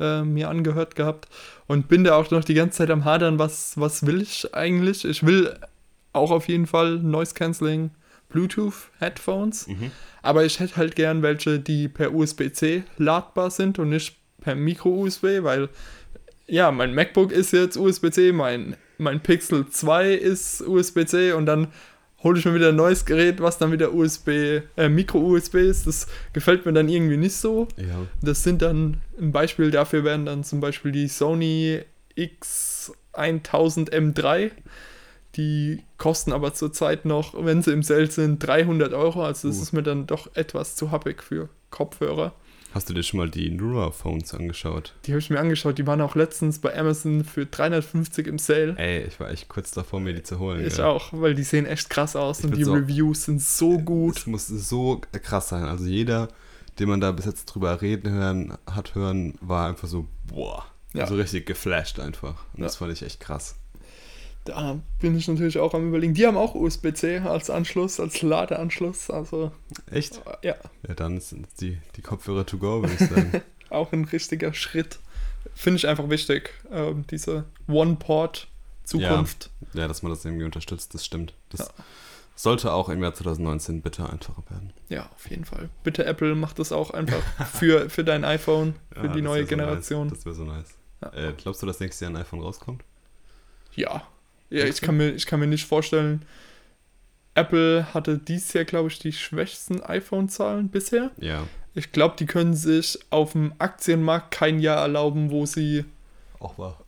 äh, 0.00 0.22
mir 0.22 0.48
angehört 0.48 0.96
gehabt 0.96 1.28
und 1.66 1.88
bin 1.88 2.04
da 2.04 2.16
auch 2.16 2.30
noch 2.30 2.44
die 2.44 2.54
ganze 2.54 2.78
Zeit 2.78 2.90
am 2.90 3.04
Hadern, 3.04 3.38
was, 3.38 3.78
was 3.78 4.06
will 4.06 4.22
ich 4.22 4.54
eigentlich? 4.54 5.04
Ich 5.04 5.24
will 5.24 5.54
auch 6.12 6.30
auf 6.30 6.48
jeden 6.48 6.66
Fall 6.66 6.98
Noise 6.98 7.34
Cancelling 7.34 7.90
Bluetooth 8.28 8.74
Headphones, 8.98 9.68
Mhm. 9.68 9.90
aber 10.22 10.44
ich 10.44 10.58
hätte 10.60 10.76
halt 10.76 10.96
gern 10.96 11.22
welche, 11.22 11.60
die 11.60 11.88
per 11.88 12.12
USB-C 12.14 12.82
ladbar 12.98 13.50
sind 13.50 13.78
und 13.78 13.90
nicht 13.90 14.16
per 14.40 14.54
Micro-USB, 14.56 15.42
weil 15.42 15.68
ja, 16.46 16.70
mein 16.72 16.94
MacBook 16.94 17.32
ist 17.32 17.52
jetzt 17.52 17.76
USB-C, 17.76 18.32
mein, 18.32 18.76
mein 18.98 19.20
Pixel 19.20 19.66
2 19.68 20.12
ist 20.12 20.60
USB-C 20.66 21.32
und 21.32 21.46
dann 21.46 21.68
hole 22.24 22.38
ich 22.38 22.44
mir 22.46 22.54
wieder 22.54 22.70
ein 22.70 22.76
neues 22.76 23.04
Gerät, 23.04 23.40
was 23.40 23.58
dann 23.58 23.70
wieder 23.70 23.92
USB, 23.94 24.62
äh, 24.76 24.88
Micro-USB 24.88 25.56
ist. 25.56 25.86
Das 25.86 26.06
gefällt 26.32 26.64
mir 26.66 26.72
dann 26.72 26.88
irgendwie 26.88 27.18
nicht 27.18 27.36
so. 27.36 27.68
Ja. 27.76 28.06
Das 28.22 28.42
sind 28.42 28.62
dann, 28.62 29.02
ein 29.20 29.30
Beispiel 29.30 29.70
dafür 29.70 30.02
wären 30.04 30.24
dann 30.26 30.42
zum 30.42 30.60
Beispiel 30.60 30.90
die 30.90 31.06
Sony 31.08 31.82
X1000 32.16 33.90
M3. 33.92 34.50
Die 35.36 35.82
kosten 35.98 36.32
aber 36.32 36.54
zurzeit 36.54 37.04
noch, 37.04 37.34
wenn 37.44 37.60
sie 37.62 37.72
im 37.72 37.82
Sale 37.82 38.10
sind, 38.10 38.38
300 38.46 38.92
Euro. 38.92 39.24
Also 39.24 39.48
das 39.48 39.58
Uh. 39.58 39.62
ist 39.62 39.72
mir 39.72 39.82
dann 39.82 40.06
doch 40.06 40.34
etwas 40.34 40.76
zu 40.76 40.90
happig 40.90 41.22
für 41.22 41.48
Kopfhörer. 41.70 42.32
Hast 42.74 42.88
du 42.90 42.92
dir 42.94 43.04
schon 43.04 43.18
mal 43.18 43.30
die 43.30 43.50
Nura 43.50 43.92
Phones 43.92 44.34
angeschaut? 44.34 44.94
Die 45.06 45.12
habe 45.12 45.20
ich 45.20 45.30
mir 45.30 45.38
angeschaut. 45.38 45.78
Die 45.78 45.86
waren 45.86 46.00
auch 46.00 46.16
letztens 46.16 46.58
bei 46.58 46.76
Amazon 46.76 47.22
für 47.24 47.46
350 47.46 48.26
im 48.26 48.38
Sale. 48.38 48.74
Ey, 48.76 49.04
ich 49.04 49.20
war 49.20 49.30
echt 49.30 49.48
kurz 49.48 49.70
davor, 49.70 50.00
mir 50.00 50.12
die 50.12 50.24
zu 50.24 50.40
holen. 50.40 50.66
Ich 50.66 50.76
gell. 50.76 50.84
auch, 50.84 51.12
weil 51.12 51.36
die 51.36 51.44
sehen 51.44 51.66
echt 51.66 51.88
krass 51.88 52.16
aus 52.16 52.40
Ich 52.40 52.46
und 52.46 52.56
die 52.56 52.64
so- 52.64 52.72
Reviews 52.74 53.26
sind 53.26 53.40
so 53.40 53.78
gut. 53.78 54.18
Es 54.18 54.26
muss 54.26 54.48
so 54.48 55.00
krass 55.22 55.50
sein. 55.50 55.62
Also 55.64 55.84
jeder, 55.84 56.28
den 56.80 56.88
man 56.88 57.00
da 57.00 57.12
bis 57.12 57.26
jetzt 57.26 57.44
drüber 57.46 57.80
reden 57.80 58.10
hören, 58.10 58.58
hat 58.66 58.96
hören, 58.96 59.34
war 59.40 59.68
einfach 59.68 59.86
so, 59.86 60.08
boah. 60.26 60.64
Ja. 60.94 61.06
So 61.06 61.14
richtig 61.14 61.46
geflasht 61.46 62.00
einfach. 62.00 62.44
Und 62.54 62.58
Ja. 62.60 62.64
das 62.64 62.76
fand 62.76 62.92
ich 62.92 63.02
echt 63.02 63.20
krass. 63.20 63.54
Da 64.44 64.78
bin 65.00 65.16
ich 65.16 65.26
natürlich 65.26 65.58
auch 65.58 65.72
am 65.72 65.88
überlegen. 65.88 66.12
Die 66.14 66.26
haben 66.26 66.36
auch 66.36 66.54
USB-C 66.54 67.18
als 67.20 67.48
Anschluss, 67.48 67.98
als 67.98 68.20
Ladeanschluss. 68.20 69.08
Also 69.10 69.52
Echt? 69.90 70.20
äh, 70.42 70.48
ja, 70.48 70.54
Ja, 70.86 70.94
dann 70.94 71.18
sind 71.20 71.48
die, 71.60 71.78
die 71.96 72.02
Kopfhörer 72.02 72.44
to 72.44 72.58
go, 72.58 72.82
würde 72.82 72.92
ich 72.92 73.08
sagen. 73.08 73.42
auch 73.70 73.92
ein 73.92 74.04
richtiger 74.04 74.52
Schritt. 74.52 74.98
Finde 75.54 75.78
ich 75.78 75.86
einfach 75.88 76.08
wichtig, 76.10 76.50
ähm, 76.70 77.06
diese 77.10 77.44
One-Port-Zukunft. 77.68 79.50
ja, 79.72 79.88
dass 79.88 80.02
man 80.02 80.10
das 80.10 80.24
irgendwie 80.24 80.44
unterstützt, 80.44 80.94
das 80.94 81.04
stimmt. 81.04 81.34
Das 81.50 81.60
Ja. 81.60 81.66
sollte 82.34 82.72
auch 82.72 82.88
im 82.88 83.02
Jahr 83.02 83.14
2019 83.14 83.80
bitte 83.82 84.08
einfacher 84.08 84.42
werden. 84.50 84.72
Ja. 84.88 85.08
auf 85.14 85.30
jeden 85.30 85.44
Fall. 85.44 85.70
Bitte 85.84 86.04
Apple, 86.04 86.34
mach 86.34 86.52
das 86.52 86.72
auch 86.72 86.90
einfach 86.90 87.22
für, 87.54 87.88
für 87.90 88.04
dein 88.04 88.24
iPhone, 88.24 88.74
für 88.92 89.06
Ja, 89.06 89.12
die 89.12 89.22
neue 89.22 89.40
wär 89.40 89.44
so 89.44 89.48
Generation. 89.48 90.06
Nice. 90.08 90.16
Das 90.18 90.26
wäre 90.26 90.34
so 90.34 90.44
nice. 90.44 90.74
Ja. 91.02 91.12
Äh, 91.12 91.32
glaubst 91.36 91.62
du, 91.62 91.66
dass 91.66 91.80
nächstes 91.80 92.00
Jahr 92.00 92.10
ein 92.10 92.16
iPhone 92.16 92.40
rauskommt? 92.40 92.82
Ja. 93.74 94.02
Ja, 94.58 94.64
ich 94.66 94.80
kann, 94.80 94.96
mir, 94.96 95.10
ich 95.10 95.26
kann 95.26 95.40
mir 95.40 95.46
nicht 95.46 95.66
vorstellen. 95.66 96.22
Apple 97.34 97.92
hatte 97.92 98.18
dieses 98.18 98.52
Jahr, 98.52 98.64
glaube 98.64 98.88
ich, 98.88 98.98
die 98.98 99.12
schwächsten 99.12 99.82
iPhone-Zahlen 99.82 100.68
bisher. 100.68 101.10
Ja, 101.18 101.46
Ich 101.74 101.90
glaube, 101.90 102.14
die 102.18 102.26
können 102.26 102.54
sich 102.54 102.98
auf 103.10 103.32
dem 103.32 103.52
Aktienmarkt 103.58 104.30
kein 104.30 104.60
Jahr 104.60 104.80
erlauben, 104.82 105.30
wo 105.30 105.44
sie, 105.44 105.84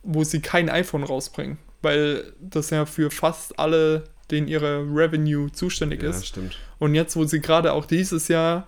wo 0.03 0.23
sie 0.23 0.39
kein 0.39 0.69
iPhone 0.69 1.03
rausbringen. 1.03 1.57
Weil 1.81 2.33
das 2.39 2.69
ja 2.69 2.85
für 2.85 3.11
fast 3.11 3.59
alle, 3.59 4.05
denen 4.31 4.47
ihre 4.47 4.79
Revenue 4.83 5.51
zuständig 5.51 6.01
Ja, 6.01 6.11
ist. 6.11 6.25
stimmt. 6.27 6.57
Und 6.79 6.95
jetzt, 6.95 7.15
wo 7.17 7.25
sie 7.25 7.41
gerade 7.41 7.73
auch 7.73 7.85
dieses 7.85 8.29
Jahr 8.29 8.65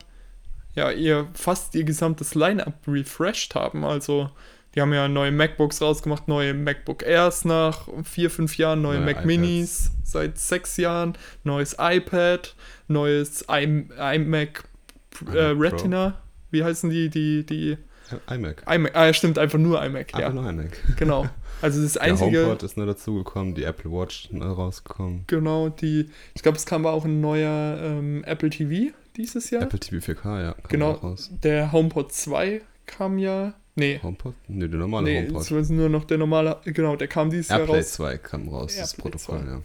ja 0.76 0.92
ihr 0.92 1.28
fast 1.34 1.74
ihr 1.76 1.84
gesamtes 1.84 2.36
Line-up 2.36 2.76
refreshed 2.88 3.56
haben, 3.56 3.84
also 3.86 4.30
die 4.80 4.82
haben 4.82 4.94
ja 4.94 5.10
neue 5.10 5.34
MacBooks 5.34 5.82
rausgemacht, 5.82 6.30
neue 6.30 6.54
MacBook 6.54 7.04
Airs 7.04 7.44
nach 7.44 7.90
vier, 8.06 8.30
fünf 8.30 8.58
Jahren, 8.58 8.82
neue, 8.82 8.96
Neue 9.00 9.06
Mac 9.08 9.16
iPads. 9.16 9.26
Minis 9.26 9.92
seit 10.06 10.38
sechs 10.38 10.78
Jahren, 10.78 11.18
neues 11.44 11.76
iPad, 11.78 12.56
neues 12.88 13.44
I 13.52 13.64
iMac 13.66 13.92
äh, 14.00 14.16
iMac 14.16 14.64
Pro. 15.10 15.32
Retina, 15.60 16.22
wie 16.52 16.64
heißen 16.64 16.90
die, 16.90 17.10
die, 17.10 17.46
die 17.46 17.78
iMac. 18.34 18.64
iMac, 18.74 18.96
ah 18.96 19.08
ja 19.08 19.14
stimmt, 19.14 19.38
einfach 19.38 19.60
nur 19.60 19.84
iMac, 19.84 20.14
Einfach 20.16 20.20
ja, 20.20 20.30
nur 20.30 20.50
iMac. 20.50 20.72
genau. 20.96 21.28
Also 21.62 21.82
das 21.84 21.94
Der 21.94 22.04
einzige, 22.04 22.44
HomePod 22.46 22.64
ist 22.64 22.78
nur 22.78 22.86
dazugekommen, 22.86 23.56
die 23.56 23.64
Apple 23.66 23.92
Watch 23.92 24.30
rausgekommen. 24.34 25.26
genau, 25.28 25.68
die, 25.68 26.10
ich 26.36 26.42
glaube, 26.42 26.58
es 26.58 26.66
kam 26.66 26.86
auch 26.86 27.04
ein 27.04 27.20
neuer 27.20 27.78
ähm, 27.84 28.24
Apple 28.24 28.50
TV 28.50 28.94
dieses 29.18 29.50
Jahr. 29.50 29.64
Apple 29.64 29.80
TV 29.82 30.14
4K, 30.14 30.42
ja. 30.42 30.56
Genau. 30.70 31.18
Der 31.44 31.74
HomePod 31.74 32.14
2 32.14 32.62
kam 32.86 33.18
ja. 33.18 33.56
Nee, 33.76 34.00
HomePod? 34.02 34.36
Nee, 34.48 34.68
der 34.68 34.80
normale 34.80 35.06
nee, 35.06 35.22
HomePod. 35.22 35.42
es 35.42 35.52
war 35.52 35.76
nur 35.76 35.90
noch 35.90 36.04
der 36.06 36.18
normale. 36.18 36.58
Genau, 36.66 36.96
der 36.96 37.08
kam 37.08 37.30
dieses 37.30 37.50
Jahr 37.50 37.60
Airplay 37.60 37.78
raus. 37.78 37.94
2 37.94 38.18
kam 38.18 38.50
raus, 38.50 38.76
das 38.76 38.94
Airplay 38.94 39.12
Protokoll, 39.12 39.40
2. 39.46 39.52
ja. 39.52 39.62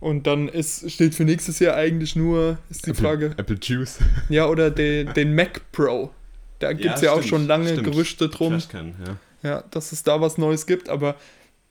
Und 0.00 0.26
dann 0.26 0.48
ist, 0.48 0.90
steht 0.90 1.14
für 1.14 1.24
nächstes 1.24 1.58
Jahr 1.58 1.76
eigentlich 1.76 2.16
nur, 2.16 2.58
ist 2.68 2.86
die 2.86 2.90
Apple, 2.90 3.02
Frage, 3.02 3.34
Apple 3.36 3.58
Juice. 3.60 3.98
ja, 4.28 4.46
oder 4.46 4.70
den, 4.70 5.12
den 5.14 5.34
Mac 5.34 5.60
Pro. 5.72 6.10
Da 6.58 6.72
gibt 6.72 6.94
es 6.94 7.02
ja, 7.02 7.12
auch 7.12 7.16
stimmt, 7.16 7.28
schon 7.28 7.46
lange 7.46 7.68
stimmt. 7.68 7.84
Gerüchte 7.84 8.28
drum, 8.28 8.52
Trashcan, 8.52 8.94
ja. 9.42 9.50
ja, 9.50 9.64
dass 9.70 9.92
es 9.92 10.02
da 10.02 10.20
was 10.20 10.38
Neues 10.38 10.66
gibt, 10.66 10.88
aber 10.88 11.16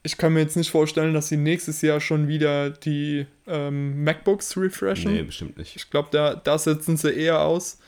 ich 0.02 0.16
kann 0.16 0.32
mir 0.32 0.40
jetzt 0.40 0.56
nicht 0.56 0.70
vorstellen, 0.70 1.14
dass 1.14 1.28
sie 1.28 1.36
nächstes 1.36 1.82
Jahr 1.82 2.00
schon 2.00 2.28
wieder 2.28 2.70
die 2.70 3.26
ähm, 3.46 4.04
MacBooks 4.04 4.56
refreshen. 4.56 5.12
Nee, 5.12 5.22
bestimmt 5.22 5.58
nicht. 5.58 5.74
Ich 5.74 5.90
glaube, 5.90 6.08
da, 6.12 6.36
da 6.36 6.58
setzen 6.58 6.96
sie 6.96 7.10
eher 7.10 7.40
aus. 7.40 7.78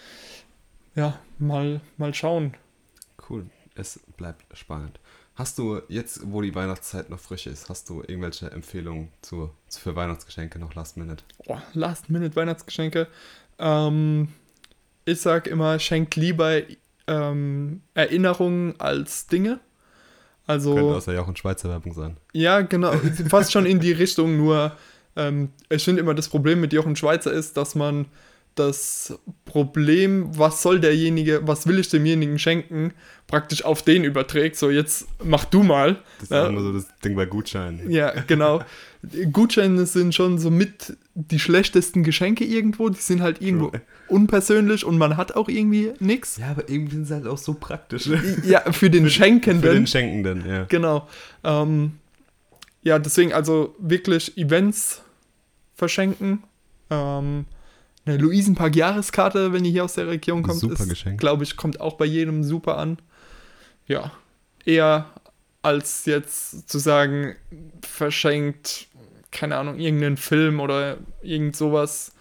Ja, 0.96 1.20
mal, 1.38 1.80
mal 1.96 2.12
schauen. 2.12 2.54
Cool, 3.28 3.46
es 3.78 4.00
bleibt 4.16 4.44
spannend. 4.56 4.98
Hast 5.34 5.58
du 5.58 5.80
jetzt, 5.88 6.20
wo 6.32 6.42
die 6.42 6.54
Weihnachtszeit 6.54 7.10
noch 7.10 7.20
frisch 7.20 7.46
ist, 7.46 7.68
hast 7.68 7.88
du 7.88 8.00
irgendwelche 8.00 8.50
Empfehlungen 8.50 9.08
zu, 9.22 9.50
für 9.68 9.94
Weihnachtsgeschenke 9.94 10.58
noch 10.58 10.74
Last 10.74 10.96
Minute? 10.96 11.22
Oh, 11.46 11.58
Last-Minute-Weihnachtsgeschenke. 11.74 13.06
Ähm, 13.60 14.28
ich 15.04 15.20
sag 15.20 15.46
immer, 15.46 15.78
schenkt 15.78 16.16
lieber 16.16 16.60
ähm, 17.06 17.82
Erinnerungen 17.94 18.74
als 18.80 19.28
Dinge. 19.28 19.60
Also, 20.46 20.74
Könnte 20.74 20.96
außer 20.96 21.12
ja 21.14 21.22
auch 21.22 21.36
Schweizer 21.36 21.68
Werbung 21.68 21.92
sein. 21.94 22.16
ja, 22.32 22.62
genau, 22.62 22.92
fast 23.28 23.52
schon 23.52 23.64
in 23.64 23.78
die 23.78 23.92
Richtung, 23.92 24.36
nur 24.36 24.72
ähm, 25.14 25.50
ich 25.68 25.84
finde 25.84 26.00
immer, 26.00 26.14
das 26.14 26.28
Problem 26.28 26.60
mit 26.60 26.72
Jochen 26.72 26.96
Schweizer 26.96 27.32
ist, 27.32 27.56
dass 27.56 27.74
man 27.74 28.06
das 28.58 29.18
Problem, 29.44 30.36
was 30.38 30.62
soll 30.62 30.80
derjenige, 30.80 31.40
was 31.46 31.66
will 31.66 31.78
ich 31.78 31.88
demjenigen 31.88 32.38
schenken, 32.38 32.92
praktisch 33.26 33.64
auf 33.64 33.82
den 33.82 34.04
überträgt. 34.04 34.56
So, 34.56 34.70
jetzt 34.70 35.06
mach 35.24 35.44
du 35.44 35.62
mal. 35.62 35.96
Das 36.16 36.24
ist 36.24 36.30
Ja. 36.30 36.46
immer 36.48 36.60
so 36.62 36.72
das 36.72 36.86
Ding 37.04 37.14
bei 37.16 37.26
Gutscheinen. 37.26 37.90
Ja, 37.90 38.12
genau. 38.26 38.62
Gutscheine 39.32 39.86
sind 39.86 40.14
schon 40.14 40.38
so 40.38 40.50
mit 40.50 40.96
die 41.14 41.38
schlechtesten 41.38 42.02
Geschenke 42.02 42.44
irgendwo. 42.44 42.88
Die 42.88 43.00
sind 43.00 43.20
halt 43.22 43.40
irgendwo 43.40 43.68
True. 43.68 43.80
unpersönlich 44.08 44.84
und 44.84 44.98
man 44.98 45.16
hat 45.16 45.36
auch 45.36 45.48
irgendwie 45.48 45.92
nichts. 46.00 46.38
Ja, 46.38 46.50
aber 46.50 46.68
irgendwie 46.68 46.96
sind 46.96 47.04
sie 47.06 47.14
halt 47.14 47.26
auch 47.26 47.38
so 47.38 47.54
praktisch. 47.54 48.08
Ja, 48.44 48.72
für 48.72 48.90
den 48.90 49.04
Für 49.04 49.10
Schenkenden. 49.10 49.72
den 49.74 49.86
Schenkenden, 49.86 50.44
ja. 50.48 50.64
Genau. 50.64 51.06
Ähm, 51.44 51.92
ja, 52.82 52.98
deswegen 52.98 53.32
also 53.32 53.74
wirklich 53.78 54.36
Events 54.38 55.02
verschenken. 55.74 56.42
Ähm, 56.90 57.44
eine 58.08 58.18
Luisenpark-Jahreskarte, 58.18 59.52
wenn 59.52 59.64
ihr 59.64 59.70
hier 59.70 59.84
aus 59.84 59.94
der 59.94 60.08
Region 60.08 60.42
kommt, 60.42 60.60
Super 60.60 60.84
ist, 60.84 61.04
glaube 61.16 61.44
ich, 61.44 61.56
kommt 61.56 61.80
auch 61.80 61.94
bei 61.94 62.04
jedem 62.04 62.44
super 62.44 62.78
an. 62.78 62.98
Ja, 63.86 64.12
eher 64.64 65.06
als 65.62 66.04
jetzt 66.06 66.68
zu 66.68 66.78
sagen, 66.78 67.34
verschenkt, 67.82 68.86
keine 69.30 69.56
Ahnung, 69.56 69.78
irgendeinen 69.78 70.16
Film 70.16 70.60
oder 70.60 70.98
irgend 71.22 71.56
sowas. 71.56 72.12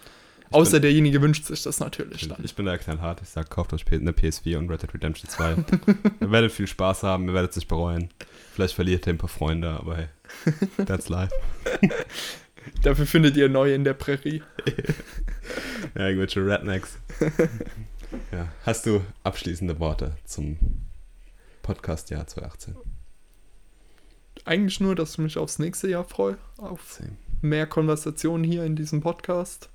Außer 0.51 0.79
derjenige 0.79 1.21
wünscht 1.21 1.45
sich 1.45 1.63
das 1.63 1.79
natürlich 1.79 2.27
dann. 2.27 2.39
Ich 2.43 2.55
bin 2.55 2.65
da 2.65 2.77
knallhart. 2.77 3.21
Ich 3.21 3.29
sag, 3.29 3.49
kauft 3.49 3.73
euch 3.73 3.85
eine 3.91 4.11
PS4 4.11 4.57
und 4.57 4.69
Red 4.69 4.81
Dead 4.81 4.93
Redemption 4.93 5.29
2. 5.29 5.55
ihr 6.21 6.31
werdet 6.31 6.51
viel 6.51 6.67
Spaß 6.67 7.03
haben, 7.03 7.27
ihr 7.27 7.33
werdet 7.33 7.53
sich 7.53 7.67
bereuen. 7.67 8.09
Vielleicht 8.53 8.73
verliert 8.73 9.05
ihr 9.07 9.13
ein 9.13 9.17
paar 9.17 9.29
Freunde, 9.29 9.69
aber 9.69 9.97
hey, 9.97 10.07
that's 10.85 11.09
life. 11.09 11.33
Dafür 12.83 13.05
findet 13.05 13.37
ihr 13.37 13.49
neue 13.49 13.73
in 13.73 13.83
der 13.83 13.93
Prärie. 13.93 14.41
ja, 15.95 16.07
irgendwelche 16.07 16.45
Rednecks. 16.45 16.97
ja. 18.31 18.47
Hast 18.65 18.85
du 18.85 19.01
abschließende 19.23 19.79
Worte 19.79 20.15
zum 20.25 20.57
Podcast-Jahr 21.61 22.27
2018? 22.27 22.75
Eigentlich 24.45 24.79
nur, 24.79 24.95
dass 24.95 25.13
ich 25.13 25.17
mich 25.17 25.37
aufs 25.37 25.59
nächste 25.59 25.89
Jahr 25.89 26.03
freue. 26.03 26.37
Auf 26.57 26.93
Same. 26.93 27.17
mehr 27.41 27.67
Konversationen 27.67 28.43
hier 28.43 28.63
in 28.63 28.75
diesem 28.75 29.01
Podcast. 29.01 29.69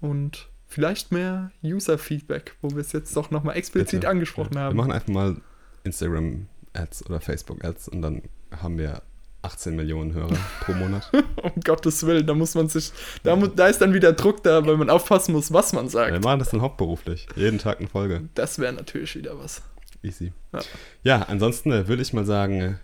Und 0.00 0.48
vielleicht 0.66 1.12
mehr 1.12 1.52
User-Feedback, 1.62 2.56
wo 2.60 2.70
wir 2.70 2.78
es 2.78 2.92
jetzt 2.92 3.16
doch 3.16 3.30
nochmal 3.30 3.56
explizit 3.56 4.00
Bitte. 4.00 4.08
angesprochen 4.08 4.54
ja. 4.54 4.62
haben. 4.62 4.76
Wir 4.76 4.82
machen 4.82 4.92
einfach 4.92 5.08
mal 5.08 5.36
Instagram-Ads 5.84 7.06
oder 7.06 7.20
Facebook-Ads 7.20 7.88
und 7.88 8.02
dann 8.02 8.22
haben 8.50 8.78
wir 8.78 9.02
18 9.44 9.76
Millionen 9.76 10.14
Hörer 10.14 10.36
pro 10.60 10.72
Monat. 10.72 11.10
um 11.42 11.52
Gottes 11.62 12.04
Willen, 12.06 12.26
da 12.26 12.34
muss 12.34 12.54
man 12.54 12.68
sich, 12.68 12.92
da, 13.22 13.36
da 13.36 13.66
ist 13.66 13.80
dann 13.80 13.92
wieder 13.92 14.12
Druck 14.12 14.42
da, 14.42 14.66
weil 14.66 14.76
man 14.76 14.90
aufpassen 14.90 15.32
muss, 15.32 15.52
was 15.52 15.72
man 15.72 15.88
sagt. 15.88 16.12
Wir 16.12 16.20
machen 16.20 16.38
das 16.38 16.50
dann 16.50 16.62
hauptberuflich. 16.62 17.26
Jeden 17.36 17.58
Tag 17.58 17.78
eine 17.78 17.88
Folge. 17.88 18.28
Das 18.34 18.58
wäre 18.58 18.72
natürlich 18.72 19.14
wieder 19.16 19.38
was. 19.38 19.62
Easy. 20.02 20.32
Ja, 20.52 20.60
ja 21.02 21.22
ansonsten 21.22 21.72
äh, 21.72 21.88
würde 21.88 22.02
ich 22.02 22.12
mal 22.12 22.24
sagen, 22.24 22.60
äh, 22.60 22.74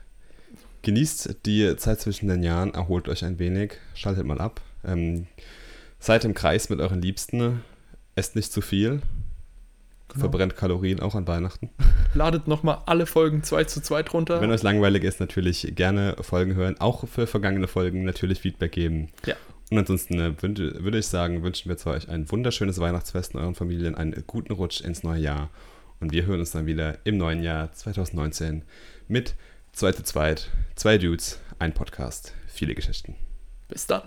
genießt 0.83 1.37
die 1.47 1.77
Zeit 1.77 2.01
zwischen 2.01 2.29
den 2.29 2.43
Jahren, 2.43 2.75
erholt 2.75 3.09
euch 3.09 3.25
ein 3.25 3.39
wenig, 3.39 3.73
schaltet 3.95 4.25
mal 4.25 4.41
ab. 4.41 4.61
Ähm, 4.85 5.27
seid 5.99 6.25
im 6.25 6.35
Kreis 6.35 6.71
mit 6.71 6.81
euren 6.81 7.03
Liebsten, 7.03 7.63
esst 8.15 8.37
nicht 8.37 8.53
zu 8.53 8.61
viel, 8.61 9.03
Genau. 10.13 10.21
Verbrennt 10.21 10.57
Kalorien 10.57 11.01
auch 11.01 11.15
an 11.15 11.27
Weihnachten. 11.27 11.71
Ladet 12.15 12.49
nochmal 12.49 12.83
alle 12.87 13.07
Folgen 13.07 13.43
2 13.43 13.65
zu 13.65 13.81
2 13.81 14.03
runter. 14.03 14.41
Wenn 14.41 14.51
euch 14.51 14.63
langweilig 14.63 15.05
ist, 15.05 15.21
natürlich 15.21 15.73
gerne 15.77 16.17
Folgen 16.21 16.55
hören. 16.55 16.81
Auch 16.81 17.07
für 17.07 17.27
vergangene 17.27 17.69
Folgen 17.69 18.05
natürlich 18.05 18.41
Feedback 18.41 18.73
geben. 18.73 19.11
Ja. 19.25 19.37
Und 19.71 19.79
ansonsten 19.79 20.19
äh, 20.19 20.43
würde 20.43 20.99
ich 20.99 21.07
sagen, 21.07 21.43
wünschen 21.43 21.69
wir 21.69 21.77
zu 21.77 21.91
euch 21.91 22.09
ein 22.09 22.31
wunderschönes 22.31 22.81
Weihnachtsfest 22.81 23.35
in 23.35 23.41
euren 23.41 23.55
Familien, 23.55 23.95
einen 23.95 24.25
guten 24.27 24.53
Rutsch 24.53 24.81
ins 24.81 25.05
neue 25.05 25.21
Jahr. 25.21 25.51
Und 26.01 26.13
wir 26.13 26.27
hören 26.27 26.41
uns 26.41 26.51
dann 26.51 26.67
wieder 26.67 26.99
im 27.05 27.19
neuen 27.19 27.43
Jahr 27.43 27.73
2019 27.73 28.65
mit 29.07 29.37
2 29.73 29.93
zu 29.93 30.03
2, 30.03 30.35
zwei 30.75 30.99
Dudes, 30.99 31.41
ein 31.59 31.73
Podcast, 31.73 32.35
viele 32.49 32.75
Geschichten. 32.75 33.15
Bis 33.69 33.87
dann. 33.87 34.03